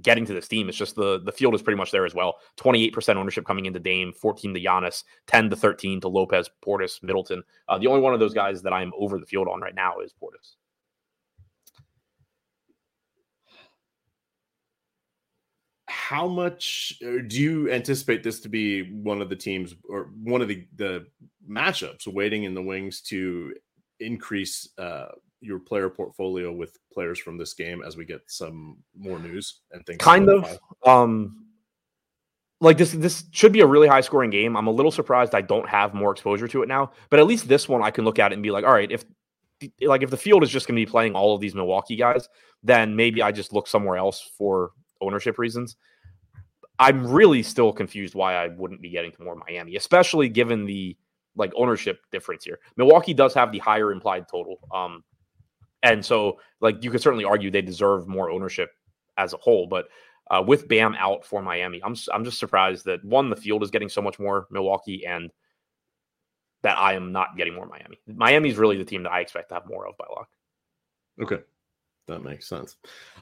getting 0.00 0.24
to 0.24 0.32
this 0.32 0.48
team. 0.48 0.68
It's 0.68 0.78
just 0.78 0.96
the 0.96 1.20
the 1.20 1.32
field 1.32 1.54
is 1.54 1.62
pretty 1.62 1.76
much 1.76 1.90
there 1.90 2.06
as 2.06 2.14
well. 2.14 2.38
28% 2.58 3.16
ownership 3.16 3.44
coming 3.44 3.66
into 3.66 3.78
Dame, 3.78 4.12
14 4.12 4.54
to 4.54 4.60
Giannis, 4.60 5.04
10 5.26 5.50
to 5.50 5.56
13 5.56 6.00
to 6.00 6.08
Lopez, 6.08 6.48
Portis, 6.64 7.02
Middleton. 7.02 7.42
Uh, 7.68 7.78
the 7.78 7.86
only 7.86 8.00
one 8.00 8.14
of 8.14 8.20
those 8.20 8.34
guys 8.34 8.62
that 8.62 8.72
I'm 8.72 8.92
over 8.96 9.18
the 9.18 9.26
field 9.26 9.48
on 9.48 9.60
right 9.60 9.74
now 9.74 10.00
is 10.00 10.12
Portis. 10.12 10.54
How 16.12 16.28
much 16.28 16.98
uh, 17.02 17.22
do 17.26 17.40
you 17.40 17.70
anticipate 17.70 18.22
this 18.22 18.38
to 18.38 18.48
be 18.50 18.82
one 18.92 19.22
of 19.22 19.30
the 19.30 19.36
teams 19.36 19.74
or 19.88 20.10
one 20.22 20.42
of 20.42 20.48
the 20.48 20.66
the 20.76 21.06
matchups 21.48 22.06
waiting 22.06 22.44
in 22.44 22.52
the 22.52 22.60
wings 22.60 23.00
to 23.00 23.54
increase 23.98 24.68
uh, 24.76 25.06
your 25.40 25.58
player 25.58 25.88
portfolio 25.88 26.52
with 26.52 26.76
players 26.92 27.18
from 27.18 27.38
this 27.38 27.54
game 27.54 27.82
as 27.82 27.96
we 27.96 28.04
get 28.04 28.20
some 28.26 28.76
more 28.94 29.18
news 29.18 29.60
and 29.72 29.86
things 29.86 29.98
kind 30.00 30.28
of 30.28 30.58
um 30.84 31.46
like 32.60 32.76
this 32.76 32.92
this 32.92 33.24
should 33.30 33.52
be 33.52 33.60
a 33.60 33.66
really 33.66 33.88
high 33.88 34.02
scoring 34.02 34.30
game. 34.30 34.54
I'm 34.54 34.66
a 34.66 34.70
little 34.70 34.92
surprised 34.92 35.34
i 35.34 35.40
don't 35.40 35.68
have 35.68 35.94
more 35.94 36.12
exposure 36.12 36.46
to 36.46 36.62
it 36.62 36.68
now 36.68 36.92
but 37.08 37.20
at 37.20 37.26
least 37.26 37.48
this 37.48 37.70
one 37.70 37.82
i 37.82 37.90
can 37.90 38.04
look 38.04 38.18
at 38.18 38.32
it 38.32 38.34
and 38.34 38.42
be 38.42 38.50
like 38.50 38.66
all 38.66 38.74
right 38.74 38.92
if 38.92 39.02
like 39.80 40.02
if 40.02 40.10
the 40.10 40.16
field 40.18 40.42
is 40.42 40.50
just 40.50 40.66
going 40.66 40.76
to 40.76 40.86
be 40.86 40.90
playing 40.90 41.14
all 41.14 41.34
of 41.34 41.40
these 41.40 41.54
milwaukee 41.54 41.96
guys 41.96 42.28
then 42.62 42.94
maybe 42.94 43.22
i 43.22 43.32
just 43.32 43.54
look 43.54 43.66
somewhere 43.66 43.96
else 43.96 44.30
for 44.36 44.72
ownership 45.00 45.38
reasons 45.38 45.76
I'm 46.78 47.06
really 47.06 47.42
still 47.42 47.72
confused 47.72 48.14
why 48.14 48.34
I 48.34 48.48
wouldn't 48.48 48.82
be 48.82 48.90
getting 48.90 49.12
to 49.12 49.22
more 49.22 49.36
Miami, 49.36 49.76
especially 49.76 50.28
given 50.28 50.64
the 50.64 50.96
like 51.36 51.52
ownership 51.56 52.00
difference 52.10 52.44
here. 52.44 52.58
Milwaukee 52.76 53.14
does 53.14 53.34
have 53.34 53.52
the 53.52 53.58
higher 53.58 53.92
implied 53.92 54.26
total. 54.28 54.56
Um, 54.74 55.04
and 55.82 56.04
so 56.04 56.38
like 56.60 56.82
you 56.82 56.90
could 56.90 57.00
certainly 57.00 57.24
argue 57.24 57.50
they 57.50 57.62
deserve 57.62 58.08
more 58.08 58.30
ownership 58.30 58.70
as 59.16 59.32
a 59.32 59.38
whole, 59.38 59.66
but 59.66 59.88
uh, 60.30 60.42
with 60.46 60.68
Bam 60.68 60.94
out 60.98 61.24
for 61.24 61.42
Miami, 61.42 61.80
I'm 61.84 61.94
I'm 62.12 62.24
just 62.24 62.38
surprised 62.38 62.84
that 62.86 63.04
one 63.04 63.28
the 63.28 63.36
field 63.36 63.62
is 63.62 63.70
getting 63.70 63.88
so 63.88 64.00
much 64.00 64.18
more 64.18 64.46
Milwaukee 64.50 65.04
and 65.04 65.30
that 66.62 66.78
I 66.78 66.94
am 66.94 67.12
not 67.12 67.36
getting 67.36 67.54
more 67.54 67.66
Miami. 67.66 68.00
Miami's 68.06 68.56
really 68.56 68.76
the 68.76 68.84
team 68.84 69.02
that 69.02 69.12
I 69.12 69.20
expect 69.20 69.48
to 69.48 69.54
have 69.56 69.66
more 69.66 69.86
of 69.86 69.96
by 69.98 70.06
luck. 70.14 70.28
Okay. 71.20 71.42
That 72.08 72.24
makes 72.24 72.48
sense. 72.48 72.76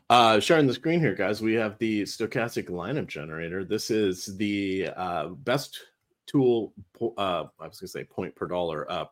Uh, 0.08 0.40
sharing 0.40 0.66
the 0.66 0.74
screen 0.74 1.00
here, 1.00 1.14
guys, 1.14 1.42
we 1.42 1.54
have 1.54 1.78
the 1.78 2.02
Stokastic 2.02 2.68
lineup 2.68 3.06
generator. 3.06 3.64
This 3.64 3.90
is 3.90 4.36
the 4.38 4.88
uh, 4.96 5.28
best 5.28 5.78
tool, 6.26 6.72
uh, 7.00 7.44
I 7.60 7.66
was 7.66 7.78
going 7.80 7.86
to 7.86 7.88
say 7.88 8.04
point 8.04 8.34
per 8.34 8.46
dollar, 8.46 8.90
uh, 8.90 9.04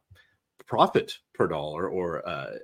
profit 0.67 1.19
per 1.35 1.47
dollar 1.47 1.89
or 1.89 2.27
uh, 2.29 2.55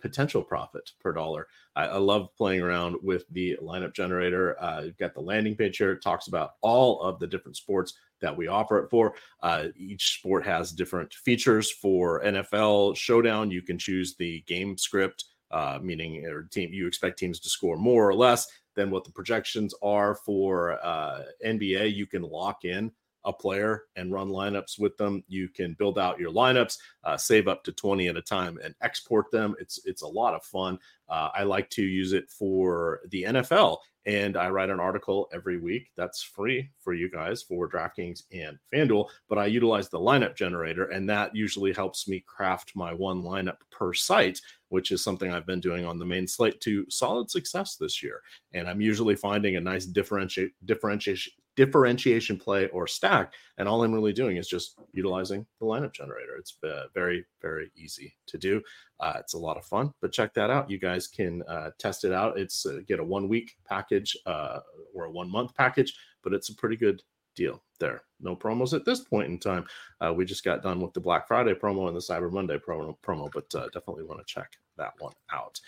potential 0.00 0.42
profit 0.42 0.90
per 1.00 1.12
dollar. 1.12 1.46
I, 1.76 1.86
I, 1.86 1.96
love 1.98 2.28
playing 2.36 2.60
around 2.60 2.96
with 3.02 3.24
the 3.30 3.56
lineup 3.62 3.94
generator. 3.94 4.60
Uh, 4.60 4.82
you've 4.82 4.98
got 4.98 5.14
the 5.14 5.20
landing 5.20 5.54
page 5.54 5.76
here. 5.76 5.92
It 5.92 6.02
talks 6.02 6.26
about 6.26 6.54
all 6.62 7.00
of 7.00 7.20
the 7.20 7.28
different 7.28 7.56
sports 7.56 7.94
that 8.20 8.36
we 8.36 8.48
offer 8.48 8.78
it 8.80 8.90
for. 8.90 9.14
Uh, 9.42 9.66
each 9.76 10.18
sport 10.18 10.44
has 10.44 10.72
different 10.72 11.12
features. 11.12 11.70
For 11.70 12.22
NFL 12.24 12.96
Showdown, 12.96 13.50
you 13.50 13.62
can 13.62 13.78
choose 13.78 14.16
the 14.16 14.42
game 14.46 14.76
script 14.76 15.24
uh, 15.54 15.78
meaning 15.80 16.26
or 16.26 16.42
team 16.42 16.72
you 16.72 16.86
expect 16.86 17.18
teams 17.18 17.38
to 17.38 17.48
score 17.48 17.76
more 17.76 18.08
or 18.08 18.14
less 18.14 18.48
than 18.74 18.90
what 18.90 19.04
the 19.04 19.12
projections 19.12 19.72
are 19.82 20.16
for 20.16 20.84
uh, 20.84 21.22
NBA. 21.46 21.94
You 21.94 22.06
can 22.06 22.22
lock 22.22 22.64
in 22.64 22.90
a 23.24 23.32
player 23.32 23.84
and 23.96 24.12
run 24.12 24.28
lineups 24.28 24.78
with 24.78 24.96
them. 24.96 25.24
You 25.28 25.48
can 25.48 25.74
build 25.74 25.98
out 25.98 26.20
your 26.20 26.32
lineups, 26.32 26.78
uh, 27.04 27.16
save 27.16 27.48
up 27.48 27.64
to 27.64 27.72
20 27.72 28.08
at 28.08 28.16
a 28.16 28.22
time, 28.22 28.58
and 28.62 28.74
export 28.82 29.30
them. 29.30 29.54
It's 29.60 29.80
it's 29.84 30.02
a 30.02 30.06
lot 30.06 30.34
of 30.34 30.44
fun. 30.44 30.78
Uh, 31.08 31.30
I 31.34 31.42
like 31.42 31.70
to 31.70 31.82
use 31.82 32.12
it 32.12 32.30
for 32.30 33.00
the 33.10 33.24
NFL, 33.24 33.78
and 34.06 34.36
I 34.36 34.50
write 34.50 34.70
an 34.70 34.80
article 34.80 35.28
every 35.32 35.58
week 35.58 35.90
that's 35.96 36.22
free 36.22 36.70
for 36.80 36.92
you 36.92 37.10
guys 37.10 37.42
for 37.42 37.68
DraftKings 37.68 38.24
and 38.32 38.58
FanDuel. 38.72 39.08
But 39.28 39.38
I 39.38 39.46
utilize 39.46 39.88
the 39.88 39.98
lineup 39.98 40.36
generator, 40.36 40.84
and 40.84 41.08
that 41.08 41.34
usually 41.34 41.72
helps 41.72 42.06
me 42.06 42.24
craft 42.26 42.72
my 42.74 42.92
one 42.92 43.22
lineup 43.22 43.58
per 43.70 43.94
site, 43.94 44.40
which 44.68 44.90
is 44.90 45.02
something 45.02 45.30
I've 45.30 45.46
been 45.46 45.60
doing 45.60 45.86
on 45.86 45.98
the 45.98 46.04
main 46.04 46.26
slate 46.26 46.60
to 46.62 46.86
solid 46.90 47.30
success 47.30 47.76
this 47.76 48.02
year. 48.02 48.20
And 48.52 48.68
I'm 48.68 48.80
usually 48.80 49.16
finding 49.16 49.56
a 49.56 49.60
nice 49.60 49.86
differentiate 49.86 50.52
differentiation 50.66 51.32
differentiation 51.56 52.36
play 52.36 52.68
or 52.68 52.86
stack. 52.86 53.32
And 53.58 53.68
all 53.68 53.82
I'm 53.84 53.92
really 53.92 54.12
doing 54.12 54.36
is 54.36 54.48
just 54.48 54.78
utilizing 54.92 55.46
the 55.60 55.66
lineup 55.66 55.92
generator. 55.92 56.36
It's 56.38 56.56
uh, 56.64 56.86
very, 56.92 57.24
very 57.40 57.70
easy 57.76 58.16
to 58.26 58.38
do. 58.38 58.62
Uh, 59.00 59.14
it's 59.18 59.34
a 59.34 59.38
lot 59.38 59.56
of 59.56 59.64
fun, 59.64 59.92
but 60.00 60.12
check 60.12 60.34
that 60.34 60.50
out. 60.50 60.70
You 60.70 60.78
guys 60.78 61.06
can 61.06 61.42
uh, 61.48 61.70
test 61.78 62.04
it 62.04 62.12
out. 62.12 62.38
It's 62.38 62.66
uh, 62.66 62.80
get 62.86 63.00
a 63.00 63.04
one 63.04 63.28
week 63.28 63.56
package 63.64 64.16
uh, 64.26 64.60
or 64.94 65.04
a 65.04 65.10
one 65.10 65.30
month 65.30 65.54
package, 65.54 65.94
but 66.22 66.32
it's 66.32 66.48
a 66.48 66.54
pretty 66.54 66.76
good 66.76 67.02
deal 67.36 67.62
there. 67.80 68.02
No 68.20 68.36
promos 68.36 68.74
at 68.74 68.84
this 68.84 69.00
point 69.00 69.28
in 69.28 69.38
time. 69.38 69.66
Uh, 70.00 70.12
we 70.14 70.24
just 70.24 70.44
got 70.44 70.62
done 70.62 70.80
with 70.80 70.94
the 70.94 71.00
Black 71.00 71.26
Friday 71.26 71.52
promo 71.52 71.88
and 71.88 71.96
the 71.96 72.00
Cyber 72.00 72.32
Monday 72.32 72.58
promo, 72.58 72.96
promo 73.04 73.28
but 73.32 73.48
definitely 73.72 74.04
want 74.04 74.20
to 74.20 74.32
check 74.32 74.52
that 74.76 74.92
one 74.98 75.12
out. 75.32 75.60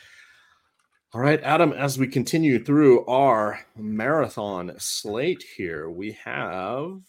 All 1.15 1.21
right, 1.21 1.41
Adam, 1.45 1.73
as 1.73 1.99
we 1.99 2.09
continue 2.09 2.63
through 2.63 3.07
our 3.07 3.61
marathon 3.77 4.73
slate 4.77 5.45
here, 5.57 5.89
we 5.89 6.13
have 6.25 7.01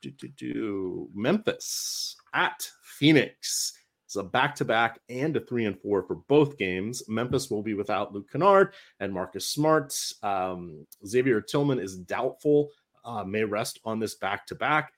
do, 0.00 0.10
do, 0.12 0.28
do, 0.28 1.08
Memphis 1.12 2.14
at 2.32 2.70
Phoenix. 2.84 3.72
It's 4.06 4.14
a 4.14 4.22
back 4.22 4.54
to 4.54 4.64
back 4.64 5.00
and 5.08 5.36
a 5.36 5.40
three 5.40 5.66
and 5.66 5.78
four 5.80 6.04
for 6.04 6.14
both 6.28 6.58
games. 6.58 7.02
Memphis 7.08 7.50
will 7.50 7.62
be 7.62 7.74
without 7.74 8.14
Luke 8.14 8.30
Kennard 8.30 8.72
and 9.00 9.12
Marcus 9.12 9.48
Smart. 9.48 9.94
Um, 10.22 10.86
Xavier 11.04 11.40
Tillman 11.40 11.80
is 11.80 11.98
doubtful, 11.98 12.70
uh, 13.04 13.24
may 13.24 13.42
rest 13.42 13.80
on 13.84 13.98
this 13.98 14.14
back 14.14 14.46
to 14.46 14.54
back. 14.54 14.92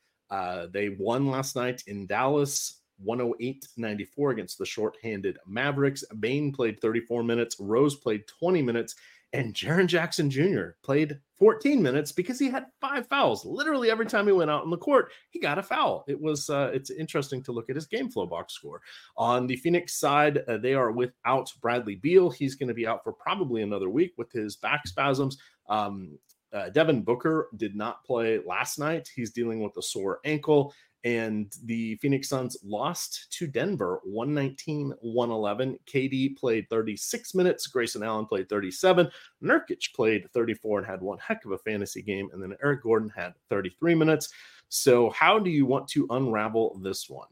They 0.70 0.90
won 0.90 1.26
last 1.26 1.56
night 1.56 1.82
in 1.86 2.06
Dallas. 2.06 2.81
108 3.04 3.66
94 3.76 4.30
against 4.30 4.58
the 4.58 4.66
short-handed 4.66 5.38
Mavericks. 5.46 6.04
Bane 6.20 6.52
played 6.52 6.80
34 6.80 7.22
minutes, 7.22 7.56
Rose 7.58 7.96
played 7.96 8.26
20 8.26 8.62
minutes, 8.62 8.94
and 9.32 9.54
Jaren 9.54 9.86
Jackson 9.86 10.30
Jr. 10.30 10.70
played 10.82 11.18
14 11.38 11.82
minutes 11.82 12.12
because 12.12 12.38
he 12.38 12.50
had 12.50 12.66
five 12.80 13.06
fouls. 13.08 13.44
Literally 13.44 13.90
every 13.90 14.04
time 14.04 14.26
he 14.26 14.32
went 14.32 14.50
out 14.50 14.62
on 14.62 14.70
the 14.70 14.76
court, 14.76 15.10
he 15.30 15.40
got 15.40 15.58
a 15.58 15.62
foul. 15.62 16.04
It 16.06 16.20
was 16.20 16.50
uh, 16.50 16.70
it's 16.74 16.90
interesting 16.90 17.42
to 17.44 17.52
look 17.52 17.70
at 17.70 17.76
his 17.76 17.86
game 17.86 18.10
flow 18.10 18.26
box 18.26 18.52
score. 18.52 18.82
On 19.16 19.46
the 19.46 19.56
Phoenix 19.56 19.94
side, 19.94 20.38
uh, 20.48 20.58
they 20.58 20.74
are 20.74 20.92
without 20.92 21.50
Bradley 21.60 21.96
Beal. 21.96 22.30
He's 22.30 22.54
going 22.54 22.68
to 22.68 22.74
be 22.74 22.86
out 22.86 23.02
for 23.02 23.12
probably 23.12 23.62
another 23.62 23.88
week 23.88 24.12
with 24.18 24.30
his 24.30 24.56
back 24.56 24.86
spasms. 24.86 25.38
Um, 25.68 26.18
uh, 26.52 26.68
Devin 26.68 27.02
Booker 27.02 27.48
did 27.56 27.74
not 27.74 28.04
play 28.04 28.38
last 28.46 28.78
night. 28.78 29.08
He's 29.14 29.32
dealing 29.32 29.62
with 29.62 29.76
a 29.78 29.82
sore 29.82 30.20
ankle. 30.24 30.74
And 31.04 31.52
the 31.64 31.96
Phoenix 31.96 32.28
Suns 32.28 32.56
lost 32.62 33.32
to 33.32 33.46
Denver 33.46 34.00
119 34.04 34.92
111. 35.00 35.78
KD 35.86 36.36
played 36.36 36.68
36 36.70 37.34
minutes. 37.34 37.66
Grayson 37.66 38.04
Allen 38.04 38.26
played 38.26 38.48
37. 38.48 39.10
Nurkic 39.42 39.92
played 39.94 40.30
34 40.32 40.78
and 40.78 40.86
had 40.86 41.02
one 41.02 41.18
heck 41.18 41.44
of 41.44 41.52
a 41.52 41.58
fantasy 41.58 42.02
game. 42.02 42.28
And 42.32 42.40
then 42.40 42.56
Eric 42.62 42.84
Gordon 42.84 43.08
had 43.08 43.34
33 43.50 43.96
minutes. 43.96 44.28
So, 44.68 45.10
how 45.10 45.38
do 45.38 45.50
you 45.50 45.66
want 45.66 45.88
to 45.88 46.06
unravel 46.10 46.78
this 46.82 47.10
one? 47.10 47.28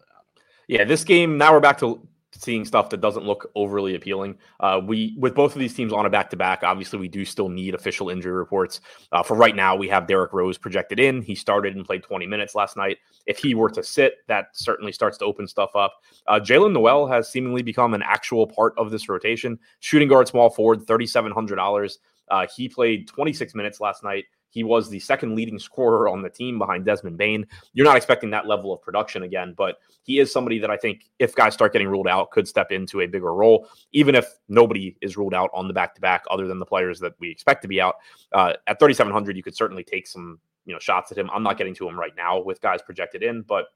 Yeah, 0.70 0.84
this 0.84 1.02
game, 1.02 1.36
now 1.36 1.52
we're 1.52 1.58
back 1.58 1.78
to 1.78 2.00
seeing 2.33 2.64
stuff 2.64 2.91
that 2.91 3.01
doesn't 3.01 3.24
look 3.24 3.51
overly 3.55 3.95
appealing. 3.95 4.37
Uh, 4.61 4.81
we 4.85 5.14
with 5.18 5.35
both 5.35 5.55
of 5.55 5.59
these 5.59 5.74
teams 5.74 5.93
on 5.93 6.07
a 6.07 6.11
back 6.11 6.31
to 6.31 6.37
back, 6.37 6.62
obviously 6.62 6.99
we 6.99 7.09
do 7.09 7.24
still 7.24 7.49
need 7.49 7.74
official 7.74 8.09
injury 8.09 8.33
reports. 8.33 8.81
Uh, 9.12 9.22
for 9.22 9.35
right 9.35 9.57
now, 9.57 9.74
we 9.74 9.89
have 9.89 10.07
Derrick 10.07 10.33
Rose 10.33 10.59
projected 10.59 11.01
in. 11.01 11.22
He 11.22 11.35
started 11.35 11.76
and 11.76 11.85
played 11.85 12.03
20 12.03 12.26
minutes 12.26 12.55
last 12.55 12.76
night. 12.76 12.99
If 13.26 13.39
he 13.39 13.55
were 13.55 13.70
to 13.70 13.83
sit, 13.83 14.18
that 14.28 14.49
certainly 14.53 14.93
starts 14.93 15.18
to 15.18 15.24
open 15.24 15.47
stuff 15.47 15.74
up. 15.74 15.95
Uh, 16.26 16.41
Jaylen 16.41 16.72
Nowell 16.72 17.07
has 17.07 17.28
seemingly 17.28 17.62
become 17.62 17.95
an 17.95 18.03
actual 18.03 18.47
part 18.47 18.74
of 18.76 18.91
this 18.91 19.09
rotation. 19.09 19.59
Shooting 19.81 20.09
guard, 20.09 20.28
small 20.28 20.51
forward, 20.51 20.87
thirty 20.87 21.07
seven 21.07 21.33
hundred 21.33 21.57
dollars. 21.57 21.99
Uh, 22.31 22.47
he 22.57 22.68
played 22.68 23.09
26 23.09 23.55
minutes 23.55 23.81
last 23.81 24.05
night. 24.05 24.24
He 24.51 24.64
was 24.64 24.90
the 24.90 24.98
second 24.98 25.34
leading 25.34 25.59
scorer 25.59 26.09
on 26.09 26.22
the 26.22 26.28
team 26.28 26.59
behind 26.59 26.84
Desmond 26.84 27.16
Bane. 27.16 27.46
You're 27.72 27.86
not 27.86 27.96
expecting 27.96 28.30
that 28.30 28.46
level 28.46 28.72
of 28.72 28.82
production 28.82 29.22
again, 29.22 29.55
but 29.57 29.78
he 30.03 30.18
is 30.18 30.32
somebody 30.32 30.59
that 30.59 30.70
I 30.70 30.76
think 30.76 31.05
if 31.18 31.34
guys 31.34 31.55
start 31.55 31.72
getting 31.72 31.88
ruled 31.88 32.09
out 32.09 32.30
could 32.30 32.48
step 32.48 32.72
into 32.72 33.01
a 33.01 33.07
bigger 33.07 33.32
role, 33.32 33.68
even 33.92 34.14
if 34.14 34.26
nobody 34.48 34.96
is 35.01 35.16
ruled 35.16 35.34
out 35.34 35.51
on 35.55 35.68
the 35.68 35.74
back 35.74 35.94
to 35.94 36.01
back 36.01 36.24
other 36.30 36.46
than 36.46 36.59
the 36.59 36.66
players 36.66 37.01
that 37.01 37.14
we 37.20 37.30
expect 37.30 37.62
to 37.62 37.68
be 37.68 37.80
out. 37.80 37.96
Uh, 38.32 38.55
at 38.66 38.78
3,700, 38.78 39.36
you 39.36 39.42
could 39.42 39.57
certainly 39.57 39.84
take 39.84 40.07
some 40.07 40.40
you 40.66 40.72
know 40.72 40.80
shots 40.80 41.11
at 41.12 41.18
him. 41.18 41.30
I'm 41.32 41.42
not 41.42 41.57
getting 41.57 41.74
to 41.76 41.88
him 41.88 41.98
right 41.98 42.14
now 42.16 42.42
with 42.42 42.61
guys 42.61 42.82
projected 42.82 43.22
in, 43.22 43.42
but 43.42 43.66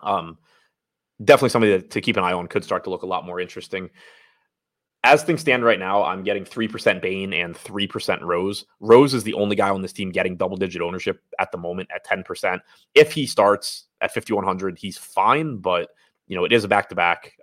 um, 0.00 0.38
definitely 1.24 1.50
somebody 1.50 1.80
to, 1.80 1.86
to 1.86 2.00
keep 2.00 2.16
an 2.16 2.24
eye 2.24 2.32
on 2.32 2.46
could 2.46 2.64
start 2.64 2.84
to 2.84 2.90
look 2.90 3.02
a 3.02 3.06
lot 3.06 3.24
more 3.24 3.40
interesting 3.40 3.90
as 5.04 5.22
things 5.22 5.40
stand 5.40 5.64
right 5.64 5.78
now, 5.78 6.02
I'm 6.02 6.24
getting 6.24 6.44
3% 6.44 7.00
Bane 7.00 7.32
and 7.32 7.54
3% 7.54 8.20
Rose. 8.22 8.66
Rose 8.80 9.14
is 9.14 9.22
the 9.22 9.34
only 9.34 9.56
guy 9.56 9.70
on 9.70 9.82
this 9.82 9.92
team 9.92 10.10
getting 10.10 10.36
double 10.36 10.56
digit 10.56 10.82
ownership 10.82 11.22
at 11.38 11.52
the 11.52 11.58
moment 11.58 11.88
at 11.94 12.06
10%. 12.06 12.60
If 12.94 13.12
he 13.12 13.26
starts 13.26 13.86
at 14.00 14.12
5,100, 14.12 14.78
he's 14.78 14.98
fine, 14.98 15.58
but 15.58 15.90
you 16.26 16.36
know, 16.36 16.44
it 16.44 16.52
is 16.52 16.64
a 16.64 16.68
back 16.68 16.88
to 16.90 16.94
back. 16.94 17.34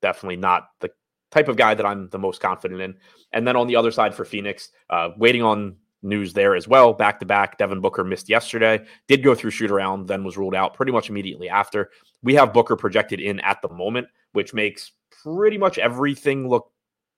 Definitely 0.00 0.36
not 0.36 0.68
the 0.80 0.90
type 1.30 1.48
of 1.48 1.56
guy 1.56 1.74
that 1.74 1.86
I'm 1.86 2.08
the 2.10 2.18
most 2.18 2.40
confident 2.40 2.80
in. 2.80 2.94
And 3.32 3.46
then 3.46 3.56
on 3.56 3.66
the 3.66 3.76
other 3.76 3.90
side 3.90 4.14
for 4.14 4.24
Phoenix, 4.24 4.70
uh, 4.90 5.10
waiting 5.16 5.42
on 5.42 5.76
news 6.02 6.32
there 6.32 6.54
as 6.54 6.68
well. 6.68 6.92
Back 6.92 7.18
to 7.20 7.26
back, 7.26 7.58
Devin 7.58 7.80
Booker 7.80 8.04
missed 8.04 8.28
yesterday, 8.28 8.84
did 9.08 9.24
go 9.24 9.34
through 9.34 9.50
shoot 9.50 9.70
around, 9.70 10.06
then 10.06 10.22
was 10.22 10.36
ruled 10.36 10.54
out 10.54 10.74
pretty 10.74 10.92
much 10.92 11.08
immediately 11.08 11.48
after. 11.48 11.90
We 12.22 12.34
have 12.34 12.52
Booker 12.52 12.76
projected 12.76 13.20
in 13.20 13.40
at 13.40 13.60
the 13.62 13.72
moment, 13.72 14.08
which 14.32 14.54
makes 14.54 14.92
pretty 15.22 15.58
much 15.58 15.78
everything 15.78 16.48
look 16.48 16.70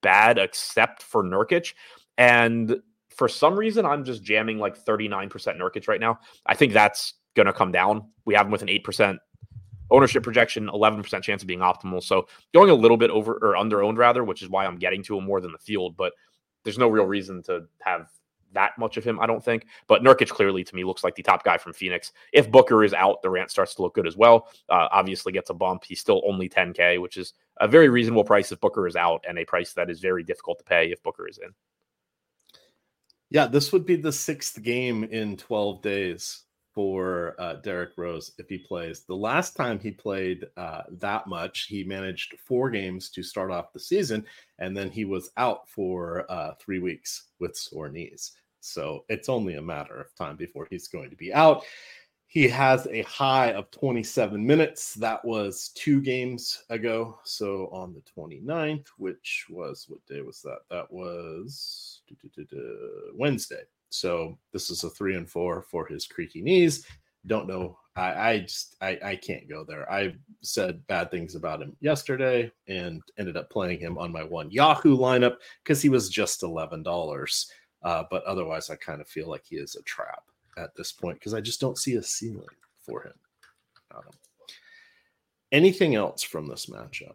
bad 0.07 0.38
except 0.38 1.02
for 1.02 1.24
Nurkic. 1.24 1.74
And 2.16 2.80
for 3.11 3.28
some 3.28 3.57
reason, 3.57 3.84
I'm 3.84 4.04
just 4.04 4.22
jamming 4.22 4.61
like 4.61 4.78
39% 4.84 5.28
Nurkic 5.59 5.88
right 5.88 5.98
now. 5.98 6.20
I 6.46 6.54
think 6.54 6.72
that's 6.72 7.14
going 7.34 7.46
to 7.46 7.52
come 7.52 7.72
down. 7.72 8.09
We 8.24 8.34
have 8.34 8.46
him 8.46 8.52
with 8.52 8.62
an 8.62 8.68
8% 8.68 9.18
ownership 9.90 10.22
projection, 10.22 10.68
11% 10.68 11.22
chance 11.22 11.42
of 11.42 11.48
being 11.48 11.59
optimal. 11.59 12.00
So 12.04 12.28
going 12.54 12.70
a 12.70 12.74
little 12.74 12.96
bit 12.96 13.11
over 13.11 13.32
or 13.42 13.57
under 13.57 13.82
owned 13.82 13.98
rather, 13.98 14.22
which 14.22 14.42
is 14.42 14.48
why 14.48 14.64
I'm 14.64 14.78
getting 14.78 15.02
to 15.04 15.18
him 15.18 15.24
more 15.24 15.40
than 15.40 15.50
the 15.50 15.59
field. 15.59 15.96
But 15.96 16.12
there's 16.62 16.78
no 16.78 16.88
real 16.88 17.07
reason 17.07 17.42
to 17.44 17.64
have 17.80 18.07
that 18.52 18.78
much 18.78 18.96
of 18.96 19.02
him, 19.02 19.18
I 19.18 19.26
don't 19.26 19.44
think. 19.44 19.66
But 19.88 20.02
Nurkic 20.02 20.28
clearly 20.28 20.62
to 20.62 20.74
me 20.76 20.84
looks 20.84 21.02
like 21.02 21.16
the 21.16 21.22
top 21.24 21.42
guy 21.42 21.59
from 21.59 21.72
Phoenix. 21.72 22.12
If 22.32 22.48
Booker 22.48 22.84
is 22.84 22.94
out, 22.94 23.22
Durant 23.22 23.50
starts 23.50 23.74
to 23.74 23.82
look 23.82 23.96
good 23.96 24.07
as 24.07 24.16
well. 24.16 24.48
Uh, 24.68 24.86
obviously 24.92 25.32
gets 25.32 25.50
a 25.50 25.54
bump. 25.54 25.82
He's 25.84 26.00
still 26.00 26.22
only 26.24 26.48
10K, 26.48 27.00
which 27.00 27.16
is 27.16 27.34
a 27.61 27.68
very 27.68 27.88
reasonable 27.88 28.24
price 28.24 28.52
if 28.52 28.61
Booker 28.61 28.86
is 28.86 28.96
out 28.96 29.24
and 29.28 29.38
a 29.38 29.44
price 29.44 29.72
that 29.74 29.90
is 29.90 30.00
very 30.00 30.22
difficult 30.22 30.59
to 30.59 30.64
pay 30.64 30.90
if 30.90 31.02
Booker 31.02 31.28
is 31.28 31.38
in. 31.38 31.50
Yeah, 33.30 33.46
this 33.46 33.72
would 33.72 33.84
be 33.84 33.96
the 33.96 34.12
sixth 34.12 34.62
game 34.62 35.04
in 35.04 35.36
12 35.36 35.82
days 35.82 36.42
for 36.76 37.34
uh, 37.38 37.54
Derrick 37.54 37.92
Rose 37.96 38.32
if 38.38 38.48
he 38.50 38.59
plays. 38.59 39.04
The 39.04 39.16
last 39.16 39.57
time 39.57 39.78
he 39.78 39.90
played 39.90 40.44
uh, 40.59 40.82
that 40.90 41.26
much, 41.26 41.62
he 41.68 41.82
managed 41.82 42.34
four 42.38 42.68
games 42.70 43.09
to 43.11 43.22
start 43.22 43.50
off 43.50 43.72
the 43.72 43.80
season, 43.80 44.26
and 44.59 44.76
then 44.76 44.90
he 44.90 45.07
was 45.07 45.30
out 45.38 45.68
for 45.68 46.30
uh, 46.30 46.52
three 46.61 46.78
weeks 46.78 47.30
with 47.40 47.57
sore 47.57 47.88
knees. 47.88 48.32
So 48.61 49.04
it's 49.09 49.30
only 49.30 49.54
a 49.54 49.62
matter 49.62 49.98
of 49.98 50.14
time 50.16 50.36
before 50.36 50.66
he's 50.68 50.86
going 50.86 51.09
to 51.09 51.16
be 51.16 51.32
out. 51.32 51.64
He 52.29 52.49
has 52.49 52.87
a 52.89 53.03
high 53.03 53.53
of 53.53 53.70
27 53.70 54.45
minutes. 54.45 54.95
That 54.95 55.24
was 55.24 55.70
two 55.74 56.01
games 56.01 56.64
ago. 56.70 57.18
So 57.24 57.68
on 57.72 57.95
the 57.95 58.03
29th, 58.20 58.89
which 58.99 59.47
was 59.49 59.87
what 59.89 60.05
day 60.07 60.22
was 60.22 60.43
that? 60.43 60.59
That 60.70 60.91
was 60.93 62.03
Wednesday. 63.14 63.62
So 63.91 64.37
this 64.53 64.70
is 64.70 64.85
a 64.85 64.91
three 64.91 65.14
and 65.14 65.29
four 65.29 65.62
for 65.62 65.87
his 65.87 66.07
creaky 66.07 66.43
knees. 66.43 66.85
Don't 67.27 67.49
know. 67.49 67.79
I, 67.97 68.31
I 68.31 68.39
just 68.41 68.77
I, 68.81 68.99
I 69.03 69.16
can't 69.16 69.49
go 69.49 69.64
there. 69.64 69.91
I 69.91 70.14
said 70.43 70.87
bad 70.87 71.11
things 71.11 71.35
about 71.35 71.62
him 71.62 71.77
yesterday 71.81 72.53
and 72.68 73.03
ended 73.18 73.37
up 73.37 73.51
playing 73.51 73.81
him 73.81 73.99
on 73.99 74.12
my 74.12 74.22
one 74.22 74.51
Yahoo 74.51 74.97
lineup 74.97 75.37
because 75.62 75.81
he 75.81 75.89
was 75.89 76.09
just 76.09 76.43
eleven 76.43 76.83
dollars. 76.83 77.51
Uh, 77.83 78.05
but 78.11 78.22
otherwise, 78.24 78.68
I 78.68 78.77
kind 78.77 79.01
of 79.01 79.09
feel 79.09 79.29
like 79.29 79.45
he 79.45 79.57
is 79.57 79.77
a 79.77 79.83
trap 79.83 80.24
at 80.57 80.74
this 80.76 80.92
point 80.92 81.18
because 81.18 81.34
I 81.34 81.40
just 81.40 81.61
don't 81.61 81.78
see 81.78 81.94
a 81.96 82.02
ceiling 82.02 82.46
for 82.84 83.02
him. 83.02 83.12
Um, 83.94 84.02
anything 85.52 85.94
else 85.94 86.22
from 86.22 86.48
this 86.48 86.66
matchup? 86.66 87.14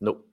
Nope. 0.00 0.24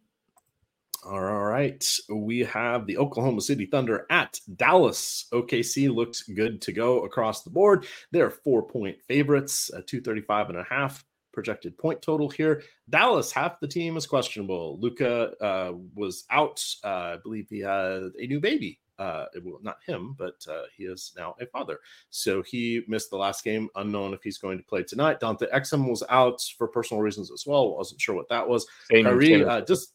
All 1.05 1.21
right. 1.21 1.87
We 2.09 2.39
have 2.39 2.87
the 2.87 2.97
Oklahoma 2.97 3.41
City 3.41 3.67
Thunder 3.67 4.07
at 4.09 4.39
Dallas. 4.55 5.27
OKC 5.31 5.93
looks 5.93 6.23
good 6.23 6.61
to 6.63 6.71
go 6.71 7.03
across 7.03 7.43
the 7.43 7.51
board. 7.51 7.85
They're 8.11 8.31
four 8.31 8.63
point 8.63 8.97
favorites, 9.07 9.69
a 9.69 9.83
235 9.83 10.49
and 10.49 10.57
a 10.57 10.63
half 10.63 11.05
projected 11.31 11.77
point 11.77 12.01
total 12.01 12.29
here. 12.29 12.63
Dallas, 12.89 13.31
half 13.31 13.59
the 13.59 13.67
team 13.67 13.97
is 13.97 14.07
questionable. 14.07 14.79
Luka 14.79 15.33
uh, 15.43 15.73
was 15.93 16.23
out. 16.31 16.63
Uh, 16.83 16.87
I 16.87 17.17
believe 17.21 17.47
he 17.49 17.59
had 17.59 18.11
a 18.19 18.25
new 18.27 18.39
baby. 18.39 18.79
Uh, 18.97 19.25
well, 19.43 19.59
not 19.61 19.77
him, 19.85 20.15
but 20.17 20.35
uh, 20.49 20.63
he 20.75 20.85
is 20.85 21.13
now 21.17 21.35
a 21.41 21.45
father. 21.47 21.79
So 22.09 22.41
he 22.41 22.83
missed 22.87 23.09
the 23.09 23.17
last 23.17 23.43
game, 23.43 23.69
unknown 23.75 24.13
if 24.13 24.23
he's 24.23 24.37
going 24.37 24.57
to 24.57 24.63
play 24.63 24.83
tonight. 24.83 25.19
Dante 25.19 25.47
Exum 25.47 25.89
was 25.89 26.03
out 26.09 26.41
for 26.57 26.67
personal 26.67 27.01
reasons 27.01 27.31
as 27.31 27.45
well. 27.45 27.75
Wasn't 27.75 27.99
sure 27.99 28.15
what 28.15 28.29
that 28.29 28.47
was. 28.47 28.65
Same, 28.89 29.05
Kyrie, 29.05 29.43
uh, 29.43 29.61
just 29.61 29.93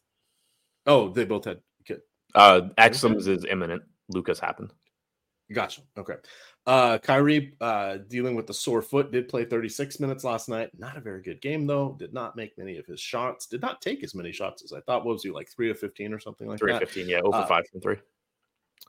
oh, 0.87 1.09
they 1.09 1.25
both 1.25 1.45
had 1.45 1.61
kid. 1.85 2.01
Uh, 2.35 2.63
Exum's 2.79 3.27
is 3.27 3.45
imminent. 3.45 3.83
Luka's 4.09 4.41
happened. 4.41 4.73
Gotcha. 5.53 5.83
Okay. 5.99 6.15
Uh, 6.67 6.99
Kyrie 6.99 7.55
uh, 7.61 7.99
dealing 8.09 8.37
with 8.37 8.47
the 8.47 8.55
sore 8.55 8.83
foot 8.83 9.11
did 9.11 9.29
play 9.29 9.45
36 9.45 9.99
minutes 9.99 10.23
last 10.23 10.49
night. 10.49 10.71
Not 10.79 10.97
a 10.97 11.01
very 11.01 11.23
good 11.23 11.41
game 11.41 11.67
though. 11.67 11.97
Did 11.99 12.13
not 12.13 12.37
make 12.37 12.57
many 12.57 12.77
of 12.77 12.87
his 12.87 13.01
shots. 13.01 13.47
Did 13.47 13.63
not 13.63 13.81
take 13.81 14.05
as 14.05 14.15
many 14.15 14.31
shots 14.31 14.63
as 14.63 14.73
I 14.73 14.81
thought. 14.83 15.05
What 15.05 15.15
was 15.15 15.23
he 15.23 15.31
like 15.31 15.49
three 15.49 15.71
of 15.71 15.79
15 15.79 16.13
or 16.13 16.21
something 16.21 16.47
like 16.47 16.59
three 16.59 16.73
that? 16.73 16.79
Three 16.79 17.03
of 17.03 17.09
15. 17.09 17.09
Yeah, 17.09 17.21
over 17.23 17.39
uh, 17.39 17.47
five 17.47 17.67
from 17.69 17.81
three. 17.81 17.97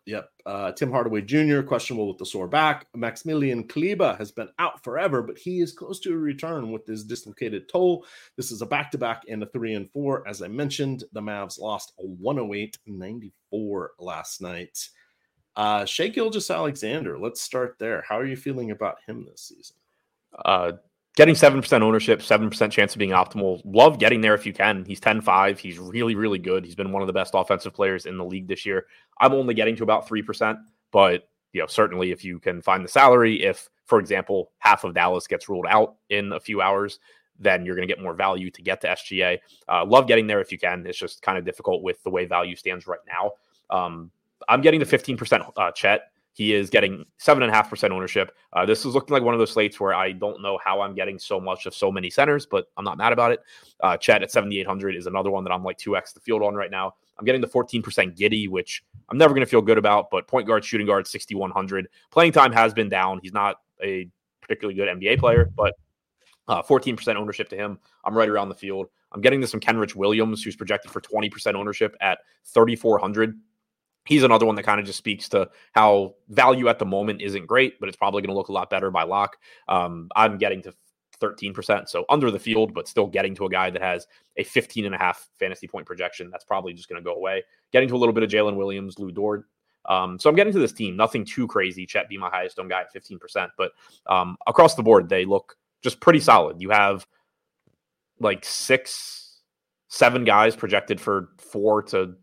Yep. 0.05 0.29
Uh, 0.45 0.71
Tim 0.71 0.91
Hardaway 0.91 1.21
Jr. 1.21 1.61
questionable 1.61 2.07
with 2.07 2.17
the 2.17 2.25
sore 2.25 2.47
back. 2.47 2.87
Maximilian 2.95 3.67
Kleber 3.67 4.15
has 4.17 4.31
been 4.31 4.49
out 4.57 4.83
forever, 4.83 5.21
but 5.21 5.37
he 5.37 5.59
is 5.59 5.73
close 5.73 5.99
to 6.01 6.13
a 6.13 6.17
return 6.17 6.71
with 6.71 6.87
his 6.87 7.03
dislocated 7.03 7.69
toe. 7.69 8.03
This 8.35 8.51
is 8.51 8.61
a 8.61 8.65
back 8.65 8.89
to 8.91 8.97
back 8.97 9.23
and 9.29 9.43
a 9.43 9.45
three 9.47 9.75
and 9.75 9.91
four. 9.91 10.27
As 10.27 10.41
I 10.41 10.47
mentioned, 10.47 11.03
the 11.13 11.21
Mavs 11.21 11.59
lost 11.59 11.93
a 11.99 12.03
108 12.03 12.79
94 12.87 13.91
last 13.99 14.41
night. 14.41 14.89
Uh, 15.55 15.85
Shai 15.85 16.07
Gilgeous-Alexander, 16.07 17.19
let's 17.19 17.41
start 17.41 17.75
there. 17.77 18.03
How 18.07 18.17
are 18.17 18.25
you 18.25 18.37
feeling 18.37 18.71
about 18.71 18.97
him 19.05 19.25
this 19.25 19.41
season? 19.41 19.75
Uh, 20.45 20.73
getting 21.15 21.35
7% 21.35 21.81
ownership, 21.81 22.19
7% 22.21 22.71
chance 22.71 22.93
of 22.93 22.99
being 22.99 23.11
optimal. 23.11 23.61
Love 23.65 23.99
getting 23.99 24.21
there 24.21 24.33
if 24.33 24.45
you 24.45 24.53
can. 24.53 24.85
He's 24.85 24.99
10 24.99 25.21
5. 25.21 25.59
He's 25.59 25.77
really, 25.77 26.15
really 26.15 26.39
good. 26.39 26.65
He's 26.65 26.75
been 26.75 26.91
one 26.91 27.01
of 27.01 27.07
the 27.07 27.13
best 27.13 27.33
offensive 27.35 27.73
players 27.73 28.05
in 28.05 28.17
the 28.17 28.25
league 28.25 28.47
this 28.47 28.65
year. 28.65 28.85
I'm 29.19 29.33
only 29.33 29.53
getting 29.53 29.75
to 29.77 29.83
about 29.83 30.07
3%, 30.07 30.57
but 30.91 31.27
you 31.53 31.61
know, 31.61 31.67
certainly 31.67 32.11
if 32.11 32.23
you 32.23 32.39
can 32.39 32.61
find 32.61 32.83
the 32.83 32.89
salary, 32.89 33.43
if, 33.43 33.69
for 33.85 33.99
example, 33.99 34.51
half 34.59 34.83
of 34.83 34.93
Dallas 34.93 35.27
gets 35.27 35.49
ruled 35.49 35.65
out 35.67 35.95
in 36.09 36.31
a 36.31 36.39
few 36.39 36.61
hours, 36.61 36.99
then 37.37 37.65
you're 37.65 37.75
going 37.75 37.87
to 37.87 37.93
get 37.93 38.01
more 38.01 38.13
value 38.13 38.49
to 38.51 38.61
get 38.61 38.79
to 38.81 38.87
SGA. 38.87 39.39
Uh, 39.67 39.85
love 39.85 40.07
getting 40.07 40.27
there 40.27 40.39
if 40.39 40.51
you 40.51 40.57
can. 40.57 40.85
It's 40.85 40.97
just 40.97 41.21
kind 41.21 41.37
of 41.37 41.43
difficult 41.43 41.83
with 41.83 42.01
the 42.03 42.09
way 42.09 42.25
value 42.25 42.55
stands 42.55 42.87
right 42.87 42.99
now. 43.07 43.31
Um, 43.75 44.11
I'm 44.47 44.61
getting 44.61 44.79
the 44.79 44.85
15% 44.85 45.51
uh, 45.57 45.71
Chet. 45.71 46.03
He 46.33 46.53
is 46.53 46.69
getting 46.69 47.05
seven 47.17 47.43
and 47.43 47.51
a 47.51 47.55
half 47.55 47.69
percent 47.69 47.91
ownership. 47.91 48.35
Uh, 48.53 48.65
this 48.65 48.85
is 48.85 48.95
looking 48.95 49.13
like 49.13 49.23
one 49.23 49.33
of 49.33 49.39
those 49.39 49.51
slates 49.51 49.79
where 49.79 49.93
I 49.93 50.13
don't 50.13 50.41
know 50.41 50.57
how 50.63 50.81
I'm 50.81 50.95
getting 50.95 51.19
so 51.19 51.39
much 51.39 51.65
of 51.65 51.75
so 51.75 51.91
many 51.91 52.09
centers, 52.09 52.45
but 52.45 52.67
I'm 52.77 52.85
not 52.85 52.97
mad 52.97 53.11
about 53.11 53.33
it. 53.33 53.41
Uh, 53.81 53.97
Chet 53.97 54.23
at 54.23 54.31
7,800 54.31 54.95
is 54.95 55.07
another 55.07 55.29
one 55.29 55.43
that 55.43 55.51
I'm 55.51 55.63
like 55.63 55.77
2x 55.77 56.13
the 56.13 56.21
field 56.21 56.41
on 56.41 56.55
right 56.55 56.71
now. 56.71 56.93
I'm 57.19 57.25
getting 57.25 57.41
the 57.41 57.47
14% 57.47 57.83
Giddey, 58.17 58.49
which 58.49 58.83
I'm 59.09 59.17
never 59.17 59.33
going 59.33 59.45
to 59.45 59.49
feel 59.49 59.61
good 59.61 59.77
about, 59.77 60.09
but 60.09 60.27
point 60.27 60.47
guard, 60.47 60.63
shooting 60.63 60.87
guard, 60.87 61.05
6,100. 61.05 61.87
Playing 62.11 62.31
time 62.31 62.51
has 62.53 62.73
been 62.73 62.89
down. 62.89 63.19
He's 63.21 63.33
not 63.33 63.57
a 63.83 64.07
particularly 64.41 64.75
good 64.75 64.87
NBA 64.87 65.19
player, 65.19 65.51
but 65.55 65.75
uh, 66.47 66.61
14% 66.61 67.15
ownership 67.15 67.49
to 67.49 67.55
him. 67.55 67.77
I'm 68.05 68.17
right 68.17 68.29
around 68.29 68.49
the 68.49 68.55
field. 68.55 68.87
I'm 69.11 69.21
getting 69.21 69.41
this 69.41 69.51
from 69.51 69.59
Kenrich 69.59 69.95
Williams, 69.95 70.43
who's 70.43 70.55
projected 70.55 70.91
for 70.91 71.01
20% 71.01 71.55
ownership 71.55 71.95
at 72.01 72.19
3,400 72.45 73.37
he's 74.05 74.23
another 74.23 74.45
one 74.45 74.55
that 74.55 74.63
kind 74.63 74.79
of 74.79 74.85
just 74.85 74.97
speaks 74.97 75.29
to 75.29 75.49
how 75.73 76.15
value 76.29 76.67
at 76.67 76.79
the 76.79 76.85
moment 76.85 77.21
isn't 77.21 77.45
great, 77.45 77.79
but 77.79 77.87
it's 77.87 77.97
probably 77.97 78.21
going 78.21 78.33
to 78.33 78.37
look 78.37 78.49
a 78.49 78.53
lot 78.53 78.69
better 78.69 78.91
by 78.91 79.03
lock. 79.03 79.37
Um, 79.67 80.09
I'm 80.15 80.37
getting 80.37 80.61
to 80.63 80.73
13%, 81.21 81.87
so 81.87 82.05
under 82.09 82.31
the 82.31 82.39
field, 82.39 82.73
but 82.73 82.87
still 82.87 83.07
getting 83.07 83.35
to 83.35 83.45
a 83.45 83.49
guy 83.49 83.69
that 83.69 83.81
has 83.81 84.07
a 84.37 84.43
15 84.43 84.85
and 84.85 84.95
a 84.95 84.97
half 84.97 85.29
fantasy 85.37 85.67
point 85.67 85.85
projection. 85.85 86.29
That's 86.31 86.45
probably 86.45 86.73
just 86.73 86.89
going 86.89 87.01
to 87.01 87.05
go 87.05 87.15
away. 87.15 87.43
Getting 87.71 87.89
to 87.89 87.95
a 87.95 87.97
little 87.97 88.13
bit 88.13 88.23
of 88.23 88.29
Jalen 88.29 88.55
Williams, 88.55 88.97
Lu 88.97 89.11
Dort. 89.11 89.45
Um, 89.85 90.19
so 90.19 90.29
I'm 90.29 90.35
getting 90.35 90.53
to 90.53 90.59
this 90.59 90.73
team. 90.73 90.95
Nothing 90.95 91.25
too 91.25 91.47
crazy. 91.47 91.85
Chet 91.85 92.09
be 92.09 92.17
my 92.17 92.29
highest 92.29 92.59
owned 92.59 92.69
guy 92.69 92.81
at 92.81 92.93
15%, 92.93 93.49
but 93.57 93.71
um, 94.07 94.37
across 94.47 94.75
the 94.75 94.83
board, 94.83 95.09
they 95.09 95.25
look 95.25 95.55
just 95.81 95.99
pretty 95.99 96.19
solid. 96.19 96.61
You 96.61 96.69
have 96.69 97.05
like 98.19 98.45
six, 98.45 99.41
seven 99.87 100.23
guys 100.23 100.55
projected 100.55 101.01
for 101.01 101.29
four 101.37 101.81
to 101.83 102.15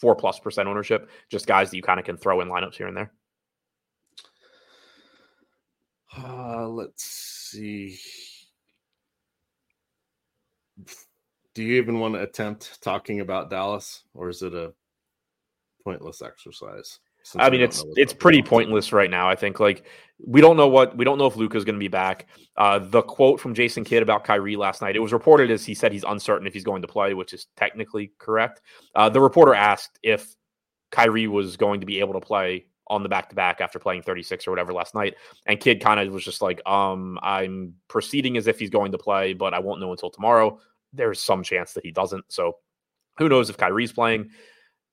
four 0.00 0.14
plus 0.14 0.38
percent 0.38 0.68
ownership, 0.68 1.10
just 1.30 1.46
guys 1.46 1.70
that 1.70 1.76
you 1.76 1.82
kind 1.82 2.00
of 2.00 2.06
can 2.06 2.16
throw 2.16 2.40
in 2.40 2.48
lineups 2.48 2.76
here 2.76 2.86
and 2.86 2.96
there? 2.96 3.12
Uh, 6.16 6.66
let's 6.68 7.04
see. 7.04 7.98
Do 11.54 11.62
you 11.62 11.76
even 11.76 11.98
want 11.98 12.14
to 12.14 12.22
attempt 12.22 12.82
talking 12.82 13.20
about 13.20 13.50
Dallas, 13.50 14.04
or 14.14 14.28
is 14.28 14.42
it 14.42 14.54
a 14.54 14.72
pointless 15.84 16.22
exercise? 16.22 17.00
I 17.36 17.50
mean, 17.50 17.60
it's 17.60 17.84
it's 17.96 18.12
pretty 18.12 18.42
pointless 18.42 18.92
right 18.92 19.10
now. 19.10 19.28
I 19.28 19.34
think 19.34 19.60
like 19.60 19.84
we 20.24 20.40
don't 20.40 20.56
know 20.56 20.68
what 20.68 20.96
we 20.96 21.04
don't 21.04 21.18
know 21.18 21.26
if 21.26 21.36
Luka's 21.36 21.64
going 21.64 21.74
to 21.74 21.80
be 21.80 21.88
back. 21.88 22.26
Uh, 22.56 22.78
the 22.78 23.02
quote 23.02 23.40
from 23.40 23.54
Jason 23.54 23.84
Kidd 23.84 24.02
about 24.02 24.24
Kyrie 24.24 24.56
last 24.56 24.82
night, 24.82 24.96
it 24.96 25.00
was 25.00 25.12
reported 25.12 25.50
as 25.50 25.64
he 25.64 25.74
said 25.74 25.92
he's 25.92 26.04
uncertain 26.04 26.46
if 26.46 26.54
he's 26.54 26.64
going 26.64 26.82
to 26.82 26.88
play, 26.88 27.14
which 27.14 27.32
is 27.32 27.46
technically 27.56 28.12
correct. 28.18 28.62
Uh, 28.94 29.08
the 29.08 29.20
reporter 29.20 29.54
asked 29.54 29.98
if 30.02 30.34
Kyrie 30.90 31.28
was 31.28 31.56
going 31.56 31.80
to 31.80 31.86
be 31.86 32.00
able 32.00 32.14
to 32.14 32.20
play 32.20 32.66
on 32.88 33.02
the 33.02 33.08
back 33.08 33.28
to 33.28 33.34
back 33.34 33.60
after 33.60 33.78
playing 33.78 34.02
36 34.02 34.46
or 34.46 34.50
whatever 34.50 34.72
last 34.72 34.94
night, 34.94 35.14
and 35.46 35.60
Kidd 35.60 35.80
kind 35.80 36.00
of 36.00 36.12
was 36.12 36.24
just 36.24 36.40
like, 36.40 36.66
um, 36.66 37.18
I'm 37.22 37.74
proceeding 37.86 38.36
as 38.36 38.46
if 38.46 38.58
he's 38.58 38.70
going 38.70 38.92
to 38.92 38.98
play, 38.98 39.34
but 39.34 39.52
I 39.54 39.58
won't 39.58 39.80
know 39.80 39.92
until 39.92 40.10
tomorrow. 40.10 40.58
There's 40.94 41.20
some 41.20 41.42
chance 41.42 41.74
that 41.74 41.84
he 41.84 41.90
doesn't. 41.92 42.24
So 42.28 42.56
who 43.18 43.28
knows 43.28 43.50
if 43.50 43.58
Kyrie's 43.58 43.92
playing? 43.92 44.30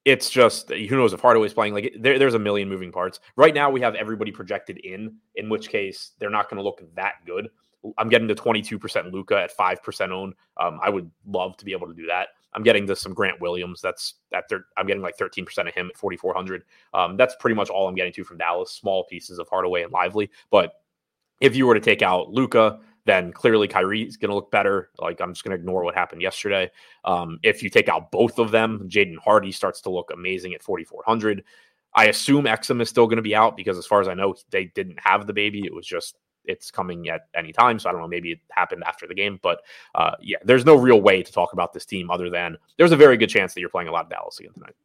It's 0.06 0.30
just 0.30 0.70
who 0.70 0.96
knows 0.96 1.14
if 1.14 1.20
Hardaway's 1.20 1.54
playing. 1.54 1.74
Like 1.74 1.96
there, 2.00 2.20
there's 2.20 2.36
a 2.36 2.40
million 2.40 2.70
moving 2.70 2.92
parts. 2.92 3.20
Right 3.36 3.54
now, 3.54 3.70
we 3.72 3.82
have 3.82 3.96
everybody 3.96 4.32
projected 4.32 4.78
in, 4.78 5.16
in 5.36 5.50
which 5.50 5.70
case 5.70 6.12
they're 6.20 6.30
not 6.30 6.48
going 6.50 6.58
to 6.58 6.64
look 6.64 6.82
that 6.96 7.16
good. 7.26 7.50
I'm 7.98 8.10
getting 8.10 8.28
to 8.28 8.36
22% 8.36 9.12
Luka 9.12 9.42
at 9.42 9.56
5% 9.56 10.10
own. 10.10 10.34
Um, 10.58 10.80
I 10.82 10.90
would 10.90 11.10
love 11.28 11.58
to 11.58 11.66
be 11.66 11.72
able 11.72 11.88
to 11.88 11.94
do 11.94 12.06
that. 12.08 12.30
I'm 12.54 12.64
getting 12.64 12.88
to 12.88 12.96
some 12.96 13.14
Grant 13.14 13.42
Williams. 13.42 13.82
That's 13.82 14.16
that. 14.32 14.48
Thir- 14.50 14.66
I'm 14.78 14.88
getting 14.88 15.04
like 15.04 15.18
13% 15.18 15.68
of 15.68 15.74
him 15.74 15.90
at 15.90 15.98
4,400. 15.98 16.64
Um, 16.94 17.18
that's 17.18 17.36
pretty 17.40 17.56
much 17.56 17.70
all 17.70 17.88
I'm 17.88 17.96
getting 17.96 18.14
to 18.14 18.24
from 18.24 18.38
Dallas. 18.38 18.72
Small 18.72 19.04
pieces 19.06 19.40
of 19.40 19.50
Hardaway 19.50 19.84
and 19.84 19.92
Lively. 19.92 20.32
But 20.50 20.74
if 21.42 21.56
you 21.56 21.68
were 21.68 21.74
to 21.74 21.82
take 21.82 22.02
out 22.02 22.30
Luka, 22.30 22.80
then 23.06 23.32
clearly 23.32 23.68
Kyrie's 23.68 24.18
going 24.18 24.30
to 24.30 24.36
look 24.36 24.52
better. 24.52 24.90
Like 25.00 25.22
I'm 25.22 25.34
just 25.34 25.44
going 25.44 25.56
to 25.56 25.62
ignore 25.62 25.84
what 25.84 25.96
happened 25.96 26.22
yesterday. 26.22 26.72
Um, 27.04 27.40
if 27.44 27.62
you 27.62 27.70
take 27.70 27.88
out 27.88 28.12
both 28.12 28.40
of 28.40 28.52
them, 28.52 28.88
Jaden 28.90 29.18
Hardy 29.18 29.52
starts 29.52 29.82
to 29.82 29.92
look 29.92 30.12
amazing 30.12 30.54
at 30.54 30.64
4,400. 30.64 31.44
I 31.94 32.08
assume 32.08 32.46
Exum 32.46 32.82
is 32.82 32.90
still 32.90 33.08
going 33.08 33.18
to 33.18 33.24
be 33.24 33.36
out 33.36 33.56
because, 33.56 33.78
as 33.78 33.86
far 33.86 34.02
as 34.02 34.08
I 34.08 34.16
know, 34.16 34.36
they 34.50 34.66
didn't 34.66 35.00
have 35.00 35.28
the 35.28 35.34
baby. 35.34 35.66
It 35.66 35.74
was 35.74 35.88
just 35.88 36.18
it's 36.44 36.70
coming 36.70 37.10
at 37.10 37.22
any 37.34 37.54
time. 37.54 37.80
So 37.80 37.90
I 37.90 37.92
don't 37.92 38.02
know. 38.02 38.08
Maybe 38.08 38.34
it 38.34 38.40
happened 38.52 38.84
after 38.86 39.08
the 39.08 39.16
game, 39.16 39.40
but 39.42 39.62
uh, 39.96 40.12
yeah, 40.22 40.38
there's 40.44 40.66
no 40.66 40.76
real 40.76 41.02
way 41.02 41.24
to 41.24 41.32
talk 41.32 41.54
about 41.54 41.74
this 41.74 41.86
team 41.86 42.12
other 42.12 42.30
than 42.30 42.58
there's 42.78 42.92
a 42.92 42.98
very 42.98 43.18
good 43.18 43.30
chance 43.30 43.54
that 43.54 43.62
you're 43.62 43.70
playing 43.70 43.88
a 43.88 43.92
lot 43.92 44.06
of 44.06 44.12
Dallas 44.12 44.40
again 44.40 44.54
tonight. 44.54 44.76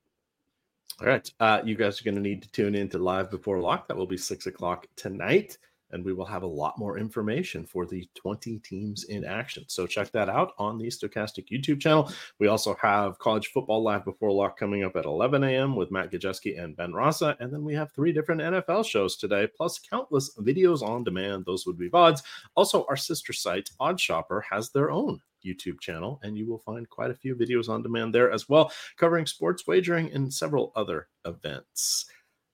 All 1.00 1.06
right, 1.06 1.32
uh, 1.40 1.62
you 1.64 1.74
guys 1.74 2.00
are 2.00 2.04
going 2.04 2.16
to 2.16 2.20
need 2.20 2.42
to 2.42 2.52
tune 2.52 2.74
in 2.74 2.88
to 2.90 2.98
live 2.98 3.30
before 3.30 3.58
lock. 3.58 3.88
That 3.88 3.96
will 3.96 4.06
be 4.06 4.18
six 4.18 4.46
o'clock 4.46 4.86
tonight 4.96 5.56
and 5.92 6.04
we 6.04 6.12
will 6.12 6.24
have 6.24 6.42
a 6.42 6.46
lot 6.46 6.78
more 6.78 6.98
information 6.98 7.64
for 7.64 7.86
the 7.86 8.08
20 8.14 8.58
teams 8.58 9.04
in 9.04 9.24
action. 9.24 9.64
So 9.68 9.86
check 9.86 10.10
that 10.12 10.28
out 10.28 10.52
on 10.58 10.78
the 10.78 10.86
Stokastic 10.86 11.48
YouTube 11.48 11.80
channel. 11.80 12.10
We 12.38 12.48
also 12.48 12.74
have 12.80 13.18
college 13.18 13.48
football 13.48 13.82
live 13.82 14.04
before 14.04 14.32
lock 14.32 14.58
coming 14.58 14.84
up 14.84 14.96
at 14.96 15.04
11 15.04 15.44
a.m. 15.44 15.76
with 15.76 15.90
Matt 15.90 16.10
Gajewski 16.10 16.62
and 16.62 16.76
Ben 16.76 16.92
Rasa. 16.92 17.36
And 17.40 17.52
then 17.52 17.64
we 17.64 17.74
have 17.74 17.92
three 17.92 18.12
different 18.12 18.40
NFL 18.40 18.84
shows 18.86 19.16
today, 19.16 19.48
plus 19.56 19.78
countless 19.78 20.36
videos 20.38 20.82
on 20.82 21.04
demand. 21.04 21.44
Those 21.44 21.66
would 21.66 21.78
be 21.78 21.90
VODs. 21.90 22.22
Also, 22.54 22.84
our 22.88 22.96
sister 22.96 23.32
site, 23.32 23.70
OddsShopper, 23.80 24.42
has 24.50 24.70
their 24.70 24.90
own 24.90 25.20
YouTube 25.44 25.80
channel, 25.80 26.20
and 26.22 26.36
you 26.36 26.46
will 26.46 26.58
find 26.58 26.88
quite 26.90 27.10
a 27.10 27.14
few 27.14 27.34
videos 27.34 27.68
on 27.68 27.82
demand 27.82 28.14
there 28.14 28.30
as 28.30 28.48
well, 28.48 28.72
covering 28.96 29.26
sports 29.26 29.66
wagering 29.66 30.12
and 30.12 30.32
several 30.32 30.72
other 30.76 31.08
events. 31.24 32.06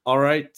All 0.04 0.18
right 0.18 0.48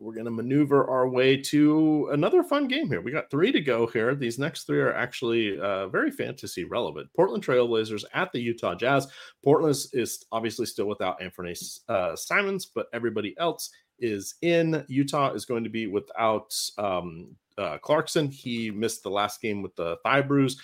we're 0.00 0.14
going 0.14 0.24
to 0.24 0.30
maneuver 0.30 0.88
our 0.88 1.08
way 1.08 1.36
to 1.36 2.08
another 2.12 2.42
fun 2.42 2.66
game 2.66 2.88
here. 2.88 3.02
We 3.02 3.12
got 3.12 3.30
three 3.30 3.52
to 3.52 3.60
go 3.60 3.86
here. 3.86 4.14
These 4.14 4.38
next 4.38 4.64
three 4.64 4.80
are 4.80 4.94
actually 4.94 5.60
uh, 5.60 5.88
very 5.88 6.10
fantasy 6.10 6.64
relevant. 6.64 7.10
Portland 7.14 7.44
Trailblazers 7.44 8.04
at 8.14 8.32
the 8.32 8.40
Utah 8.40 8.74
Jazz. 8.74 9.08
Portland 9.44 9.76
is 9.92 10.24
obviously 10.32 10.64
still 10.64 10.86
without 10.86 11.20
Anthony 11.22 11.54
uh, 11.88 12.16
Simons, 12.16 12.64
but 12.64 12.86
everybody 12.94 13.34
else 13.38 13.70
is 13.98 14.36
in. 14.40 14.84
Utah 14.88 15.32
is 15.32 15.44
going 15.44 15.64
to 15.64 15.70
be 15.70 15.86
without 15.86 16.54
um, 16.78 17.36
uh, 17.58 17.76
Clarkson. 17.78 18.30
He 18.30 18.70
missed 18.70 19.02
the 19.02 19.10
last 19.10 19.42
game 19.42 19.60
with 19.60 19.76
the 19.76 19.98
thigh 20.02 20.22
bruise. 20.22 20.58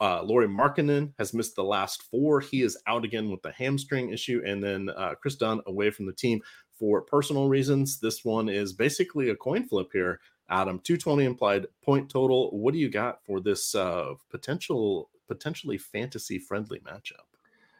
Uh, 0.00 0.22
Lauri 0.22 0.46
Markkanen 0.48 1.12
has 1.18 1.32
missed 1.32 1.56
the 1.56 1.64
last 1.64 2.02
four. 2.10 2.40
He 2.40 2.62
is 2.62 2.76
out 2.86 3.04
again 3.04 3.30
with 3.30 3.40
the 3.42 3.52
hamstring 3.52 4.12
issue. 4.12 4.42
And 4.44 4.62
then 4.62 4.90
uh, 4.90 5.14
Kris 5.14 5.36
Dunn 5.36 5.60
away 5.66 5.90
from 5.90 6.06
the 6.06 6.12
team 6.12 6.42
for 6.80 7.02
personal 7.02 7.46
reasons. 7.46 8.00
This 8.00 8.24
one 8.24 8.48
is 8.48 8.72
basically 8.72 9.28
a 9.28 9.36
coin 9.36 9.68
flip 9.68 9.90
here. 9.92 10.18
Adam, 10.48 10.80
220 10.80 11.24
implied 11.24 11.66
point 11.84 12.08
total. 12.08 12.50
What 12.58 12.72
do 12.72 12.80
you 12.80 12.88
got 12.88 13.22
for 13.24 13.40
this 13.40 13.74
uh, 13.74 14.14
potential, 14.30 15.10
potentially 15.28 15.78
fantasy 15.78 16.38
friendly 16.38 16.80
matchup? 16.80 17.22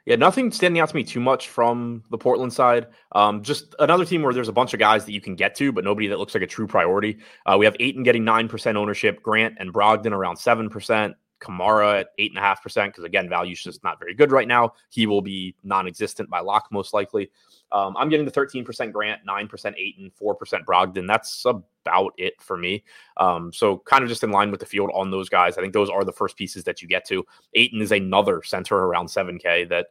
Yeah, 0.06 0.16
nothing 0.16 0.52
standing 0.52 0.80
out 0.80 0.88
to 0.90 0.96
me 0.96 1.04
too 1.04 1.20
much 1.20 1.48
from 1.48 2.04
the 2.10 2.18
Portland 2.18 2.52
side. 2.52 2.88
Um, 3.12 3.42
just 3.42 3.74
another 3.78 4.04
team 4.04 4.22
where 4.22 4.32
there's 4.32 4.48
a 4.48 4.52
bunch 4.52 4.72
of 4.72 4.80
guys 4.80 5.04
that 5.04 5.12
you 5.12 5.20
can 5.20 5.34
get 5.34 5.54
to, 5.56 5.72
but 5.72 5.84
nobody 5.84 6.06
that 6.08 6.18
looks 6.18 6.34
like 6.34 6.42
a 6.42 6.46
true 6.46 6.66
priority. 6.66 7.18
Uh, 7.44 7.56
we 7.58 7.64
have 7.64 7.76
Ayton 7.80 8.02
getting 8.02 8.24
9% 8.24 8.76
ownership, 8.76 9.22
Grant 9.22 9.56
and 9.58 9.72
Brogdon 9.72 10.12
around 10.12 10.36
7%, 10.36 11.14
Camara 11.40 12.00
at 12.00 12.16
8.5%, 12.18 12.86
because 12.86 13.04
again, 13.04 13.28
value's 13.28 13.62
just 13.62 13.82
not 13.82 13.98
very 13.98 14.14
good 14.14 14.30
right 14.30 14.46
now. 14.46 14.74
He 14.90 15.06
will 15.06 15.22
be 15.22 15.54
non 15.64 15.86
existent 15.86 16.30
by 16.30 16.40
lock, 16.40 16.68
most 16.70 16.94
likely. 16.94 17.30
Um, 17.72 17.96
I'm 17.96 18.08
getting 18.08 18.26
the 18.26 18.32
13% 18.32 18.92
Grant, 18.92 19.26
9% 19.26 19.74
Ayton, 19.76 20.12
4% 20.20 20.64
Brogdon. 20.64 21.06
That's 21.06 21.44
about 21.46 22.12
it 22.16 22.40
for 22.40 22.56
me. 22.56 22.84
Um, 23.16 23.52
so 23.52 23.78
kind 23.78 24.02
of 24.02 24.08
just 24.08 24.22
in 24.22 24.30
line 24.30 24.50
with 24.50 24.60
the 24.60 24.66
field 24.66 24.90
on 24.94 25.10
those 25.10 25.28
guys. 25.28 25.56
I 25.56 25.60
think 25.60 25.72
those 25.72 25.90
are 25.90 26.04
the 26.04 26.12
first 26.12 26.36
pieces 26.36 26.64
that 26.64 26.82
you 26.82 26.88
get 26.88 27.06
to. 27.06 27.24
Ayton 27.54 27.80
is 27.80 27.92
another 27.92 28.42
center 28.42 28.76
around 28.76 29.06
7K 29.06 29.68
that 29.70 29.88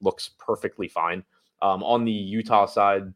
looks 0.00 0.30
perfectly 0.38 0.88
fine. 0.88 1.24
Um, 1.60 1.82
on 1.82 2.04
the 2.04 2.12
Utah 2.12 2.66
side, 2.66 3.12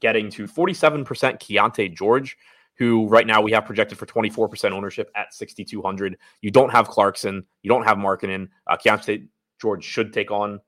getting 0.00 0.30
to 0.30 0.44
47% 0.44 1.04
Keyonte 1.06 1.94
George, 1.94 2.36
who 2.78 3.08
right 3.08 3.26
now 3.26 3.40
we 3.40 3.52
have 3.52 3.64
projected 3.64 3.98
for 3.98 4.06
24% 4.06 4.72
ownership 4.72 5.10
at 5.14 5.32
6,200. 5.32 6.16
You 6.42 6.50
don't 6.50 6.70
have 6.70 6.88
Clarkson, 6.88 7.44
you 7.62 7.68
don't 7.68 7.84
have 7.84 7.96
Markkanen. 7.96 8.48
Uh, 8.66 8.76
Keyonte 8.76 9.28
George 9.60 9.84
should 9.84 10.12
take 10.12 10.30
on 10.30 10.60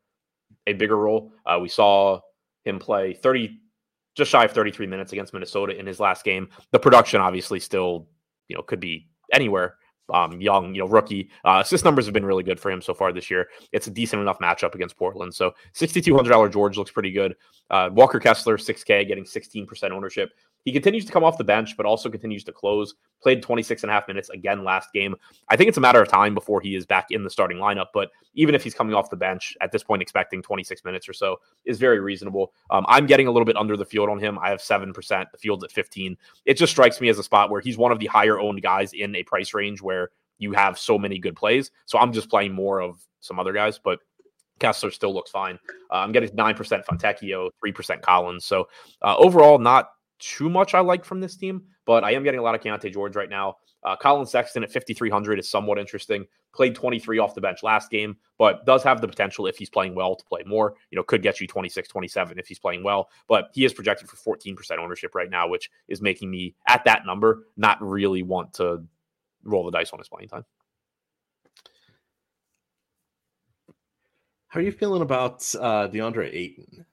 a 0.66 0.72
bigger 0.72 0.96
role. 0.96 1.32
Uh, 1.44 1.58
we 1.60 1.68
saw 1.68 2.20
him 2.64 2.78
play 2.78 3.14
30, 3.14 3.58
just 4.14 4.30
shy 4.30 4.44
of 4.44 4.52
33 4.52 4.86
minutes 4.86 5.12
against 5.12 5.32
Minnesota 5.32 5.78
in 5.78 5.86
his 5.86 6.00
last 6.00 6.24
game. 6.24 6.48
The 6.72 6.78
production 6.78 7.20
obviously 7.20 7.60
still, 7.60 8.08
you 8.48 8.56
know, 8.56 8.62
could 8.62 8.80
be 8.80 9.08
anywhere. 9.32 9.76
Um, 10.10 10.40
young, 10.40 10.74
you 10.74 10.80
know, 10.80 10.88
rookie. 10.88 11.28
Uh, 11.44 11.60
assist 11.62 11.84
numbers 11.84 12.06
have 12.06 12.14
been 12.14 12.24
really 12.24 12.42
good 12.42 12.58
for 12.58 12.70
him 12.70 12.80
so 12.80 12.94
far 12.94 13.12
this 13.12 13.30
year. 13.30 13.46
It's 13.72 13.88
a 13.88 13.90
decent 13.90 14.22
enough 14.22 14.38
matchup 14.38 14.74
against 14.74 14.96
Portland. 14.96 15.34
So 15.34 15.52
$6,200 15.74 16.50
George 16.50 16.78
looks 16.78 16.90
pretty 16.90 17.12
good. 17.12 17.36
Uh, 17.68 17.90
Walker 17.92 18.18
Kessler, 18.18 18.56
6K, 18.56 19.06
getting 19.06 19.24
16% 19.24 19.90
ownership. 19.90 20.30
He 20.64 20.72
continues 20.72 21.04
to 21.06 21.12
come 21.12 21.24
off 21.24 21.38
the 21.38 21.44
bench, 21.44 21.76
but 21.76 21.86
also 21.86 22.10
continues 22.10 22.44
to 22.44 22.52
close. 22.52 22.94
Played 23.22 23.42
26 23.42 23.82
and 23.82 23.90
a 23.90 23.94
half 23.94 24.06
minutes 24.06 24.28
again 24.30 24.64
last 24.64 24.92
game. 24.92 25.14
I 25.48 25.56
think 25.56 25.68
it's 25.68 25.78
a 25.78 25.80
matter 25.80 26.02
of 26.02 26.08
time 26.08 26.34
before 26.34 26.60
he 26.60 26.74
is 26.74 26.86
back 26.86 27.06
in 27.10 27.24
the 27.24 27.30
starting 27.30 27.58
lineup. 27.58 27.86
But 27.94 28.10
even 28.34 28.54
if 28.54 28.62
he's 28.62 28.74
coming 28.74 28.94
off 28.94 29.10
the 29.10 29.16
bench 29.16 29.56
at 29.60 29.72
this 29.72 29.82
point, 29.82 30.02
expecting 30.02 30.42
26 30.42 30.84
minutes 30.84 31.08
or 31.08 31.12
so 31.12 31.40
is 31.64 31.78
very 31.78 32.00
reasonable. 32.00 32.52
Um, 32.70 32.84
I'm 32.88 33.06
getting 33.06 33.26
a 33.26 33.30
little 33.30 33.46
bit 33.46 33.56
under 33.56 33.76
the 33.76 33.84
field 33.84 34.08
on 34.08 34.18
him. 34.18 34.38
I 34.40 34.50
have 34.50 34.60
7%. 34.60 34.94
The 35.32 35.38
field's 35.38 35.64
at 35.64 35.72
15. 35.72 36.16
It 36.44 36.54
just 36.54 36.72
strikes 36.72 37.00
me 37.00 37.08
as 37.08 37.18
a 37.18 37.22
spot 37.22 37.50
where 37.50 37.60
he's 37.60 37.78
one 37.78 37.92
of 37.92 37.98
the 37.98 38.06
higher 38.06 38.38
owned 38.38 38.62
guys 38.62 38.92
in 38.92 39.16
a 39.16 39.22
price 39.22 39.54
range 39.54 39.80
where 39.80 40.10
you 40.38 40.52
have 40.52 40.78
so 40.78 40.98
many 40.98 41.18
good 41.18 41.36
plays. 41.36 41.70
So 41.86 41.98
I'm 41.98 42.12
just 42.12 42.28
playing 42.28 42.52
more 42.52 42.80
of 42.80 43.00
some 43.20 43.38
other 43.38 43.52
guys, 43.52 43.78
but 43.78 43.98
Kessler 44.58 44.90
still 44.90 45.14
looks 45.14 45.30
fine. 45.30 45.58
Uh, 45.90 45.96
I'm 45.96 46.12
getting 46.12 46.30
9% 46.30 46.84
Fontecchio, 46.84 47.50
3% 47.64 48.02
Collins. 48.02 48.44
So 48.44 48.68
uh, 49.02 49.16
overall, 49.16 49.58
not 49.58 49.90
too 50.18 50.48
much 50.48 50.74
I 50.74 50.80
like 50.80 51.04
from 51.04 51.20
this 51.20 51.36
team, 51.36 51.62
but 51.84 52.04
I 52.04 52.12
am 52.12 52.22
getting 52.24 52.40
a 52.40 52.42
lot 52.42 52.54
of 52.54 52.60
Keyonte 52.60 52.92
George 52.92 53.16
right 53.16 53.30
now. 53.30 53.56
Uh, 53.84 53.96
Collin 53.96 54.26
Sexton 54.26 54.62
at 54.62 54.72
5,300 54.72 55.38
is 55.38 55.48
somewhat 55.48 55.78
interesting. 55.78 56.26
Played 56.52 56.74
23 56.74 57.18
off 57.18 57.34
the 57.34 57.40
bench 57.40 57.62
last 57.62 57.90
game, 57.90 58.16
but 58.38 58.66
does 58.66 58.82
have 58.82 59.00
the 59.00 59.08
potential 59.08 59.46
if 59.46 59.56
he's 59.56 59.70
playing 59.70 59.94
well 59.94 60.16
to 60.16 60.24
play 60.24 60.42
more. 60.44 60.74
You 60.90 60.96
know, 60.96 61.02
could 61.02 61.22
get 61.22 61.40
you 61.40 61.46
26, 61.46 61.88
27 61.88 62.38
if 62.38 62.48
he's 62.48 62.58
playing 62.58 62.82
well, 62.82 63.08
but 63.28 63.50
he 63.54 63.64
is 63.64 63.72
projected 63.72 64.08
for 64.08 64.36
14% 64.36 64.78
ownership 64.78 65.14
right 65.14 65.30
now, 65.30 65.48
which 65.48 65.70
is 65.86 66.02
making 66.02 66.30
me 66.30 66.54
at 66.66 66.84
that 66.84 67.06
number 67.06 67.46
not 67.56 67.80
really 67.80 68.22
want 68.22 68.52
to 68.54 68.84
roll 69.44 69.64
the 69.64 69.70
dice 69.70 69.92
on 69.92 69.98
his 69.98 70.08
playing 70.08 70.28
time. 70.28 70.44
How 74.48 74.60
are 74.60 74.62
you 74.62 74.72
feeling 74.72 75.02
about 75.02 75.42
uh, 75.60 75.88
DeAndre 75.88 76.34
Ayton? 76.34 76.86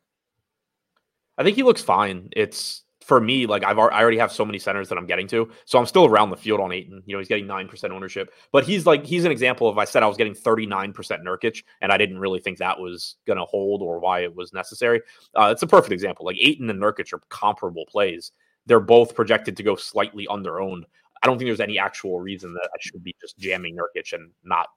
I 1.38 1.44
think 1.44 1.56
he 1.56 1.64
looks 1.64 1.82
fine. 1.82 2.30
It's 2.32 2.85
for 3.06 3.22
me, 3.22 3.46
like 3.46 3.64
I've 3.64 3.78
I 3.78 4.02
already 4.02 4.18
have 4.18 4.32
so 4.32 4.44
many 4.44 4.58
centers 4.58 4.90
that 4.90 4.98
I'm 4.98 5.06
getting 5.06 5.28
to, 5.28 5.52
so 5.66 5.78
I'm 5.78 5.86
still 5.86 6.06
around 6.06 6.32
the 6.32 6.38
field 6.38 6.60
on 6.60 6.72
Ayton. 6.72 7.04
You 7.06 7.14
know, 7.14 7.20
he's 7.20 7.28
getting 7.28 7.46
nine 7.46 7.68
percent 7.68 7.94
ownership, 7.94 8.34
but 8.52 8.64
he's 8.64 8.88
like 8.88 9.06
he's 9.06 9.26
an 9.26 9.32
example 9.32 9.70
of 9.70 9.78
I 9.78 9.86
said 9.86 10.02
I 10.02 10.08
was 10.08 10.18
getting 10.18 10.34
39 10.34 10.92
percent 10.92 11.24
Nurkic, 11.24 11.64
and 11.82 11.92
I 11.92 11.98
didn't 11.98 12.18
really 12.18 12.40
think 12.40 12.58
that 12.58 12.80
was 12.80 13.18
going 13.28 13.38
to 13.38 13.46
hold 13.46 13.84
or 13.84 14.00
why 14.00 14.22
it 14.22 14.36
was 14.36 14.54
necessary. 14.54 15.02
Uh, 15.36 15.50
it's 15.52 15.62
a 15.62 15.68
perfect 15.68 15.94
example. 15.94 16.26
Like 16.26 16.38
Ayton 16.42 16.68
and 16.68 16.82
Nurkic 16.82 17.14
are 17.14 17.22
comparable 17.30 17.86
plays. 17.86 18.32
They're 18.66 18.80
both 18.80 19.14
projected 19.14 19.56
to 19.58 19.64
go 19.64 19.76
slightly 19.76 20.26
under 20.28 20.60
owned. 20.60 20.88
I 21.22 21.28
don't 21.28 21.38
think 21.38 21.48
there's 21.48 21.62
any 21.62 21.78
actual 21.78 22.20
reason 22.20 22.54
that 22.56 22.70
I 22.74 22.78
should 22.80 23.04
be 23.04 23.16
just 23.22 23.38
jamming 23.38 23.78
Nurkic 23.78 24.14
and 24.14 24.32
not 24.44 24.68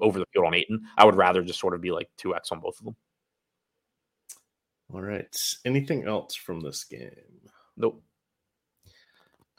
over 0.00 0.20
the 0.20 0.26
field 0.32 0.46
on 0.46 0.54
Ayton. 0.54 0.82
I 0.96 1.04
would 1.04 1.16
rather 1.16 1.42
just 1.42 1.58
sort 1.58 1.74
of 1.74 1.80
be 1.80 1.90
like 1.90 2.08
two 2.16 2.36
X 2.36 2.52
on 2.52 2.60
both 2.60 2.78
of 2.78 2.84
them. 2.84 2.96
All 4.94 5.02
right. 5.02 5.36
Anything 5.64 6.06
else 6.06 6.36
from 6.36 6.60
this 6.60 6.84
game? 6.84 7.10
Nope. 7.76 8.02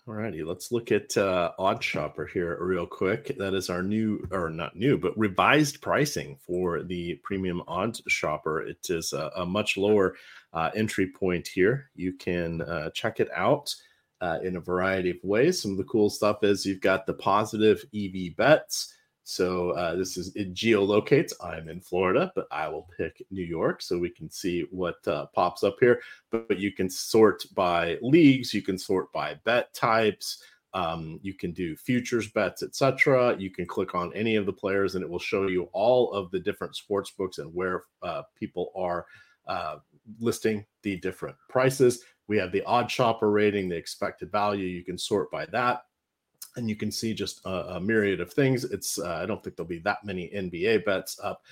All 0.07 0.13
righty, 0.13 0.41
let's 0.41 0.71
look 0.71 0.93
at 0.93 1.17
uh, 1.17 1.51
OddsShopper 1.59 2.29
here 2.29 2.57
real 2.61 2.85
quick. 2.85 3.37
That 3.37 3.53
is 3.53 3.69
our 3.69 3.83
new, 3.83 4.25
or 4.31 4.49
not 4.49 4.73
new, 4.73 4.97
but 4.97 5.17
revised 5.17 5.81
pricing 5.81 6.37
for 6.39 6.81
the 6.81 7.15
Premium 7.23 7.61
OddsShopper. 7.67 8.69
It 8.69 8.89
is 8.89 9.11
a, 9.11 9.31
a 9.35 9.45
much 9.45 9.75
lower 9.75 10.15
uh, 10.53 10.69
entry 10.73 11.07
point 11.07 11.45
here. 11.45 11.89
You 11.93 12.13
can 12.13 12.61
uh, 12.61 12.89
check 12.91 13.19
it 13.19 13.27
out 13.35 13.75
uh, 14.21 14.39
in 14.41 14.55
a 14.55 14.61
variety 14.61 15.09
of 15.09 15.17
ways. 15.23 15.61
Some 15.61 15.71
of 15.71 15.77
the 15.77 15.83
cool 15.83 16.09
stuff 16.09 16.41
is 16.41 16.65
you've 16.65 16.79
got 16.79 17.05
the 17.05 17.13
positive 17.13 17.83
EV 17.93 18.35
bets. 18.37 18.93
So 19.29 19.71
uh, 19.71 19.97
this 19.97 20.15
is 20.15 20.33
it 20.37 20.53
geolocates. 20.53 21.33
I'm 21.43 21.67
in 21.67 21.81
Florida, 21.81 22.31
but 22.33 22.47
I 22.49 22.69
will 22.69 22.87
pick 22.95 23.21
New 23.29 23.43
York 23.43 23.81
so 23.81 23.97
we 23.97 24.09
can 24.09 24.31
see 24.31 24.61
what 24.71 25.05
uh, 25.05 25.25
pops 25.35 25.65
up 25.65 25.75
here. 25.81 25.99
But, 26.31 26.47
but, 26.47 26.59
you 26.59 26.71
can 26.71 26.89
sort 26.89 27.43
by 27.53 27.97
leagues, 28.01 28.53
you 28.53 28.61
can 28.61 28.77
sort 28.77 29.11
by 29.11 29.35
bet 29.43 29.73
types, 29.73 30.41
um, 30.73 31.19
you 31.23 31.33
can 31.33 31.51
do 31.51 31.75
futures 31.75 32.31
bets, 32.31 32.63
etc. 32.63 33.35
You 33.37 33.49
can 33.49 33.65
click 33.65 33.95
on 33.95 34.13
any 34.13 34.37
of 34.37 34.45
the 34.45 34.53
players, 34.53 34.95
and 34.95 35.03
it 35.03 35.09
will 35.09 35.19
show 35.19 35.47
you 35.47 35.67
all 35.73 36.13
of 36.13 36.31
the 36.31 36.39
different 36.39 36.77
sports 36.77 37.11
books 37.11 37.37
and 37.37 37.53
where 37.53 37.83
uh, 38.03 38.21
people 38.39 38.71
are 38.77 39.05
uh, 39.49 39.75
listing 40.21 40.65
the 40.83 40.95
different 40.95 41.35
prices. 41.49 42.01
We 42.29 42.37
have 42.37 42.53
the 42.53 42.63
odd 42.63 42.89
shopper 42.89 43.29
rating, 43.29 43.67
the 43.67 43.75
expected 43.75 44.31
value. 44.31 44.67
You 44.67 44.85
can 44.85 44.97
sort 44.97 45.29
by 45.31 45.47
that 45.47 45.81
and 46.57 46.69
you 46.69 46.75
can 46.75 46.91
see 46.91 47.13
just 47.13 47.45
a, 47.45 47.75
a 47.75 47.79
myriad 47.79 48.19
of 48.19 48.31
things. 48.33 48.65
It's 48.65 48.99
uh, 48.99 49.19
I 49.21 49.25
don't 49.25 49.43
think 49.43 49.55
there'll 49.55 49.67
be 49.67 49.79
that 49.79 50.03
many 50.03 50.29
NBA 50.29 50.85
bets 50.85 51.19
up 51.23 51.43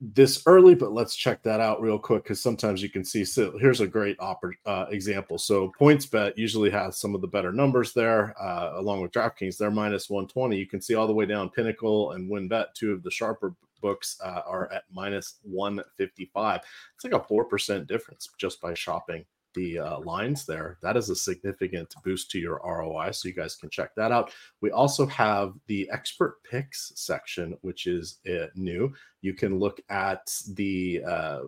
this 0.00 0.42
early, 0.46 0.74
but 0.74 0.92
let's 0.92 1.14
check 1.14 1.42
that 1.44 1.60
out 1.60 1.80
real 1.80 1.98
quick 1.98 2.24
because 2.24 2.40
sometimes 2.40 2.82
you 2.82 2.90
can 2.90 3.04
see. 3.04 3.24
So 3.24 3.56
here's 3.58 3.80
a 3.80 3.86
great 3.86 4.18
oper- 4.18 4.54
uh, 4.66 4.86
example. 4.90 5.38
So 5.38 5.72
PointsBet 5.80 6.36
usually 6.36 6.70
has 6.70 6.98
some 6.98 7.14
of 7.14 7.20
the 7.20 7.28
better 7.28 7.52
numbers 7.52 7.92
there, 7.92 8.34
uh, 8.40 8.72
along 8.74 9.00
with 9.00 9.12
DraftKings. 9.12 9.56
They're 9.56 9.70
minus 9.70 10.10
120. 10.10 10.56
You 10.56 10.66
can 10.66 10.80
see 10.80 10.96
all 10.96 11.06
the 11.06 11.14
way 11.14 11.24
down 11.24 11.50
Pinnacle 11.50 12.12
and 12.12 12.28
WynnBet, 12.28 12.74
two 12.74 12.92
of 12.92 13.04
the 13.04 13.12
sharper 13.12 13.54
books 13.80 14.18
uh, 14.24 14.42
are 14.44 14.72
at 14.72 14.84
minus 14.92 15.36
155. 15.42 16.60
It's 16.96 17.04
like 17.04 17.12
a 17.12 17.24
four 17.24 17.44
percent 17.44 17.86
difference 17.86 18.28
just 18.38 18.60
by 18.60 18.74
shopping 18.74 19.24
the 19.54 19.78
uh, 19.78 20.00
lines 20.00 20.46
there. 20.46 20.78
That 20.82 20.96
is 20.96 21.10
a 21.10 21.16
significant 21.16 21.94
boost 22.04 22.30
to 22.32 22.38
your 22.38 22.60
ROI. 22.64 23.10
So 23.12 23.28
you 23.28 23.34
guys 23.34 23.56
can 23.56 23.70
check 23.70 23.94
that 23.96 24.12
out. 24.12 24.32
We 24.60 24.70
also 24.70 25.06
have 25.06 25.54
the 25.66 25.88
expert 25.92 26.42
picks 26.44 26.92
section, 26.96 27.56
which 27.62 27.86
is 27.86 28.18
uh, 28.28 28.46
new. 28.54 28.92
You 29.20 29.34
can 29.34 29.58
look 29.58 29.80
at 29.88 30.32
the 30.54 31.02
uh, 31.06 31.40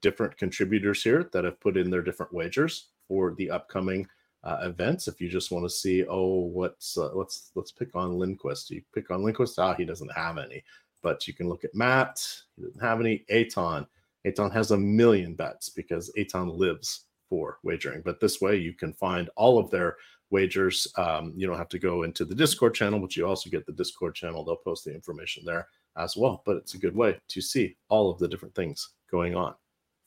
different 0.00 0.36
contributors 0.36 1.02
here 1.02 1.28
that 1.32 1.44
have 1.44 1.60
put 1.60 1.76
in 1.76 1.90
their 1.90 2.02
different 2.02 2.32
wagers 2.32 2.88
for 3.08 3.34
the 3.34 3.50
upcoming 3.50 4.06
uh, 4.44 4.58
events. 4.62 5.08
If 5.08 5.20
you 5.20 5.28
just 5.28 5.50
want 5.50 5.64
to 5.64 5.70
see, 5.70 6.04
oh, 6.08 6.40
what's 6.40 6.98
uh, 6.98 7.10
let's 7.14 7.50
let's 7.54 7.72
pick 7.72 7.94
on 7.94 8.18
Lindquist. 8.18 8.70
You 8.70 8.82
pick 8.94 9.10
on 9.10 9.22
Lindquist. 9.22 9.58
Ah, 9.58 9.74
he 9.74 9.84
doesn't 9.84 10.12
have 10.12 10.38
any. 10.38 10.62
But 11.02 11.26
you 11.26 11.34
can 11.34 11.48
look 11.48 11.64
at 11.64 11.74
Matt. 11.74 12.24
He 12.56 12.62
doesn't 12.62 12.80
have 12.80 13.00
any. 13.00 13.24
Aton. 13.30 13.86
Aton 14.24 14.50
has 14.52 14.70
a 14.70 14.76
million 14.76 15.34
bets 15.34 15.68
because 15.68 16.12
Aton 16.16 16.48
lives 16.48 17.06
for 17.32 17.58
wagering. 17.62 18.02
But 18.04 18.20
this 18.20 18.42
way, 18.42 18.56
you 18.56 18.74
can 18.74 18.92
find 18.92 19.30
all 19.36 19.58
of 19.58 19.70
their 19.70 19.96
wagers. 20.28 20.86
Um, 20.98 21.32
you 21.34 21.46
don't 21.46 21.56
have 21.56 21.70
to 21.70 21.78
go 21.78 22.02
into 22.02 22.26
the 22.26 22.34
Discord 22.34 22.74
channel, 22.74 23.00
but 23.00 23.16
you 23.16 23.26
also 23.26 23.48
get 23.48 23.64
the 23.64 23.72
Discord 23.72 24.14
channel. 24.14 24.44
They'll 24.44 24.56
post 24.56 24.84
the 24.84 24.94
information 24.94 25.42
there 25.46 25.66
as 25.96 26.14
well. 26.14 26.42
But 26.44 26.56
it's 26.56 26.74
a 26.74 26.78
good 26.78 26.94
way 26.94 27.18
to 27.28 27.40
see 27.40 27.74
all 27.88 28.10
of 28.10 28.18
the 28.18 28.28
different 28.28 28.54
things 28.54 28.86
going 29.10 29.34
on 29.34 29.54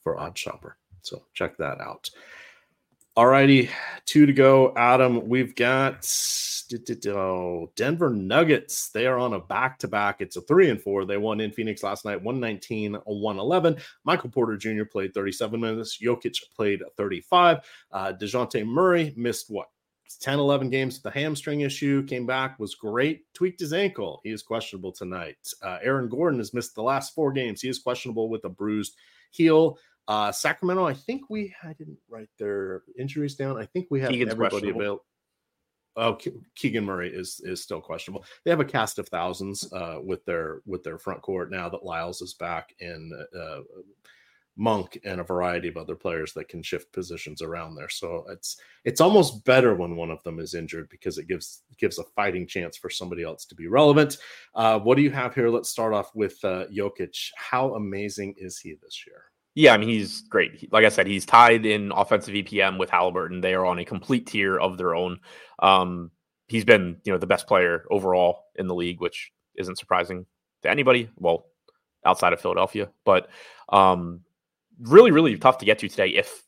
for 0.03 0.17
OddsShopper. 0.17 0.73
So 1.01 1.23
check 1.33 1.57
that 1.57 1.81
out. 1.81 2.11
All 3.15 3.25
righty, 3.25 3.71
two 4.05 4.27
to 4.27 4.33
go. 4.33 4.71
Adam, 4.77 5.27
we've 5.27 5.55
got 5.55 6.05
Denver 7.75 8.09
Nuggets. 8.09 8.89
They 8.89 9.07
are 9.07 9.17
on 9.17 9.33
a 9.33 9.39
back 9.39 9.79
to 9.79 9.87
back. 9.87 10.21
It's 10.21 10.35
a 10.35 10.41
three 10.41 10.69
and 10.69 10.81
four. 10.81 11.05
They 11.05 11.17
won 11.17 11.39
in 11.39 11.51
Phoenix 11.51 11.83
last 11.83 12.05
night, 12.05 12.21
119 12.21 12.93
111. 12.93 13.77
Michael 14.03 14.29
Porter 14.29 14.57
Jr. 14.57 14.85
played 14.85 15.13
37 15.13 15.59
minutes. 15.59 15.99
Jokic 16.01 16.37
played 16.55 16.81
35. 16.97 17.59
Uh, 17.91 18.13
Dejounte 18.19 18.65
Murray 18.65 19.13
missed 19.15 19.49
what? 19.49 19.67
10, 20.21 20.39
11 20.39 20.69
games 20.69 20.95
with 20.95 21.03
the 21.03 21.19
hamstring 21.19 21.61
issue, 21.61 22.05
came 22.05 22.25
back, 22.25 22.59
was 22.59 22.75
great, 22.75 23.25
tweaked 23.33 23.59
his 23.59 23.73
ankle. 23.73 24.21
He 24.23 24.31
is 24.31 24.41
questionable 24.41 24.91
tonight. 24.91 25.37
Uh, 25.61 25.79
Aaron 25.81 26.09
Gordon 26.09 26.39
has 26.39 26.53
missed 26.53 26.75
the 26.75 26.83
last 26.83 27.13
four 27.13 27.31
games. 27.31 27.61
He 27.61 27.69
is 27.69 27.79
questionable 27.79 28.29
with 28.29 28.45
a 28.45 28.49
bruised 28.49 28.95
heel. 29.31 29.77
Uh, 30.07 30.31
Sacramento, 30.31 30.85
I 30.85 30.93
think 30.93 31.29
we 31.29 31.53
I 31.63 31.73
didn't 31.73 31.97
write 32.07 32.29
their 32.37 32.83
injuries 32.97 33.35
down. 33.35 33.57
I 33.57 33.65
think 33.65 33.87
we 33.89 33.99
have 34.01 34.11
Keegan's 34.11 34.31
everybody 34.31 34.69
available. 34.69 35.03
Oh, 35.97 36.17
Keegan 36.55 36.85
Murray 36.85 37.09
is 37.09 37.41
is 37.43 37.61
still 37.61 37.81
questionable. 37.81 38.25
They 38.43 38.51
have 38.51 38.59
a 38.59 38.65
cast 38.65 38.99
of 38.99 39.07
thousands 39.07 39.71
uh, 39.71 39.99
with 40.03 40.25
their 40.25 40.61
with 40.65 40.83
their 40.83 40.97
front 40.97 41.21
court 41.21 41.51
now 41.51 41.69
that 41.69 41.85
Lyles 41.85 42.21
is 42.21 42.33
back 42.33 42.73
in 42.79 43.11
uh, 43.37 43.59
Monk 44.57 44.99
and 45.03 45.19
a 45.19 45.23
variety 45.23 45.67
of 45.67 45.77
other 45.77 45.95
players 45.95 46.33
that 46.33 46.47
can 46.47 46.63
shift 46.63 46.91
positions 46.93 47.41
around 47.41 47.75
there. 47.75 47.89
So 47.89 48.25
it's 48.29 48.57
it's 48.85 49.01
almost 49.01 49.43
better 49.43 49.75
when 49.75 49.95
one 49.95 50.11
of 50.11 50.23
them 50.23 50.39
is 50.39 50.53
injured 50.53 50.87
because 50.89 51.17
it 51.17 51.27
gives 51.27 51.63
gives 51.77 51.99
a 51.99 52.03
fighting 52.15 52.47
chance 52.47 52.77
for 52.77 52.89
somebody 52.89 53.23
else 53.23 53.45
to 53.45 53.55
be 53.55 53.67
relevant. 53.67 54.17
Uh, 54.53 54.79
what 54.79 54.95
do 54.95 55.01
you 55.01 55.11
have 55.11 55.35
here? 55.35 55.49
Let's 55.49 55.69
start 55.69 55.93
off 55.93 56.15
with 56.15 56.43
uh, 56.43 56.65
Jokic. 56.67 57.31
How 57.35 57.75
amazing 57.75 58.35
is 58.37 58.57
he 58.57 58.75
this 58.81 59.05
year? 59.05 59.23
Yeah, 59.55 59.73
I 59.73 59.77
mean 59.77 59.89
he's 59.89 60.21
great. 60.21 60.71
Like 60.71 60.85
I 60.85 60.89
said, 60.89 61.07
he's 61.07 61.25
tied 61.25 61.65
in 61.65 61.91
offensive 61.93 62.33
EPM 62.33 62.77
with 62.77 62.89
Halliburton. 62.89 63.39
They 63.39 63.53
are 63.53 63.65
on 63.65 63.79
a 63.79 63.85
complete 63.85 64.27
tier 64.27 64.57
of 64.59 64.77
their 64.77 64.93
own. 64.93 65.19
Um, 65.59 66.11
he's 66.47 66.65
been, 66.65 66.97
you 67.05 67.11
know, 67.11 67.17
the 67.17 67.25
best 67.25 67.47
player 67.47 67.85
overall 67.89 68.43
in 68.55 68.67
the 68.67 68.75
league, 68.75 68.99
which 68.99 69.31
isn't 69.55 69.77
surprising 69.77 70.25
to 70.63 70.69
anybody. 70.69 71.09
Well, 71.15 71.45
outside 72.05 72.33
of 72.33 72.41
Philadelphia, 72.41 72.89
but 73.05 73.29
um, 73.69 74.21
really, 74.81 75.11
really 75.11 75.37
tough 75.37 75.57
to 75.59 75.65
get 75.65 75.79
to 75.79 75.87
today 75.87 76.09
if 76.09 76.43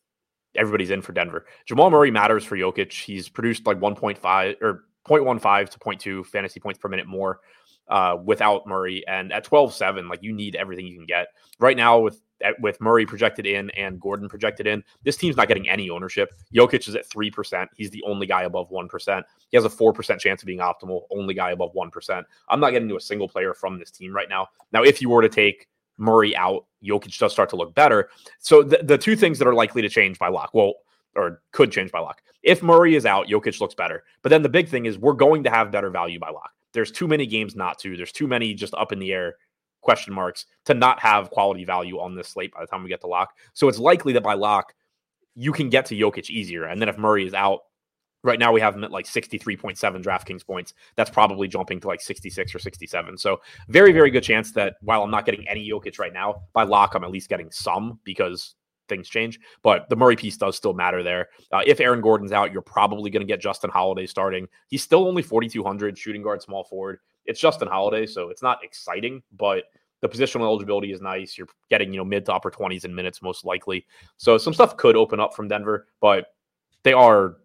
everybody's 0.56 0.92
in 0.92 1.02
for 1.02 1.14
Denver. 1.14 1.46
Jamal 1.66 1.90
Murray 1.90 2.12
matters 2.12 2.44
for 2.44 2.58
Jokic. 2.58 2.92
He's 2.92 3.30
produced 3.30 3.66
like 3.66 3.80
1.5 3.80 4.56
or 4.62 4.86
0.15 5.08 5.70
to 5.70 5.80
0.2 5.80 6.26
fantasy 6.26 6.60
points 6.60 6.80
per 6.80 6.90
minute 6.90 7.08
more 7.08 7.40
uh, 7.88 8.18
without 8.24 8.68
Murray. 8.68 9.08
And 9.08 9.32
at 9.32 9.46
12 9.46 9.74
7, 9.74 10.10
like 10.10 10.24
you 10.24 10.34
need 10.34 10.56
everything 10.56 10.86
you 10.88 10.98
can 10.98 11.06
get. 11.06 11.28
Right 11.60 11.78
now, 11.78 12.00
with 12.00 12.22
with 12.60 12.80
Murray 12.82 13.06
projected 13.06 13.46
in 13.46 13.70
and 13.72 14.00
Gordon 14.00 14.30
projected 14.30 14.68
in, 14.68 14.84
this 15.04 15.18
team's 15.18 15.38
not 15.38 15.48
getting 15.48 15.68
any 15.70 15.90
ownership. 15.90 16.34
Jokic 16.54 16.88
is 16.88 16.96
at 16.96 17.10
3%. 17.10 17.68
He's 17.76 17.90
the 17.90 18.04
only 18.04 18.28
guy 18.28 18.44
above 18.44 18.70
1%. 18.70 19.24
He 19.50 19.58
has 19.58 19.66
a 19.66 19.70
4% 19.70 20.20
chance 20.20 20.42
of 20.42 20.46
being 20.46 20.60
optimal, 20.60 21.02
only 21.12 21.34
guy 21.34 21.52
above 21.52 21.74
1%. 21.74 22.24
I'm 22.50 22.60
not 22.60 22.72
getting 22.72 22.90
to 22.90 22.98
a 22.98 23.02
single 23.02 23.28
player 23.28 23.54
from 23.54 23.80
this 23.80 23.92
team 23.92 24.14
right 24.14 24.30
now. 24.30 24.48
Now, 24.72 24.84
if 24.84 25.02
you 25.02 25.10
were 25.10 25.22
to 25.22 25.30
take 25.30 25.68
Murray 25.98 26.36
out, 26.36 26.66
Jokic 26.84 27.18
does 27.18 27.32
start 27.32 27.50
to 27.50 27.56
look 27.56 27.74
better. 27.74 28.10
So 28.40 28.64
the, 28.64 28.80
the 28.84 28.98
two 28.98 29.16
things 29.16 29.40
that 29.40 29.48
are 29.48 29.54
likely 29.54 29.82
to 29.82 29.90
change 29.90 30.20
by 30.20 30.30
lock, 30.30 30.52
well, 30.54 30.74
or 31.16 31.42
could 31.52 31.72
change 31.72 31.92
by 31.92 32.00
lock. 32.00 32.22
If 32.44 32.62
Murray 32.62 32.96
is 32.96 33.06
out, 33.06 33.28
Jokic 33.28 33.60
looks 33.60 33.76
better. 33.76 34.04
But 34.22 34.30
then 34.30 34.44
the 34.44 34.50
big 34.50 34.70
thing 34.70 34.86
is 34.86 34.98
we're 34.98 35.14
going 35.14 35.44
to 35.44 35.50
have 35.50 35.72
better 35.72 35.90
value 35.90 36.20
by 36.20 36.30
lock. 36.30 36.52
There's 36.74 36.92
too 36.92 37.08
many 37.08 37.26
games 37.26 37.56
not 37.56 37.80
to. 37.80 37.98
There's 37.98 38.12
too 38.12 38.28
many 38.28 38.54
just 38.54 38.74
up 38.76 38.92
in 38.92 39.00
the 39.00 39.12
air 39.12 39.36
question 39.88 40.14
marks 40.14 40.48
to 40.66 40.74
not 40.74 41.00
have 41.00 41.30
quality 41.30 41.64
value 41.64 41.98
on 41.98 42.14
this 42.14 42.28
slate 42.28 42.54
by 42.54 42.60
the 42.60 42.68
time 42.68 42.84
we 42.84 42.90
get 42.90 43.00
to 43.00 43.08
lock. 43.08 43.38
So 43.54 43.70
it's 43.70 43.80
likely 43.80 44.12
that 44.12 44.22
by 44.22 44.34
lock, 44.34 44.74
you 45.34 45.54
can 45.54 45.70
get 45.70 45.86
to 45.86 45.96
Jokic 45.96 46.30
easier. 46.30 46.66
And 46.66 46.82
then 46.82 46.90
if 46.90 46.98
Murray 46.98 47.26
is 47.26 47.34
out, 47.34 47.62
right 48.22 48.38
now 48.38 48.52
we 48.52 48.60
have 48.60 48.76
him 48.76 48.84
at 48.84 48.92
like 48.92 49.06
63.7 49.06 50.04
DraftKings 50.04 50.46
points. 50.46 50.74
That's 50.98 51.10
probably 51.10 51.48
jumping 51.48 51.80
to 51.80 51.88
like 51.88 52.02
66 52.02 52.54
or 52.54 52.60
67. 52.60 53.18
So 53.18 53.40
very, 53.70 53.94
very 53.94 54.12
good 54.12 54.24
chance 54.24 54.52
that 54.52 54.76
while 54.82 55.04
I'm 55.04 55.10
not 55.10 55.26
getting 55.26 55.48
any 55.48 55.70
Jokic 55.70 56.00
right 56.00 56.12
now, 56.12 56.42
by 56.52 56.64
lock, 56.64 56.94
I'm 56.94 57.06
at 57.06 57.10
least 57.12 57.30
getting 57.30 57.50
some 57.50 58.02
because 58.04 58.56
things 58.90 59.08
change. 59.08 59.40
But 59.64 59.88
the 59.88 59.96
Murray 59.96 60.18
piece 60.18 60.36
does 60.36 60.58
still 60.58 60.74
matter 60.74 61.02
there. 61.02 61.30
Uh, 61.50 61.62
if 61.66 61.80
Aaron 61.80 62.02
Gordon's 62.02 62.34
out, 62.34 62.52
you're 62.52 62.62
probably 62.62 63.10
going 63.10 63.26
to 63.26 63.32
get 63.32 63.40
Justin 63.40 63.70
Holiday 63.70 64.06
starting. 64.06 64.48
He's 64.68 64.84
still 64.84 65.08
only 65.08 65.22
4,200 65.22 65.98
shooting 65.98 66.24
guard, 66.24 66.42
small 66.42 66.66
forward. 66.66 67.00
It's 67.26 67.40
Justin 67.40 67.68
Holiday, 67.68 68.06
so 68.06 68.30
it's 68.30 68.42
not 68.42 68.64
exciting, 68.64 69.22
but 69.36 69.66
the 70.02 70.10
positional 70.10 70.42
eligibility 70.42 70.92
is 70.92 71.02
nice. 71.02 71.38
You're 71.38 71.48
getting, 71.70 71.92
you 71.92 71.98
know, 71.98 72.06
mid 72.06 72.26
to 72.26 72.34
upper 72.34 72.52
20s 72.52 72.86
in 72.86 72.94
minutes 72.94 73.22
most 73.22 73.46
likely. 73.46 73.86
So 74.18 74.38
some 74.38 74.54
stuff 74.54 74.78
could 74.78 74.96
open 74.96 75.20
up 75.20 75.34
from 75.34 75.48
Denver, 75.48 75.88
but 76.02 76.28
they 76.84 76.94
are, 76.94 77.38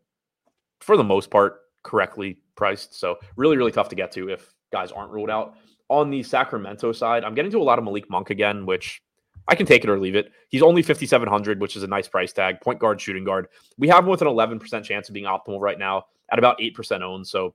for 0.80 0.96
the 0.96 1.04
most 1.04 1.30
part, 1.30 1.60
correctly 1.82 2.38
priced. 2.54 2.98
So 2.98 3.18
really, 3.36 3.56
really 3.56 3.72
tough 3.72 3.88
to 3.88 3.96
get 3.96 4.12
to 4.12 4.28
if 4.28 4.52
guys 4.72 4.92
aren't 4.92 5.12
ruled 5.12 5.30
out. 5.30 5.56
On 5.88 6.10
the 6.10 6.22
Sacramento 6.22 6.92
side, 6.92 7.24
I'm 7.24 7.34
getting 7.34 7.50
to 7.52 7.58
a 7.58 7.62
lot 7.62 7.78
of 7.78 7.84
Malik 7.84 8.08
Monk 8.08 8.30
again, 8.30 8.64
which 8.66 9.02
I 9.48 9.54
can 9.54 9.66
take 9.66 9.84
it 9.84 9.90
or 9.90 9.98
leave 9.98 10.14
it. 10.14 10.30
He's 10.48 10.62
only 10.62 10.82
5,700, 10.82 11.60
which 11.60 11.76
is 11.76 11.82
a 11.82 11.86
nice 11.86 12.08
price 12.08 12.32
tag. 12.32 12.60
Point 12.60 12.78
guard, 12.78 13.00
shooting 13.00 13.24
guard. 13.24 13.48
We 13.76 13.88
have 13.88 14.04
him 14.04 14.10
with 14.10 14.22
an 14.22 14.28
11% 14.28 14.84
chance 14.84 15.08
of 15.08 15.12
being 15.12 15.26
optimal 15.26 15.60
right 15.60 15.78
now 15.78 16.06
at 16.30 16.38
about 16.38 16.58
8% 16.58 17.02
owned. 17.02 17.26
So 17.26 17.54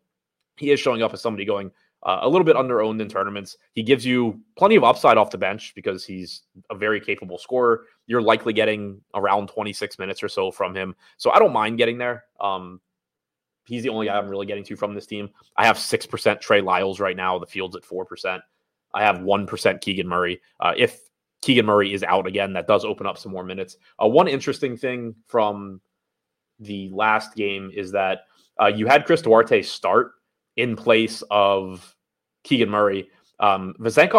he 0.57 0.71
is 0.71 0.79
showing 0.79 1.01
up 1.01 1.13
as 1.13 1.21
somebody 1.21 1.45
going 1.45 1.71
uh, 2.03 2.19
a 2.21 2.29
little 2.29 2.45
bit 2.45 2.55
under 2.55 2.81
owned 2.81 3.01
in 3.01 3.09
tournaments. 3.09 3.57
He 3.73 3.83
gives 3.83 4.05
you 4.05 4.39
plenty 4.55 4.75
of 4.75 4.83
upside 4.83 5.17
off 5.17 5.31
the 5.31 5.37
bench 5.37 5.73
because 5.75 6.05
he's 6.05 6.43
a 6.69 6.75
very 6.75 7.01
capable 7.01 7.37
scorer. 7.37 7.85
You're 8.05 8.21
likely 8.21 8.53
getting 8.53 9.01
around 9.13 9.47
26 9.47 9.97
minutes 9.99 10.21
or 10.21 10.29
so 10.29 10.51
from 10.51 10.75
him. 10.75 10.95
So 11.17 11.31
I 11.31 11.39
don't 11.39 11.53
mind 11.53 11.77
getting 11.77 11.97
there. 11.97 12.25
Um, 12.39 12.79
he's 13.65 13.83
the 13.83 13.89
only 13.89 14.07
guy 14.07 14.17
I'm 14.17 14.29
really 14.29 14.45
getting 14.45 14.63
to 14.65 14.75
from 14.75 14.93
this 14.93 15.07
team. 15.07 15.29
I 15.55 15.65
have 15.65 15.77
6% 15.77 16.39
Trey 16.39 16.61
Lyles 16.61 16.99
right 16.99 17.17
now. 17.17 17.37
The 17.39 17.45
field's 17.45 17.75
at 17.75 17.83
4%. 17.83 18.39
I 18.93 19.03
have 19.03 19.17
1% 19.17 19.81
Keegan 19.81 20.07
Murray. 20.07 20.41
Uh, 20.59 20.73
if 20.77 21.01
Keegan 21.41 21.65
Murray 21.65 21.93
is 21.93 22.03
out 22.03 22.27
again, 22.27 22.53
that 22.53 22.67
does 22.67 22.85
open 22.85 23.05
up 23.05 23.17
some 23.17 23.31
more 23.31 23.43
minutes. 23.43 23.77
Uh, 24.01 24.07
one 24.07 24.27
interesting 24.27 24.77
thing 24.77 25.15
from 25.25 25.81
the 26.59 26.89
last 26.93 27.35
game 27.35 27.71
is 27.73 27.91
that 27.91 28.21
uh, 28.61 28.67
you 28.67 28.87
had 28.87 29.05
Chris 29.05 29.21
Duarte 29.21 29.61
start 29.61 30.13
in 30.57 30.75
place 30.75 31.23
of 31.31 31.95
Keegan 32.43 32.69
Murray. 32.69 33.09
Um, 33.39 33.75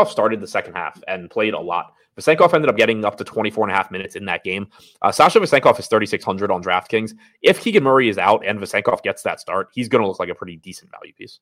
started 0.09 0.41
the 0.41 0.47
second 0.47 0.75
half 0.75 1.03
and 1.09 1.29
played 1.29 1.55
a 1.55 1.61
lot. 1.61 1.93
Vezenkov 2.19 2.53
ended 2.53 2.69
up 2.69 2.77
getting 2.77 3.05
up 3.05 3.17
to 3.17 3.25
24 3.25 3.65
and 3.65 3.73
a 3.73 3.77
half 3.77 3.91
minutes 3.91 4.17
in 4.17 4.25
that 4.25 4.43
game. 4.43 4.67
Uh, 5.03 5.13
Sasha 5.13 5.39
Vezenkov 5.39 5.79
is 5.79 5.87
3,600 5.87 6.51
on 6.51 6.63
DraftKings. 6.63 7.13
If 7.43 7.61
Keegan 7.61 7.85
Murray 7.85 8.09
is 8.09 8.19
out 8.19 8.45
and 8.45 8.59
Vezenkov 8.59 9.03
gets 9.03 9.23
that 9.23 9.41
start, 9.41 9.69
he's 9.73 9.89
going 9.89 10.03
to 10.03 10.09
look 10.09 10.19
like 10.19 10.29
a 10.29 10.35
pretty 10.35 10.57
decent 10.57 10.91
value 10.91 11.13
piece. 11.13 11.39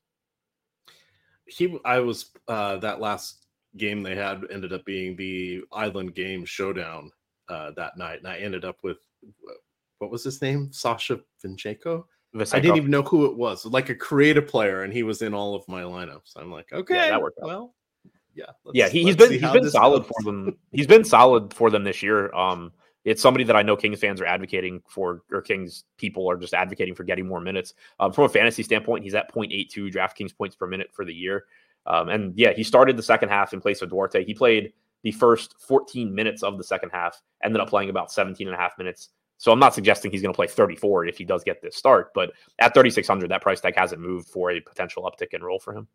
He, 1.47 1.77
I 1.83 1.99
was, 1.99 2.31
uh, 2.47 2.77
that 2.77 2.99
last 2.99 3.47
game 3.77 4.03
they 4.03 4.15
had 4.15 4.43
ended 4.51 4.73
up 4.73 4.85
being 4.85 5.15
the 5.15 5.61
Island 5.71 6.13
Game 6.13 6.45
Showdown 6.45 7.11
uh, 7.49 7.71
that 7.75 7.97
night. 7.97 8.19
And 8.19 8.27
I 8.27 8.37
ended 8.37 8.63
up 8.63 8.77
with, 8.83 8.97
what 9.97 10.11
was 10.11 10.23
his 10.23 10.41
name? 10.41 10.71
Sasha 10.71 11.19
Venchenko? 11.43 12.03
I 12.35 12.59
didn't 12.59 12.77
even 12.77 12.91
know 12.91 13.03
who 13.03 13.25
it 13.25 13.35
was. 13.35 13.65
Like 13.65 13.89
a 13.89 13.95
creative 13.95 14.47
player, 14.47 14.83
and 14.83 14.93
he 14.93 15.03
was 15.03 15.21
in 15.21 15.33
all 15.33 15.55
of 15.55 15.67
my 15.67 15.81
lineups. 15.81 16.33
I'm 16.35 16.51
like, 16.51 16.71
okay, 16.71 16.95
yeah, 16.95 17.09
that 17.09 17.21
worked. 17.21 17.39
Out. 17.41 17.47
Well, 17.47 17.75
yeah, 18.35 18.45
yeah. 18.73 18.89
He, 18.89 19.05
has 19.05 19.15
been 19.15 19.31
he's 19.31 19.51
been 19.51 19.69
solid 19.69 20.03
goes. 20.03 20.11
for 20.11 20.23
them. 20.23 20.57
He's 20.71 20.87
been 20.87 21.03
solid 21.03 21.53
for 21.53 21.69
them 21.69 21.83
this 21.83 22.03
year. 22.03 22.33
Um, 22.33 22.71
it's 23.05 23.21
somebody 23.21 23.45
that 23.45 23.55
I 23.55 23.61
know 23.61 23.77
Kings 23.77 23.99
fans 23.99 24.19
are 24.19 24.25
advocating 24.25 24.81
for, 24.87 25.23
or 25.31 25.41
Kings 25.41 25.85
people 25.97 26.29
are 26.29 26.35
just 26.35 26.53
advocating 26.53 26.93
for 26.93 27.05
getting 27.05 27.25
more 27.25 27.39
minutes. 27.39 27.73
Um, 27.99 28.11
from 28.11 28.25
a 28.25 28.29
fantasy 28.29 28.63
standpoint, 28.63 29.03
he's 29.03 29.15
at 29.15 29.33
0.82 29.33 29.93
DraftKings 29.93 30.35
points 30.35 30.57
per 30.57 30.67
minute 30.67 30.89
for 30.91 31.05
the 31.05 31.13
year. 31.13 31.45
Um, 31.85 32.09
and 32.09 32.37
yeah, 32.37 32.51
he 32.51 32.63
started 32.63 32.97
the 32.97 33.03
second 33.03 33.29
half 33.29 33.53
in 33.53 33.61
place 33.61 33.81
of 33.81 33.89
Duarte. 33.89 34.25
He 34.25 34.33
played 34.33 34.73
the 35.03 35.11
first 35.11 35.55
14 35.65 36.13
minutes 36.13 36.43
of 36.43 36.57
the 36.57 36.65
second 36.65 36.89
half, 36.89 37.21
ended 37.43 37.61
up 37.61 37.69
playing 37.69 37.89
about 37.89 38.11
17 38.11 38.45
and 38.45 38.53
a 38.53 38.59
half 38.59 38.77
minutes 38.77 39.09
so 39.37 39.51
I'm 39.51 39.59
not 39.59 39.73
suggesting 39.73 40.11
he's 40.11 40.21
going 40.21 40.33
to 40.33 40.35
play 40.35 40.47
34 40.47 41.05
if 41.05 41.17
he 41.17 41.23
does 41.23 41.43
get 41.43 41.61
this 41.61 41.75
start, 41.75 42.13
but 42.13 42.31
at 42.59 42.73
3600, 42.73 43.29
that 43.29 43.41
price 43.41 43.61
tag 43.61 43.75
hasn't 43.77 44.01
moved 44.01 44.29
for 44.29 44.51
a 44.51 44.59
potential 44.59 45.03
uptick 45.03 45.33
in 45.33 45.43
role 45.43 45.59
for 45.59 45.73
him. 45.73 45.87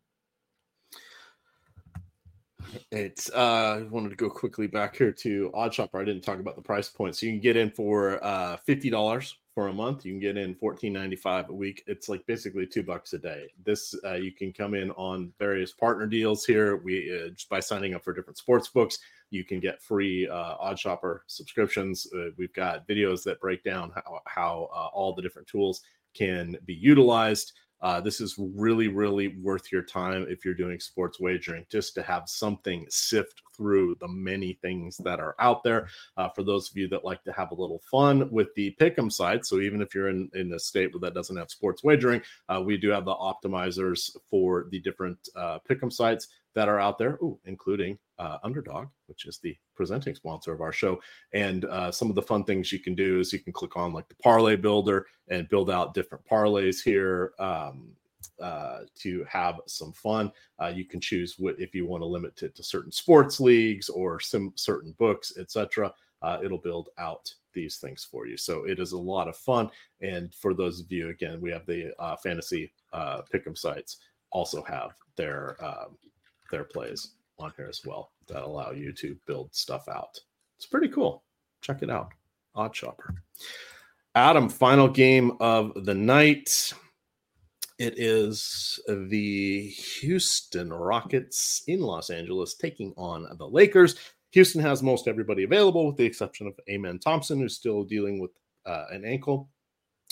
It's 2.91 3.29
uh 3.31 3.79
I 3.79 3.83
wanted 3.83 4.09
to 4.09 4.15
go 4.15 4.29
quickly 4.29 4.67
back 4.67 4.95
here 4.95 5.11
to 5.11 5.51
OddsShopper. 5.53 6.01
I 6.01 6.05
didn't 6.05 6.23
talk 6.23 6.39
about 6.39 6.55
the 6.55 6.61
price 6.61 6.89
point. 6.89 7.15
So 7.15 7.25
you 7.25 7.33
can 7.33 7.41
get 7.41 7.57
in 7.57 7.69
for 7.69 8.23
uh 8.23 8.57
fifty 8.65 8.89
dollars 8.89 9.35
for 9.53 9.67
a 9.67 9.73
month. 9.73 10.05
You 10.05 10.13
can 10.13 10.19
get 10.19 10.37
in 10.37 10.55
fourteen 10.55 10.93
ninety 10.93 11.15
five 11.15 11.49
a 11.49 11.53
week. 11.53 11.83
It's 11.87 12.09
like 12.09 12.25
basically 12.25 12.65
two 12.65 12.83
bucks 12.83 13.13
a 13.13 13.19
day. 13.19 13.51
This 13.63 13.93
uh, 14.03 14.15
you 14.15 14.31
can 14.31 14.53
come 14.53 14.73
in 14.73 14.91
on 14.91 15.31
various 15.39 15.71
partner 15.71 16.07
deals 16.07 16.45
here. 16.45 16.77
We 16.77 17.13
uh, 17.13 17.29
just 17.29 17.49
by 17.49 17.59
signing 17.59 17.93
up 17.93 18.03
for 18.03 18.13
different 18.13 18.37
sports 18.37 18.69
books, 18.69 18.97
you 19.33 19.43
can 19.43 19.59
get 19.59 19.81
free 19.81 20.27
uh, 20.27 20.55
OddsShopper 20.57 21.19
subscriptions. 21.27 22.07
Uh, 22.15 22.27
we've 22.37 22.53
got 22.53 22.87
videos 22.87 23.23
that 23.23 23.41
break 23.41 23.63
down 23.63 23.91
how, 23.95 24.19
how 24.27 24.69
uh, 24.73 24.87
all 24.93 25.13
the 25.13 25.21
different 25.21 25.47
tools 25.47 25.81
can 26.13 26.55
be 26.65 26.73
utilized. 26.73 27.53
Uh, 27.81 27.99
this 27.99 28.21
is 28.21 28.35
really, 28.37 28.87
really 28.87 29.39
worth 29.41 29.71
your 29.71 29.81
time 29.81 30.25
if 30.29 30.45
you're 30.45 30.53
doing 30.53 30.79
sports 30.79 31.19
wagering, 31.19 31.65
just 31.69 31.95
to 31.95 32.03
have 32.03 32.29
something 32.29 32.85
sift 32.89 33.41
through 33.55 33.95
the 33.99 34.07
many 34.07 34.53
things 34.61 34.97
that 34.97 35.19
are 35.19 35.35
out 35.39 35.63
there. 35.63 35.87
Uh, 36.17 36.29
for 36.29 36.43
those 36.43 36.69
of 36.69 36.77
you 36.77 36.87
that 36.87 37.05
like 37.05 37.23
to 37.23 37.33
have 37.33 37.51
a 37.51 37.55
little 37.55 37.81
fun 37.89 38.29
with 38.31 38.53
the 38.55 38.75
pick'em 38.79 39.11
site, 39.11 39.45
so 39.45 39.59
even 39.59 39.81
if 39.81 39.93
you're 39.93 40.09
in, 40.09 40.29
in 40.33 40.53
a 40.53 40.59
state 40.59 40.91
that 41.01 41.13
doesn't 41.13 41.37
have 41.37 41.49
sports 41.49 41.83
wagering, 41.83 42.21
uh, 42.49 42.61
we 42.63 42.77
do 42.77 42.89
have 42.89 43.05
the 43.05 43.15
optimizers 43.15 44.11
for 44.29 44.67
the 44.71 44.79
different 44.79 45.17
uh, 45.35 45.59
pick'em 45.69 45.91
sites 45.91 46.27
that 46.55 46.69
are 46.69 46.79
out 46.79 46.97
there, 46.97 47.17
Ooh, 47.21 47.39
including 47.45 47.97
uh, 48.19 48.37
Underdog, 48.43 48.87
which 49.07 49.25
is 49.25 49.39
the 49.39 49.55
presenting 49.75 50.15
sponsor 50.15 50.53
of 50.53 50.61
our 50.61 50.71
show. 50.71 50.99
And 51.33 51.65
uh, 51.65 51.91
some 51.91 52.09
of 52.09 52.15
the 52.15 52.21
fun 52.21 52.43
things 52.43 52.71
you 52.71 52.79
can 52.79 52.95
do 52.95 53.19
is 53.19 53.33
you 53.33 53.39
can 53.39 53.53
click 53.53 53.75
on 53.75 53.91
like 53.91 54.07
the 54.07 54.15
parlay 54.15 54.55
builder 54.55 55.07
and 55.29 55.49
build 55.49 55.71
out 55.71 55.93
different 55.93 56.23
parlays 56.29 56.83
here. 56.83 57.31
Um, 57.39 57.93
uh, 58.41 58.79
to 58.95 59.25
have 59.29 59.59
some 59.67 59.91
fun. 59.93 60.31
Uh, 60.61 60.67
you 60.67 60.85
can 60.85 60.99
choose 60.99 61.35
what 61.37 61.59
if 61.59 61.73
you 61.73 61.85
want 61.85 62.01
to 62.01 62.07
limit 62.07 62.41
it 62.43 62.55
to 62.55 62.63
certain 62.63 62.91
sports 62.91 63.39
leagues 63.39 63.89
or 63.89 64.19
some 64.19 64.51
certain 64.55 64.93
books, 64.97 65.33
etc. 65.37 65.93
Uh, 66.21 66.39
it'll 66.43 66.57
build 66.57 66.89
out 66.97 67.33
these 67.53 67.77
things 67.77 68.03
for 68.03 68.25
you. 68.25 68.37
So 68.37 68.63
it 68.65 68.79
is 68.79 68.93
a 68.93 68.97
lot 68.97 69.27
of 69.27 69.35
fun. 69.35 69.69
And 70.01 70.33
for 70.33 70.53
those 70.53 70.79
of 70.79 70.91
you, 70.91 71.09
again, 71.09 71.39
we 71.41 71.51
have 71.51 71.65
the 71.65 71.93
uh, 71.99 72.15
fantasy 72.15 72.71
uh, 72.91 73.21
pick'em 73.33 73.57
sites 73.57 73.97
also 74.31 74.63
have 74.63 74.91
their 75.15 75.63
um, 75.63 75.97
their 76.51 76.63
plays 76.63 77.11
on 77.39 77.51
here 77.55 77.67
as 77.69 77.81
well 77.85 78.11
that 78.27 78.43
allow 78.43 78.71
you 78.71 78.91
to 78.93 79.15
build 79.25 79.53
stuff 79.53 79.87
out. 79.87 80.19
It's 80.57 80.65
pretty 80.65 80.87
cool. 80.87 81.23
Check 81.61 81.81
it 81.81 81.89
out. 81.89 82.11
OddsShopper. 82.55 83.15
Adam, 84.15 84.47
final 84.47 84.87
game 84.87 85.35
of 85.39 85.73
the 85.85 85.93
night. 85.93 86.73
It 87.83 87.99
is 87.99 88.79
the 88.87 89.67
Houston 89.67 90.71
Rockets 90.71 91.63
in 91.67 91.81
Los 91.81 92.11
Angeles 92.11 92.53
taking 92.53 92.93
on 92.95 93.27
the 93.37 93.45
Lakers. 93.45 93.95
Houston 94.31 94.61
has 94.61 94.81
most 94.81 95.05
everybody 95.05 95.43
available, 95.43 95.87
with 95.87 95.97
the 95.97 96.05
exception 96.05 96.47
of 96.47 96.57
Amen 96.69 96.97
Thompson, 96.97 97.39
who's 97.39 97.57
still 97.57 97.83
dealing 97.83 98.21
with 98.21 98.31
uh, 98.65 98.85
an 98.91 99.03
ankle 99.03 99.49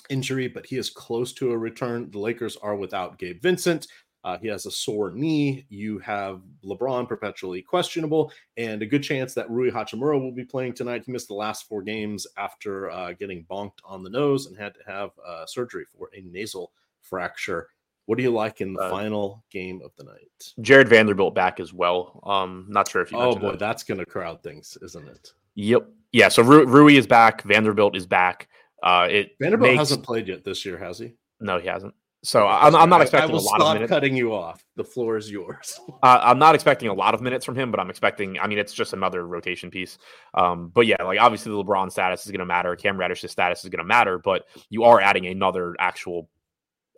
injury, 0.10 0.50
but 0.50 0.66
he 0.66 0.76
is 0.76 0.90
close 0.90 1.32
to 1.32 1.52
a 1.52 1.58
return. 1.58 2.12
The 2.12 2.20
Lakers 2.20 2.58
are 2.58 2.76
without 2.76 3.18
Gabe 3.18 3.42
Vincent. 3.42 3.88
Uh, 4.26 4.38
he 4.38 4.50
has 4.50 4.66
a 4.66 4.72
sore 4.72 5.12
knee. 5.12 5.66
You 5.70 5.98
have 6.00 6.42
LeBron 6.66 7.08
perpetually 7.08 7.62
questionable, 7.62 8.34
and 8.58 8.82
a 8.82 8.86
good 8.86 9.02
chance 9.02 9.34
that 9.36 9.50
Rui 9.50 9.72
Hachimura 9.72 10.20
will 10.22 10.34
be 10.34 10.44
playing 10.44 10.74
tonight. 10.74 11.04
He 11.06 11.14
missed 11.14 11.30
the 11.30 11.36
last 11.36 11.70
four 11.70 11.84
games 11.84 12.28
after 12.38 12.92
uh, 12.92 13.14
getting 13.14 13.46
bonked 13.46 13.80
on 13.86 14.04
the 14.04 14.10
nose 14.10 14.48
and 14.48 14.58
had 14.58 14.74
to 14.74 14.82
have 14.86 15.12
uh, 15.26 15.46
surgery 15.46 15.86
for 15.98 16.10
a 16.14 16.20
nasal 16.30 16.74
fracture. 17.02 17.68
What 18.06 18.18
do 18.18 18.24
you 18.24 18.32
like 18.32 18.62
in 18.62 18.74
the 18.74 18.82
uh, 18.82 18.90
final 18.90 19.44
game 19.52 19.82
of 19.84 19.92
the 19.98 20.04
night? 20.04 20.54
Jarred 20.62 20.90
Vanderbilt 20.90 21.36
back 21.36 21.60
as 21.60 21.74
well. 21.74 22.20
Um, 22.24 22.66
not 22.70 22.90
sure 22.90 23.02
if 23.02 23.12
you. 23.12 23.18
Oh 23.18 23.36
boy, 23.36 23.52
that. 23.52 23.60
that's 23.60 23.84
going 23.84 24.00
to 24.00 24.06
crowd 24.06 24.42
things, 24.44 24.78
isn't 24.82 25.08
it? 25.08 25.32
Yep. 25.56 25.88
Yeah. 26.12 26.30
So 26.30 26.44
Ru- 26.44 26.66
Rui 26.66 26.96
is 26.96 27.08
back. 27.08 27.44
Vanderbilt 27.44 27.96
is 27.96 28.06
back. 28.06 28.50
Uh, 28.84 29.08
it 29.10 29.32
Vanderbilt 29.40 29.72
makes... 29.72 29.80
hasn't 29.80 30.04
played 30.04 30.28
yet 30.28 30.44
this 30.44 30.66
year, 30.66 30.78
has 30.78 31.00
he? 31.00 31.14
No, 31.40 31.60
he 31.60 31.68
hasn't. 31.68 31.94
So 32.24 32.48
I'm, 32.48 32.76
I'm, 32.76 32.90
not 32.90 33.02
expecting 33.02 33.32
I, 33.32 33.38
I 33.38 33.40
a 33.40 33.42
lot 33.42 33.62
of 33.62 33.74
minutes. 33.74 33.90
cutting 33.90 34.16
you 34.16 34.32
off. 34.36 34.64
The 34.76 34.84
floor 34.84 35.18
is 35.18 35.32
yours. 35.32 35.80
uh, 36.04 36.20
I'm 36.22 36.38
not 36.38 36.54
expecting 36.54 36.90
a 36.90 36.94
lot 36.94 37.16
of 37.16 37.22
minutes 37.22 37.44
from 37.44 37.56
him, 37.56 37.72
but 37.72 37.80
I'm 37.80 37.90
expecting. 37.90 38.38
I 38.40 38.46
mean, 38.46 38.60
it's 38.60 38.74
just 38.74 38.94
another 38.94 39.26
rotation 39.26 39.72
piece. 39.72 39.98
Um, 40.36 40.68
but 40.68 40.86
yeah, 40.86 41.02
like 41.02 41.20
obviously 41.20 41.52
the 41.52 41.64
LeBron 41.64 41.92
status 41.92 42.26
is 42.26 42.32
going 42.32 42.40
to 42.40 42.46
matter. 42.46 42.76
Cam 42.76 42.96
Reddish's 42.98 43.32
status 43.32 43.64
is 43.64 43.70
going 43.70 43.80
to 43.80 43.86
matter, 43.86 44.20
but 44.20 44.46
you 44.70 44.84
are 44.84 45.02
adding 45.02 45.26
another 45.26 45.76
actual 45.80 46.30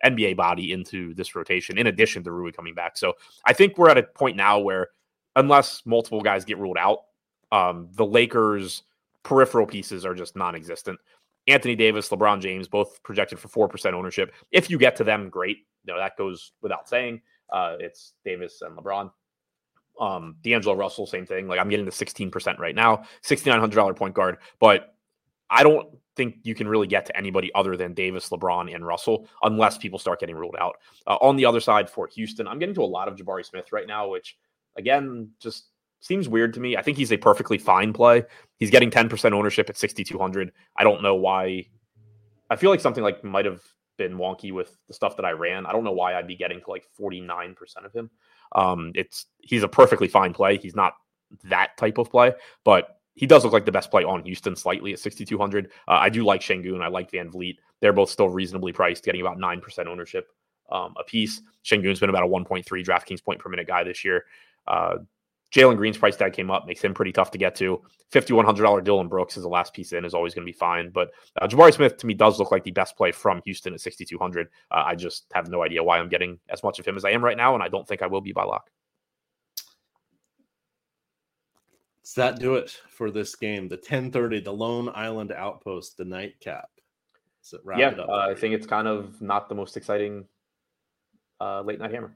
NBA 0.03 0.35
body 0.35 0.71
into 0.71 1.13
this 1.13 1.35
rotation 1.35 1.77
in 1.77 1.87
addition 1.87 2.23
to 2.23 2.31
Rui 2.31 2.51
coming 2.51 2.73
back. 2.73 2.97
So 2.97 3.13
I 3.45 3.53
think 3.53 3.77
we're 3.77 3.89
at 3.89 3.97
a 3.97 4.03
point 4.03 4.37
now 4.37 4.59
where 4.59 4.89
unless 5.35 5.81
multiple 5.85 6.21
guys 6.21 6.45
get 6.45 6.57
ruled 6.57 6.77
out, 6.77 6.99
um, 7.51 7.89
the 7.93 8.05
Lakers 8.05 8.83
peripheral 9.23 9.65
pieces 9.65 10.05
are 10.05 10.13
just 10.13 10.35
non-existent. 10.35 10.99
Anthony 11.47 11.75
Davis, 11.75 12.09
LeBron 12.09 12.41
James, 12.41 12.67
both 12.67 13.01
projected 13.03 13.39
for 13.39 13.69
4% 13.69 13.93
ownership. 13.93 14.33
If 14.51 14.69
you 14.69 14.77
get 14.77 14.95
to 14.97 15.03
them, 15.03 15.29
great. 15.29 15.57
You 15.85 15.93
know, 15.93 15.99
that 15.99 16.17
goes 16.17 16.53
without 16.61 16.87
saying. 16.87 17.21
Uh, 17.51 17.75
it's 17.79 18.13
Davis 18.23 18.61
and 18.61 18.77
LeBron. 18.77 19.11
Um, 19.99 20.35
D'Angelo 20.41 20.75
Russell, 20.75 21.05
same 21.05 21.25
thing. 21.25 21.47
Like 21.47 21.59
I'm 21.59 21.69
getting 21.69 21.85
the 21.85 21.91
16% 21.91 22.59
right 22.59 22.75
now, 22.75 23.03
$6,900 23.23 23.95
point 23.95 24.15
guard. 24.15 24.37
But 24.59 24.95
I 25.49 25.63
don't 25.63 25.87
think 26.15 26.37
you 26.43 26.55
can 26.55 26.67
really 26.67 26.87
get 26.87 27.05
to 27.07 27.17
anybody 27.17 27.51
other 27.55 27.75
than 27.75 27.93
Davis, 27.93 28.29
LeBron, 28.29 28.73
and 28.73 28.85
Russell 28.85 29.27
unless 29.41 29.77
people 29.77 29.99
start 29.99 30.19
getting 30.19 30.35
ruled 30.35 30.55
out. 30.59 30.77
Uh, 31.07 31.17
on 31.21 31.35
the 31.35 31.45
other 31.45 31.59
side 31.59 31.89
for 31.89 32.07
Houston, 32.07 32.47
I'm 32.47 32.59
getting 32.59 32.75
to 32.75 32.83
a 32.83 32.85
lot 32.85 33.07
of 33.07 33.15
Jabari 33.15 33.45
Smith 33.45 33.71
right 33.71 33.87
now, 33.87 34.09
which 34.09 34.37
again 34.77 35.29
just 35.39 35.65
seems 35.99 36.27
weird 36.27 36.53
to 36.53 36.59
me. 36.59 36.75
I 36.75 36.81
think 36.81 36.97
he's 36.97 37.11
a 37.11 37.17
perfectly 37.17 37.57
fine 37.57 37.93
play. 37.93 38.23
He's 38.57 38.69
getting 38.69 38.91
10% 38.91 39.31
ownership 39.31 39.69
at 39.69 39.77
6,200. 39.77 40.51
I 40.75 40.83
don't 40.83 41.01
know 41.01 41.15
why. 41.15 41.65
I 42.49 42.57
feel 42.57 42.69
like 42.69 42.81
something 42.81 43.03
like 43.03 43.23
might 43.23 43.45
have 43.45 43.61
been 43.97 44.17
wonky 44.17 44.51
with 44.51 44.77
the 44.87 44.93
stuff 44.93 45.15
that 45.15 45.25
I 45.25 45.31
ran. 45.31 45.65
I 45.65 45.71
don't 45.71 45.83
know 45.85 45.93
why 45.93 46.15
I'd 46.15 46.27
be 46.27 46.35
getting 46.35 46.59
to 46.59 46.69
like 46.69 46.85
49% 46.99 47.55
of 47.85 47.93
him. 47.93 48.09
Um, 48.53 48.91
it's 48.95 49.27
he's 49.39 49.63
a 49.63 49.67
perfectly 49.67 50.07
fine 50.07 50.33
play. 50.33 50.57
He's 50.57 50.75
not 50.75 50.93
that 51.45 51.77
type 51.77 51.97
of 51.97 52.11
play, 52.11 52.33
but 52.63 52.99
he 53.15 53.25
does 53.25 53.43
look 53.43 53.53
like 53.53 53.65
the 53.65 53.71
best 53.71 53.91
play 53.91 54.03
on 54.03 54.23
Houston 54.23 54.55
slightly 54.55 54.93
at 54.93 54.99
6,200. 54.99 55.71
Uh, 55.87 55.91
I 55.91 56.09
do 56.09 56.25
like 56.25 56.41
Sengun. 56.41 56.81
I 56.81 56.87
like 56.87 57.11
VanVleet. 57.11 57.57
They're 57.79 57.93
both 57.93 58.09
still 58.09 58.29
reasonably 58.29 58.73
priced, 58.73 59.03
getting 59.03 59.21
about 59.21 59.37
9% 59.37 59.87
ownership 59.87 60.27
um, 60.71 60.93
a 60.99 61.03
piece. 61.03 61.41
Sengun's 61.63 61.99
been 61.99 62.09
about 62.09 62.23
a 62.23 62.27
1.3 62.27 62.63
DraftKings 62.65 63.23
point 63.23 63.39
per 63.39 63.49
minute 63.49 63.67
guy 63.67 63.83
this 63.83 64.03
year. 64.03 64.25
Uh, 64.67 64.97
Jalen 65.53 65.77
Green's 65.77 65.99
price 65.99 66.17
tag 66.17 66.33
came 66.33 66.49
up, 66.49 66.65
makes 66.65 66.83
him 66.83 66.95
pretty 66.95 67.11
tough 67.11 67.29
to 67.31 67.37
get 67.37 67.55
to. 67.57 67.79
$5,100 68.11 68.83
Dillon 68.83 69.07
Brooks 69.07 69.37
is 69.37 69.43
the 69.43 69.49
last 69.49 69.73
piece 69.73 69.93
in, 69.93 70.03
is 70.03 70.15
always 70.15 70.33
going 70.33 70.45
to 70.45 70.51
be 70.51 70.57
fine. 70.57 70.89
But 70.89 71.11
uh, 71.39 71.47
Jabari 71.47 71.73
Smith 71.73 71.97
to 71.97 72.07
me 72.07 72.15
does 72.15 72.39
look 72.39 72.51
like 72.51 72.63
the 72.63 72.71
best 72.71 72.97
play 72.97 73.11
from 73.11 73.41
Houston 73.45 73.73
at 73.73 73.81
6,200. 73.81 74.47
Uh, 74.71 74.83
I 74.85 74.95
just 74.95 75.25
have 75.33 75.49
no 75.49 75.63
idea 75.63 75.83
why 75.83 75.99
I'm 75.99 76.09
getting 76.09 76.39
as 76.49 76.63
much 76.63 76.79
of 76.79 76.87
him 76.87 76.97
as 76.97 77.05
I 77.05 77.11
am 77.11 77.23
right 77.23 77.37
now, 77.37 77.53
and 77.53 77.61
I 77.61 77.67
don't 77.67 77.87
think 77.87 78.01
I 78.01 78.07
will 78.07 78.21
be 78.21 78.33
by 78.33 78.43
lock. 78.43 78.71
Does 82.03 82.13
that 82.15 82.39
do 82.39 82.55
it 82.55 82.81
for 82.89 83.11
this 83.11 83.35
game? 83.35 83.69
The 83.69 83.77
1030, 83.77 84.41
the 84.41 84.51
Lone 84.51 84.91
Island 84.93 85.31
Outpost, 85.31 85.97
the 85.97 86.05
nightcap. 86.05 86.69
yeah, 87.77 87.89
uh, 87.89 88.27
I 88.29 88.35
think 88.35 88.53
it's 88.53 88.67
kind 88.67 88.87
of 88.87 89.21
not 89.21 89.49
the 89.49 89.55
most 89.55 89.77
exciting 89.77 90.25
uh, 91.39 91.61
late 91.61 91.79
night 91.79 91.91
hammer. 91.91 92.15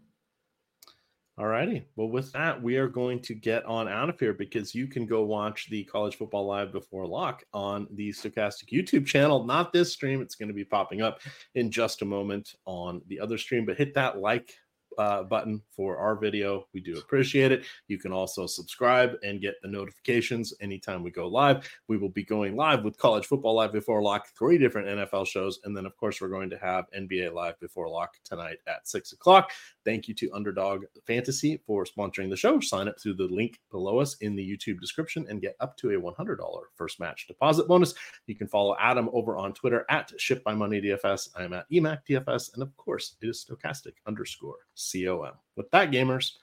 All 1.40 1.46
righty. 1.46 1.86
Well, 1.96 2.10
with 2.10 2.32
that, 2.32 2.62
we 2.62 2.78
are 2.78 2.88
going 2.88 3.20
to 3.22 3.36
get 3.36 3.64
on 3.66 3.88
out 3.88 4.10
of 4.10 4.20
here 4.20 4.34
because 4.34 4.74
you 4.74 4.88
can 4.88 5.06
go 5.06 5.24
watch 5.24 5.70
the 5.70 5.84
College 5.84 6.16
Football 6.16 6.48
Live 6.48 6.72
before 6.72 7.06
lock 7.06 7.44
on 7.54 7.88
the 7.92 8.10
Stokastic 8.10 8.72
YouTube 8.74 9.06
channel. 9.06 9.44
Not 9.44 9.72
this 9.72 9.94
stream. 9.94 10.20
It's 10.22 10.34
going 10.34 10.48
to 10.48 10.54
be 10.54 10.66
popping 10.66 11.04
up 11.04 11.20
in 11.54 11.70
just 11.70 12.02
a 12.02 12.06
moment 12.06 12.56
on 12.66 13.04
the 13.08 13.20
other 13.20 13.38
stream, 13.38 13.66
but 13.66 13.78
hit 13.78 13.94
that 13.94 14.18
like 14.18 14.52
uh, 14.98 15.24
button 15.24 15.62
for 15.70 15.98
our 15.98 16.16
video. 16.16 16.66
We 16.74 16.82
do 16.82 16.98
appreciate 16.98 17.52
it. 17.52 17.66
You 17.88 17.98
can 17.98 18.12
also 18.12 18.48
subscribe 18.48 19.16
and 19.24 19.42
get 19.42 19.56
the 19.62 19.68
notifications 19.68 20.54
anytime 20.62 21.04
we 21.04 21.12
go 21.12 21.28
live. 21.28 21.70
We 21.88 21.98
will 21.98 22.10
be 22.10 22.24
going 22.24 22.56
live 22.56 22.84
with 22.84 22.98
College 22.98 23.26
Football 23.26 23.56
Live 23.56 23.74
Before 23.74 24.02
Lock, 24.02 24.28
three 24.38 24.58
different 24.58 24.88
NFL 24.88 25.28
shows. 25.28 25.60
And 25.64 25.76
then, 25.76 25.86
of 25.86 25.96
course, 25.98 26.22
we're 26.22 26.28
going 26.30 26.50
to 26.50 26.58
have 26.58 26.86
NBA 26.98 27.34
Live 27.34 27.60
Before 27.60 27.90
Lock 27.90 28.16
tonight 28.24 28.58
at 28.68 28.88
six 28.88 29.12
o'clock. 29.12 29.52
Thank 29.86 30.08
you 30.08 30.14
to 30.16 30.32
Underdog 30.34 30.86
Fantasy 31.06 31.62
for 31.66 31.86
sponsoring 31.86 32.30
the 32.30 32.36
show. 32.36 32.60
Sign 32.60 32.88
up 32.88 33.00
through 33.00 33.16
the 33.16 33.28
link 33.28 33.60
below 33.72 34.00
us 34.00 34.16
in 34.18 34.36
the 34.36 34.44
YouTube 34.44 34.80
description 34.80 35.26
and 35.30 35.42
get 35.42 35.56
up 35.60 35.78
to 35.78 35.92
a 35.92 36.02
$100 36.02 36.38
first 36.76 37.00
match 37.00 37.28
deposit 37.28 37.68
bonus. 37.68 37.94
You 38.26 38.36
can 38.36 38.48
follow 38.48 38.76
Adam 38.80 39.10
over 39.14 39.38
on 39.38 39.54
Twitter 39.54 39.86
at 39.90 40.12
Ship 40.18 40.44
by 40.44 40.54
Money 40.54 40.82
DFS. 40.82 41.30
I 41.36 41.44
am 41.44 41.54
at 41.54 41.70
EMAC 41.72 42.00
DFS. 42.10 42.54
And 42.54 42.64
of 42.64 42.76
course, 42.78 43.16
it 43.22 43.28
is 43.28 43.42
stokastic 43.42 43.96
underscore 44.08 44.58
COM. 44.92 45.34
With 45.56 45.70
that, 45.72 45.92
gamers, 45.92 46.34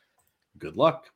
good 0.59 0.77
luck. 0.77 1.07